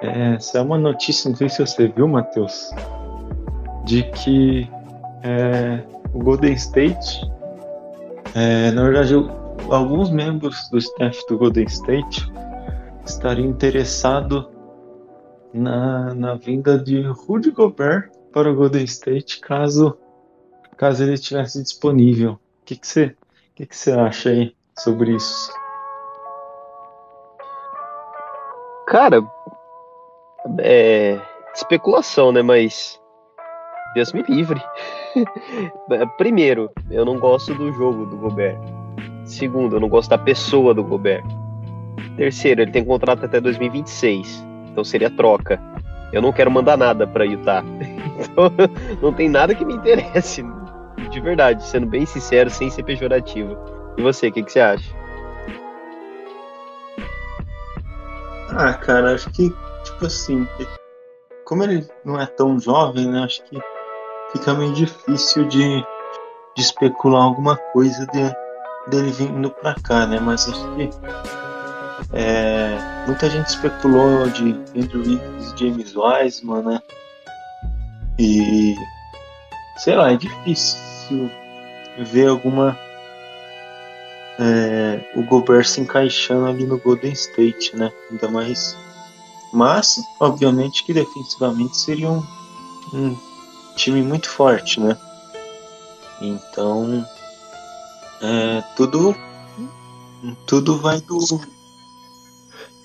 É, 0.00 0.34
essa 0.34 0.58
é 0.58 0.62
uma 0.62 0.76
notícia, 0.76 1.30
não 1.30 1.36
sei 1.36 1.48
se 1.48 1.64
você 1.64 1.86
viu, 1.86 2.08
Matheus, 2.08 2.70
de 3.84 4.02
que 4.10 4.68
é, 5.22 5.80
o 6.12 6.18
Golden 6.18 6.54
State 6.54 7.30
é, 8.34 8.70
na 8.70 8.84
verdade, 8.84 9.14
alguns 9.70 10.10
membros 10.10 10.68
do 10.70 10.78
staff 10.78 11.22
do 11.28 11.38
Golden 11.38 11.64
State 11.64 12.32
estariam 13.04 13.48
interessados 13.48 14.46
na, 15.52 16.14
na 16.14 16.34
vinda 16.34 16.78
de 16.78 17.02
Rudy 17.02 17.50
Gobert 17.50 18.10
para 18.32 18.50
o 18.50 18.54
Golden 18.54 18.84
State 18.84 19.40
caso, 19.40 19.96
caso 20.76 21.02
ele 21.02 21.14
estivesse 21.14 21.62
disponível. 21.62 22.32
O 22.32 22.64
que, 22.64 22.76
que, 22.76 22.86
você, 22.86 23.14
que, 23.54 23.66
que 23.66 23.76
você 23.76 23.92
acha 23.92 24.30
aí 24.30 24.54
sobre 24.78 25.14
isso? 25.14 25.52
Cara, 28.86 29.22
é 30.58 31.20
especulação, 31.54 32.32
né? 32.32 32.42
Mas 32.42 33.01
Deus 33.94 34.12
me 34.12 34.22
livre. 34.22 34.60
Primeiro, 36.16 36.70
eu 36.90 37.04
não 37.04 37.18
gosto 37.18 37.54
do 37.54 37.72
jogo 37.72 38.06
do 38.06 38.16
Gobert. 38.16 38.58
Segundo, 39.24 39.76
eu 39.76 39.80
não 39.80 39.88
gosto 39.88 40.10
da 40.10 40.18
pessoa 40.18 40.74
do 40.74 40.82
Gobert. 40.82 41.24
Terceiro, 42.16 42.62
ele 42.62 42.70
tem 42.70 42.84
contrato 42.84 43.24
até 43.24 43.40
2026. 43.40 44.44
Então 44.70 44.82
seria 44.82 45.10
troca. 45.10 45.60
Eu 46.12 46.20
não 46.22 46.32
quero 46.32 46.50
mandar 46.50 46.76
nada 46.76 47.06
para 47.06 47.24
Utah. 47.24 47.64
Então 48.22 48.52
não 49.00 49.12
tem 49.12 49.28
nada 49.28 49.54
que 49.54 49.64
me 49.64 49.74
interesse. 49.74 50.44
De 51.10 51.20
verdade, 51.20 51.64
sendo 51.64 51.86
bem 51.86 52.06
sincero, 52.06 52.48
sem 52.50 52.70
ser 52.70 52.84
pejorativo. 52.84 53.56
E 53.96 54.02
você, 54.02 54.28
o 54.28 54.32
que, 54.32 54.42
que 54.42 54.52
você 54.52 54.60
acha? 54.60 54.94
Ah, 58.50 58.74
cara, 58.74 59.14
acho 59.14 59.30
que, 59.30 59.48
tipo 59.82 60.06
assim, 60.06 60.46
como 61.44 61.64
ele 61.64 61.86
não 62.04 62.20
é 62.20 62.26
tão 62.26 62.60
jovem, 62.60 63.08
né? 63.08 63.24
Acho 63.24 63.42
que 63.44 63.58
fica 64.32 64.54
meio 64.54 64.72
difícil 64.72 65.46
de, 65.46 65.84
de 66.56 66.62
especular 66.62 67.22
alguma 67.22 67.56
coisa 67.56 68.06
de, 68.06 68.90
dele 68.90 69.10
vindo 69.10 69.50
pra 69.50 69.74
cá, 69.74 70.06
né? 70.06 70.18
Mas 70.20 70.48
acho 70.48 70.74
que 70.74 70.90
é, 72.12 73.04
muita 73.06 73.30
gente 73.30 73.48
especulou 73.48 74.28
de 74.28 74.52
Andrew 74.76 75.02
Wiggins 75.02 75.54
James 75.58 75.94
Wiseman, 75.94 76.62
né? 76.62 76.82
E 78.18 78.74
sei 79.78 79.94
lá, 79.94 80.12
é 80.12 80.16
difícil 80.16 81.30
ver 81.98 82.28
alguma 82.28 82.78
é, 84.38 85.00
o 85.14 85.22
Gobert 85.22 85.66
se 85.66 85.80
encaixando 85.80 86.46
ali 86.46 86.64
no 86.64 86.78
Golden 86.78 87.12
State, 87.12 87.76
né? 87.76 87.92
Ainda 88.10 88.28
mais. 88.28 88.76
Mas, 89.52 90.00
obviamente, 90.18 90.84
que 90.84 90.94
defensivamente 90.94 91.76
seria 91.76 92.10
um, 92.10 92.22
um 92.94 93.16
time 93.76 94.02
muito 94.02 94.28
forte, 94.28 94.80
né? 94.80 94.96
Então, 96.20 97.06
é, 98.20 98.62
tudo 98.76 99.14
tudo 100.46 100.78
vai 100.78 101.00
do 101.00 101.18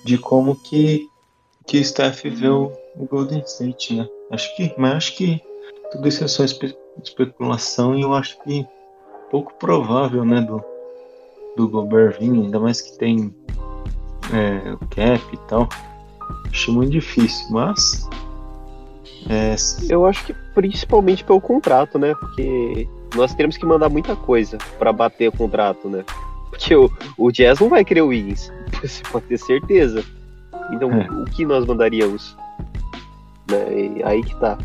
de 0.04 0.18
como 0.18 0.56
que 0.56 1.08
que 1.66 1.78
o 1.78 1.80
staff 1.80 2.28
vê 2.28 2.48
o, 2.48 2.72
o 2.96 3.04
Golden 3.04 3.40
State, 3.40 3.94
né? 3.94 4.08
Acho 4.30 4.56
que, 4.56 4.74
mas 4.78 4.94
acho 4.94 5.16
que 5.16 5.40
tudo 5.92 6.08
isso 6.08 6.24
é 6.24 6.28
só 6.28 6.44
espe 6.44 6.76
especulação 7.02 7.96
e 7.96 8.02
eu 8.02 8.12
acho 8.12 8.42
que 8.42 8.66
pouco 9.30 9.54
provável, 9.54 10.24
né, 10.24 10.40
do 10.40 10.62
do 11.56 11.68
Gobert 11.68 12.18
vir, 12.20 12.30
ainda 12.30 12.58
mais 12.60 12.80
que 12.80 12.96
tem 12.98 13.34
é, 14.32 14.72
o 14.72 14.78
cap 14.88 15.22
e 15.32 15.36
tal. 15.48 15.68
Acho 16.50 16.72
muito 16.72 16.92
difícil, 16.92 17.46
mas 17.50 18.08
é... 19.28 19.54
Eu 19.88 20.06
acho 20.06 20.24
que 20.26 20.34
principalmente 20.54 21.24
pelo 21.24 21.40
contrato, 21.40 21.98
né? 21.98 22.14
Porque 22.14 22.88
nós 23.14 23.34
teremos 23.34 23.56
que 23.56 23.66
mandar 23.66 23.88
muita 23.88 24.14
coisa 24.14 24.58
para 24.78 24.92
bater 24.92 25.28
o 25.28 25.36
contrato, 25.36 25.88
né? 25.88 26.04
Porque 26.50 26.74
o, 26.74 26.90
o 27.16 27.30
Jazz 27.30 27.60
não 27.60 27.68
vai 27.68 27.84
querer 27.84 28.02
o 28.02 28.08
Wiggins, 28.08 28.52
você 28.82 29.02
pode 29.10 29.26
ter 29.26 29.38
certeza. 29.38 30.04
Então, 30.72 30.90
é. 30.92 31.08
o 31.10 31.24
que 31.24 31.44
nós 31.44 31.64
mandaríamos? 31.64 32.36
Né? 33.50 34.02
aí 34.04 34.22
que 34.22 34.38
tá. 34.38 34.58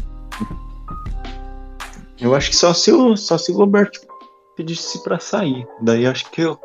Eu 2.20 2.36
acho 2.36 2.50
que 2.50 2.56
só 2.56 2.74
se 2.74 2.92
o, 2.92 3.16
só 3.16 3.38
se 3.38 3.52
o 3.52 3.56
Gobert 3.56 3.92
pedisse 4.56 5.02
para 5.04 5.20
sair. 5.20 5.66
Daí 5.82 6.06
acho 6.06 6.30
que 6.32 6.42
eu, 6.42 6.60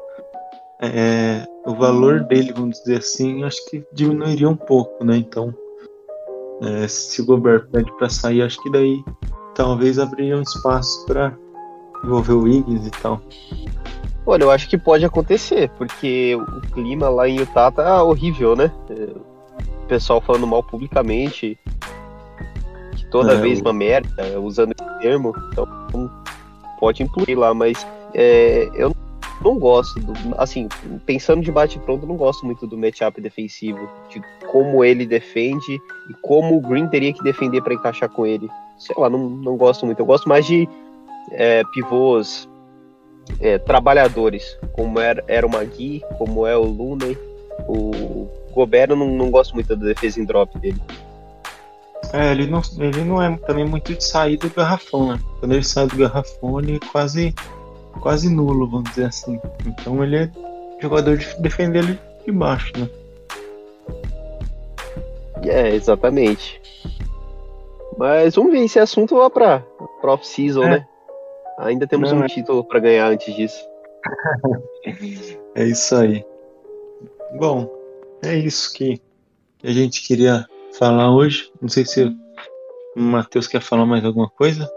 é, 0.80 1.46
o 1.66 1.74
valor 1.74 2.20
dele, 2.24 2.52
vamos 2.52 2.78
dizer 2.78 2.98
assim, 2.98 3.44
acho 3.44 3.64
que 3.68 3.84
diminuiria 3.92 4.48
um 4.48 4.56
pouco, 4.56 5.04
né? 5.04 5.16
Então, 5.16 5.54
é, 6.62 6.88
se 6.88 7.22
o 7.22 7.26
Gobert 7.26 7.68
pede 7.70 7.90
para 7.96 8.08
sair, 8.08 8.42
acho 8.42 8.60
que 8.62 8.70
daí 8.70 9.02
talvez 9.54 9.98
abriria 9.98 10.36
um 10.36 10.42
espaço 10.42 11.04
para 11.06 11.36
envolver 12.04 12.32
o 12.32 12.42
Wiggins 12.42 12.86
e 12.86 12.90
tal. 12.90 13.20
Olha, 14.26 14.44
eu 14.44 14.50
acho 14.50 14.68
que 14.68 14.76
pode 14.76 15.04
acontecer, 15.04 15.70
porque 15.78 16.36
o 16.36 16.60
clima 16.72 17.08
lá 17.08 17.28
em 17.28 17.38
Utah 17.38 17.70
tá 17.70 18.02
horrível, 18.02 18.54
né? 18.54 18.70
O 19.82 19.86
pessoal 19.88 20.20
falando 20.20 20.46
mal 20.46 20.62
publicamente, 20.62 21.58
que 22.94 23.06
toda 23.10 23.32
é, 23.32 23.40
vez 23.40 23.60
uma 23.60 23.72
merda, 23.72 24.38
usando 24.38 24.74
esse 24.78 24.98
termo, 25.00 25.32
então 25.50 25.66
pode 26.78 27.02
incluir 27.02 27.36
lá, 27.36 27.54
mas 27.54 27.86
é, 28.14 28.68
eu 28.74 28.90
não 28.90 29.07
gosto, 29.58 30.00
do, 30.00 30.12
assim, 30.36 30.68
pensando 31.06 31.42
de 31.42 31.52
bate-pronto, 31.52 32.06
não 32.06 32.16
gosto 32.16 32.44
muito 32.44 32.66
do 32.66 32.76
matchup 32.76 33.20
defensivo, 33.20 33.88
de 34.10 34.20
como 34.50 34.84
ele 34.84 35.06
defende 35.06 35.80
e 36.10 36.14
como 36.22 36.56
o 36.56 36.60
Green 36.60 36.88
teria 36.88 37.12
que 37.12 37.22
defender 37.22 37.62
para 37.62 37.74
encaixar 37.74 38.08
com 38.08 38.26
ele. 38.26 38.48
Sei 38.78 38.94
lá, 38.98 39.08
não, 39.08 39.28
não 39.28 39.56
gosto 39.56 39.86
muito. 39.86 40.00
Eu 40.00 40.06
gosto 40.06 40.28
mais 40.28 40.46
de 40.46 40.68
é, 41.32 41.62
pivôs 41.72 42.48
é, 43.40 43.58
trabalhadores, 43.58 44.58
como 44.72 44.98
era, 44.98 45.22
era 45.28 45.46
o 45.46 45.50
Magui, 45.50 46.02
como 46.16 46.46
é 46.46 46.56
o 46.56 46.64
Looney. 46.64 47.16
O 47.68 48.28
Gobert, 48.52 48.90
não, 48.90 49.08
não 49.08 49.30
gosto 49.30 49.54
muito 49.54 49.74
da 49.74 49.86
defesa 49.86 50.20
em 50.20 50.24
drop 50.24 50.58
dele. 50.58 50.80
É, 52.12 52.30
ele 52.32 52.46
não, 52.46 52.62
ele 52.78 53.04
não 53.04 53.22
é 53.22 53.36
também 53.38 53.64
muito 53.64 53.94
de 53.94 54.02
sair 54.02 54.36
do 54.36 54.48
garrafão, 54.50 55.12
né? 55.12 55.20
Quando 55.40 55.52
ele 55.52 55.64
sai 55.64 55.86
do 55.86 55.96
garrafão, 55.96 56.60
ele 56.60 56.80
quase, 56.92 57.34
quase 57.98 58.28
nulo, 58.28 58.68
vamos 58.68 58.90
dizer 58.90 59.06
assim. 59.06 59.40
Então 59.66 60.02
ele 60.02 60.16
é 60.16 60.30
jogador 60.80 61.16
de 61.16 61.26
defender 61.40 61.84
ele 61.84 61.98
de 62.24 62.32
baixo, 62.32 62.72
né? 62.78 62.88
É, 65.44 65.74
exatamente. 65.74 66.60
Mas 67.96 68.34
vamos 68.34 68.52
ver 68.52 68.64
esse 68.64 68.78
assunto 68.78 69.16
lá 69.16 69.28
pra, 69.28 69.60
pra 70.00 70.12
off-season, 70.12 70.62
é. 70.64 70.70
né? 70.70 70.88
Ainda 71.58 71.86
temos 71.86 72.12
não, 72.12 72.20
um 72.20 72.24
é. 72.24 72.28
título 72.28 72.62
para 72.64 72.78
ganhar 72.80 73.08
antes 73.08 73.34
disso. 73.34 73.66
é 75.56 75.64
isso 75.64 75.96
aí. 75.96 76.24
Bom, 77.36 77.68
é 78.22 78.36
isso 78.36 78.72
que 78.72 79.00
a 79.62 79.70
gente 79.70 80.06
queria 80.06 80.46
falar 80.78 81.12
hoje. 81.14 81.50
Não 81.60 81.68
sei 81.68 81.84
se 81.84 82.04
o 82.04 83.00
Matheus 83.00 83.48
quer 83.48 83.60
falar 83.60 83.84
mais 83.84 84.04
alguma 84.04 84.28
coisa. 84.28 84.70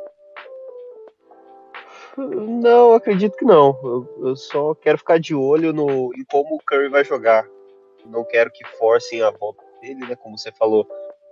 Não, 2.61 2.93
acredito 2.93 3.35
que 3.35 3.43
não. 3.43 3.75
Eu, 3.83 4.27
eu, 4.27 4.35
só 4.35 4.75
quero 4.75 4.99
ficar 4.99 5.19
de 5.19 5.33
olho 5.33 5.73
no, 5.73 6.13
em 6.15 6.23
como 6.23 6.55
o 6.55 6.59
Curry 6.63 6.89
vai 6.89 7.03
jogar. 7.03 7.43
Não 8.05 8.23
quero 8.23 8.51
que 8.51 8.63
forcem 8.77 9.19
a 9.23 9.31
volta 9.31 9.63
dele, 9.81 10.01
né? 10.01 10.15
Como 10.15 10.37
você 10.37 10.51
falou. 10.51 10.87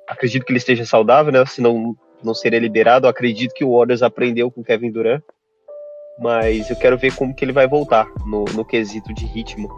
Acredito 0.07 0.43
que 0.43 0.51
ele 0.51 0.57
esteja 0.57 0.84
saudável, 0.86 1.32
né? 1.32 1.45
Senão 1.45 1.95
não 2.23 2.34
seria 2.34 2.59
liberado. 2.59 3.07
acredito 3.07 3.53
que 3.53 3.63
o 3.63 3.77
Warriors 3.77 4.01
aprendeu 4.01 4.49
com 4.49 4.63
Kevin 4.63 4.91
Durant. 4.91 5.21
Mas 6.17 6.67
eu 6.67 6.75
quero 6.75 6.97
ver 6.97 7.15
como 7.15 7.34
que 7.34 7.45
ele 7.45 7.53
vai 7.53 7.67
voltar 7.67 8.07
no, 8.25 8.45
no 8.45 8.65
quesito 8.65 9.13
de 9.13 9.25
ritmo. 9.25 9.69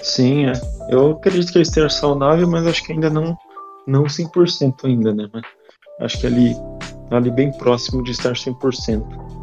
Sim, 0.00 0.46
é. 0.46 0.52
eu 0.88 1.10
acredito 1.10 1.50
que 1.50 1.58
ele 1.58 1.64
esteja 1.64 1.90
saudável, 1.90 2.48
mas 2.48 2.64
acho 2.68 2.84
que 2.84 2.92
ainda 2.92 3.10
não, 3.10 3.36
não 3.84 4.04
100% 4.04 4.84
ainda, 4.84 5.12
né? 5.12 5.28
Mas 5.32 5.44
acho 6.00 6.20
que 6.20 6.26
ali, 6.28 6.54
ali 7.10 7.32
bem 7.32 7.50
próximo 7.50 8.02
de 8.04 8.12
estar 8.12 8.34
100%. 8.34 9.37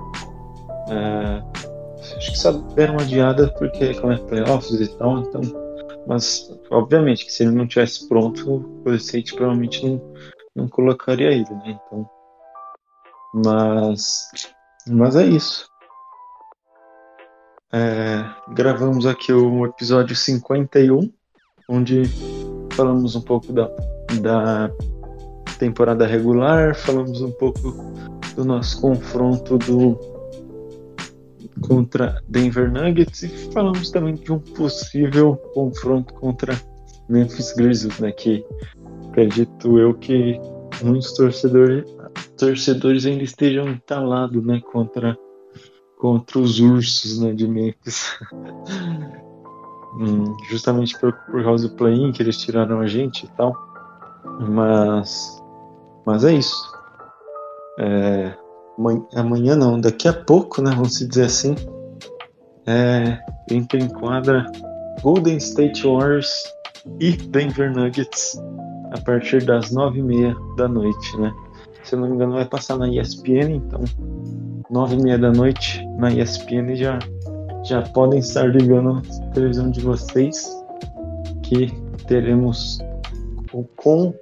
É, 0.89 2.15
acho 2.17 2.31
que 2.31 2.37
só 2.37 2.51
deram 2.51 2.95
uma 2.95 3.03
adiada 3.03 3.47
porque 3.57 3.93
como 3.95 4.13
é 4.13 4.17
playoffs 4.17 4.79
e 4.79 4.87
tal, 4.97 5.19
então. 5.19 5.41
Mas, 6.07 6.51
obviamente, 6.69 7.25
que 7.25 7.33
se 7.33 7.43
ele 7.43 7.51
não 7.51 7.67
tivesse 7.67 8.07
pronto, 8.07 8.41
o 8.41 8.59
Golden 8.59 8.95
State 8.95 9.33
provavelmente 9.33 9.85
não, 9.85 10.13
não 10.55 10.67
colocaria 10.67 11.31
ele, 11.31 11.49
né? 11.49 11.79
Então. 11.85 12.09
Mas. 13.33 14.29
Mas 14.87 15.15
é 15.15 15.25
isso. 15.25 15.67
É, 17.73 18.23
gravamos 18.53 19.05
aqui 19.05 19.33
o 19.33 19.65
episódio 19.65 20.15
51, 20.15 21.11
onde 21.67 22.03
falamos 22.73 23.15
um 23.15 23.21
pouco 23.21 23.51
da, 23.51 23.67
da 24.21 24.69
temporada 25.59 26.05
regular, 26.05 26.75
falamos 26.75 27.21
um 27.21 27.31
pouco 27.31 27.73
do 28.35 28.45
nosso 28.45 28.79
confronto 28.79 29.57
do 29.57 30.14
contra 31.61 32.21
Denver 32.27 32.71
Nuggets 32.71 33.23
e 33.23 33.29
falamos 33.51 33.89
também 33.91 34.15
de 34.15 34.31
um 34.31 34.39
possível 34.39 35.35
confronto 35.53 36.13
contra 36.13 36.59
Memphis 37.09 37.53
Grizzlies, 37.53 37.99
né, 37.99 38.11
que 38.11 38.45
acredito 39.09 39.79
eu 39.79 39.93
que 39.93 40.39
muitos 40.83 41.13
torcedores, 41.13 41.85
torcedores 42.37 43.05
ainda 43.05 43.23
estejam 43.23 43.67
entalados, 43.69 44.43
né, 44.43 44.61
contra 44.71 45.17
contra 45.97 46.39
os 46.39 46.59
ursos 46.59 47.19
né, 47.19 47.33
de 47.33 47.47
Memphis. 47.47 48.19
hum, 49.97 50.35
justamente 50.49 50.99
por, 50.99 51.13
por 51.13 51.43
causa 51.43 51.69
do 51.69 51.75
play-in 51.75 52.11
que 52.11 52.21
eles 52.21 52.37
tiraram 52.37 52.79
a 52.79 52.87
gente 52.87 53.25
e 53.25 53.29
tal. 53.29 53.55
Mas, 54.39 55.41
mas 56.05 56.23
é 56.23 56.33
isso. 56.33 56.55
É, 57.79 58.37
amanhã 59.13 59.55
não, 59.55 59.79
daqui 59.79 60.07
a 60.07 60.13
pouco, 60.13 60.61
né, 60.61 60.71
vamos 60.71 60.99
dizer 60.99 61.25
assim, 61.25 61.55
é, 62.65 63.19
entra 63.49 63.79
em 63.79 63.87
quadra 63.87 64.45
Golden 65.01 65.37
State 65.37 65.83
Warriors 65.83 66.31
e 66.99 67.11
Denver 67.11 67.71
Nuggets 67.71 68.41
a 68.91 69.01
partir 69.01 69.43
das 69.43 69.71
nove 69.71 69.99
e 69.99 70.03
meia 70.03 70.35
da 70.57 70.67
noite, 70.67 71.17
né? 71.17 71.33
Se 71.83 71.95
eu 71.95 71.99
não 71.99 72.09
me 72.09 72.15
engano, 72.15 72.33
vai 72.33 72.45
passar 72.45 72.77
na 72.77 72.89
ESPN, 72.89 73.55
então 73.55 73.83
nove 74.69 74.95
e 74.95 75.01
meia 75.01 75.17
da 75.17 75.31
noite 75.31 75.85
na 75.97 76.11
ESPN 76.11 76.75
já, 76.75 76.97
já 77.63 77.81
podem 77.81 78.19
estar 78.19 78.47
ligando 78.47 79.01
a 79.21 79.29
televisão 79.31 79.69
de 79.69 79.81
vocês 79.81 80.49
que 81.43 81.71
teremos 82.07 82.79
com 83.75 84.13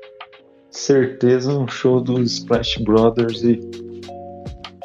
certeza 0.70 1.58
um 1.58 1.68
show 1.68 2.02
dos 2.02 2.34
Splash 2.34 2.78
Brothers 2.84 3.44
e, 3.44 3.60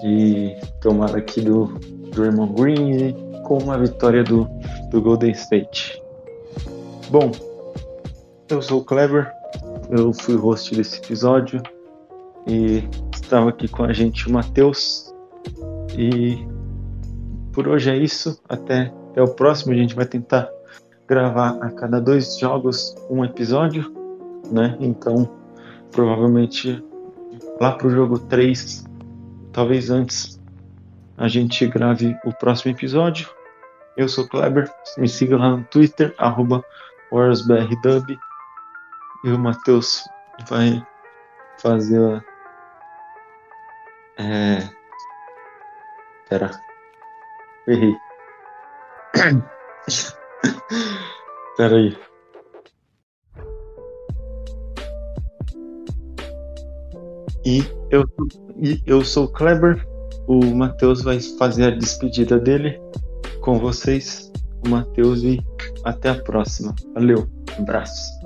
e 0.04 0.56
tomara 0.80 1.18
aqui 1.18 1.40
do 1.40 1.66
Draymond 2.12 2.54
Green 2.54 3.14
com 3.44 3.58
uma 3.58 3.78
vitória 3.78 4.22
do, 4.22 4.48
do 4.90 5.00
Golden 5.00 5.32
State. 5.32 6.02
Bom, 7.10 7.32
eu 8.48 8.62
sou 8.62 8.80
o 8.80 8.84
Kleber, 8.84 9.32
eu 9.90 10.12
fui 10.12 10.36
host 10.36 10.74
desse 10.74 10.98
episódio 10.98 11.62
e 12.46 12.82
estava 13.14 13.50
aqui 13.50 13.68
com 13.68 13.84
a 13.84 13.92
gente 13.92 14.28
o 14.28 14.32
Matheus. 14.32 15.12
E 15.96 16.46
por 17.52 17.68
hoje 17.68 17.90
é 17.90 17.96
isso. 17.96 18.40
Até, 18.48 18.92
até 19.10 19.22
o 19.22 19.28
próximo. 19.28 19.72
A 19.72 19.76
gente 19.76 19.94
vai 19.94 20.06
tentar 20.06 20.48
gravar 21.06 21.58
a 21.60 21.70
cada 21.70 22.00
dois 22.00 22.38
jogos 22.38 22.94
um 23.10 23.24
episódio, 23.24 23.92
né? 24.50 24.76
Então, 24.80 25.28
provavelmente 25.90 26.84
lá 27.60 27.72
pro 27.72 27.90
jogo 27.90 28.18
3, 28.18 28.84
talvez 29.52 29.90
antes, 29.90 30.40
a 31.16 31.28
gente 31.28 31.66
grave 31.66 32.16
o 32.24 32.32
próximo 32.32 32.72
episódio. 32.72 33.28
Eu 33.96 34.08
sou 34.08 34.28
Kleber, 34.28 34.70
me 34.96 35.08
siga 35.08 35.36
lá 35.36 35.56
no 35.56 35.64
Twitter, 35.64 36.14
arroba 36.18 36.64
WarsBRDub. 37.10 38.18
E 39.24 39.30
o 39.30 39.38
Matheus 39.38 40.04
vai 40.48 40.86
fazer 41.60 42.24
é, 44.16 44.68
Pera. 46.28 46.50
Errei. 47.66 47.96
Pera 51.56 51.76
aí. 51.76 51.96
E 57.46 57.77
eu, 57.90 58.04
eu 58.86 59.04
sou 59.04 59.24
o 59.24 59.32
Kleber. 59.32 59.86
O 60.26 60.44
Matheus 60.54 61.02
vai 61.02 61.20
fazer 61.20 61.64
a 61.64 61.70
despedida 61.70 62.38
dele 62.38 62.80
com 63.40 63.58
vocês. 63.58 64.30
O 64.64 64.68
Matheus 64.68 65.22
e 65.22 65.40
até 65.84 66.10
a 66.10 66.22
próxima. 66.22 66.74
Valeu. 66.94 67.26
Abraço. 67.58 68.18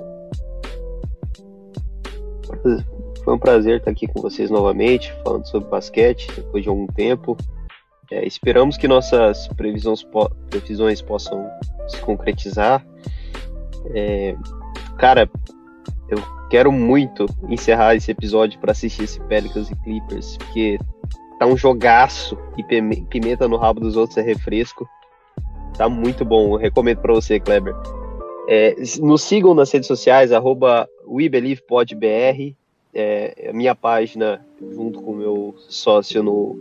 Foi 3.23 3.33
um 3.33 3.39
prazer 3.39 3.77
estar 3.77 3.91
aqui 3.91 4.07
com 4.07 4.21
vocês 4.21 4.49
novamente, 4.49 5.13
falando 5.23 5.45
sobre 5.47 5.69
basquete, 5.69 6.27
depois 6.35 6.63
de 6.63 6.69
algum 6.69 6.87
tempo. 6.87 7.37
É, 8.11 8.25
esperamos 8.27 8.77
que 8.77 8.87
nossas 8.87 9.47
previsões, 9.47 10.05
previsões 10.49 11.01
possam 11.01 11.49
se 11.87 11.99
concretizar. 12.01 12.85
É, 13.93 14.35
cara, 14.97 15.29
eu 16.09 16.17
quero 16.53 16.71
muito 16.71 17.25
encerrar 17.49 17.95
esse 17.95 18.11
episódio 18.11 18.59
para 18.59 18.73
assistir 18.73 19.05
esse 19.05 19.19
Pelicans 19.21 19.71
e 19.71 19.75
Clippers, 19.77 20.37
porque 20.37 20.77
tá 21.39 21.47
um 21.47 21.57
jogaço 21.57 22.37
e 22.55 22.63
pimenta 23.05 23.47
no 23.47 23.57
rabo 23.57 23.79
dos 23.79 23.97
outros 23.97 24.19
é 24.19 24.21
refresco. 24.21 24.87
Tá 25.75 25.89
muito 25.89 26.23
bom, 26.23 26.53
eu 26.53 26.57
recomendo 26.57 26.99
para 26.99 27.11
você, 27.11 27.39
Kleber. 27.39 27.73
É, 28.47 28.75
nos 29.01 29.23
sigam 29.23 29.55
nas 29.55 29.71
redes 29.71 29.87
sociais, 29.87 30.31
arroba 30.31 30.87
WeBelievePodBR, 31.07 32.55
é, 32.93 33.49
a 33.49 33.53
minha 33.53 33.73
página, 33.73 34.45
junto 34.61 35.01
com 35.01 35.13
o 35.13 35.15
meu 35.15 35.55
sócio 35.57 36.21
no, 36.21 36.55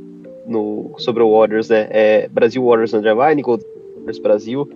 no, 0.47 0.95
sobre 0.97 1.23
o 1.23 1.39
Warriors, 1.39 1.69
né? 1.69 1.89
É 1.91 2.29
Brasil 2.29 2.65
Warriors 2.65 2.95
Underline, 2.95 3.43
Gold 3.43 3.63
Warriors 3.97 4.19
Brasil. 4.19 4.71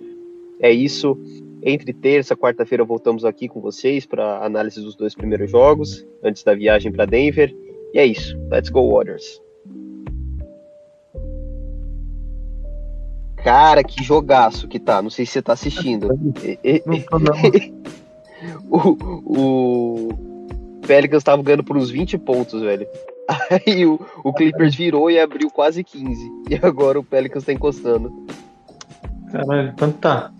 É 0.59 0.71
isso. 0.71 1.17
Entre 1.63 1.93
terça 1.93 2.33
e 2.33 2.37
quarta-feira 2.37 2.83
voltamos 2.83 3.25
aqui 3.25 3.47
com 3.47 3.59
vocês 3.59 4.05
para 4.05 4.45
análise 4.45 4.81
dos 4.81 4.95
dois 4.95 5.15
primeiros 5.15 5.49
jogos, 5.49 6.05
antes 6.23 6.43
da 6.43 6.53
viagem 6.53 6.91
para 6.91 7.05
Denver. 7.05 7.55
E 7.93 7.99
é 7.99 8.05
isso. 8.05 8.37
Let's 8.49 8.69
go 8.69 8.93
Warriors. 8.93 9.41
Cara, 13.43 13.83
que 13.83 14.03
jogaço 14.03 14.67
que 14.67 14.79
tá. 14.79 15.01
Não 15.01 15.09
sei 15.09 15.25
se 15.25 15.33
você 15.33 15.41
tá 15.41 15.53
assistindo. 15.53 16.09
o, 18.69 20.09
o 20.09 20.09
Pelicans 20.85 21.23
tava 21.23 21.41
ganhando 21.41 21.63
por 21.63 21.77
uns 21.77 21.89
20 21.89 22.17
pontos, 22.17 22.61
velho. 22.61 22.87
Aí 23.67 23.85
o, 23.85 23.99
o 24.23 24.33
Clippers 24.33 24.75
virou 24.75 25.09
e 25.11 25.19
abriu 25.19 25.49
quase 25.49 25.83
15. 25.83 26.31
E 26.49 26.55
agora 26.61 26.99
o 26.99 27.03
Pelicans 27.03 27.43
tá 27.43 27.53
encostando. 27.53 28.25
Caralho, 29.31 29.73
quanto 29.77 29.97
tá? 29.97 30.31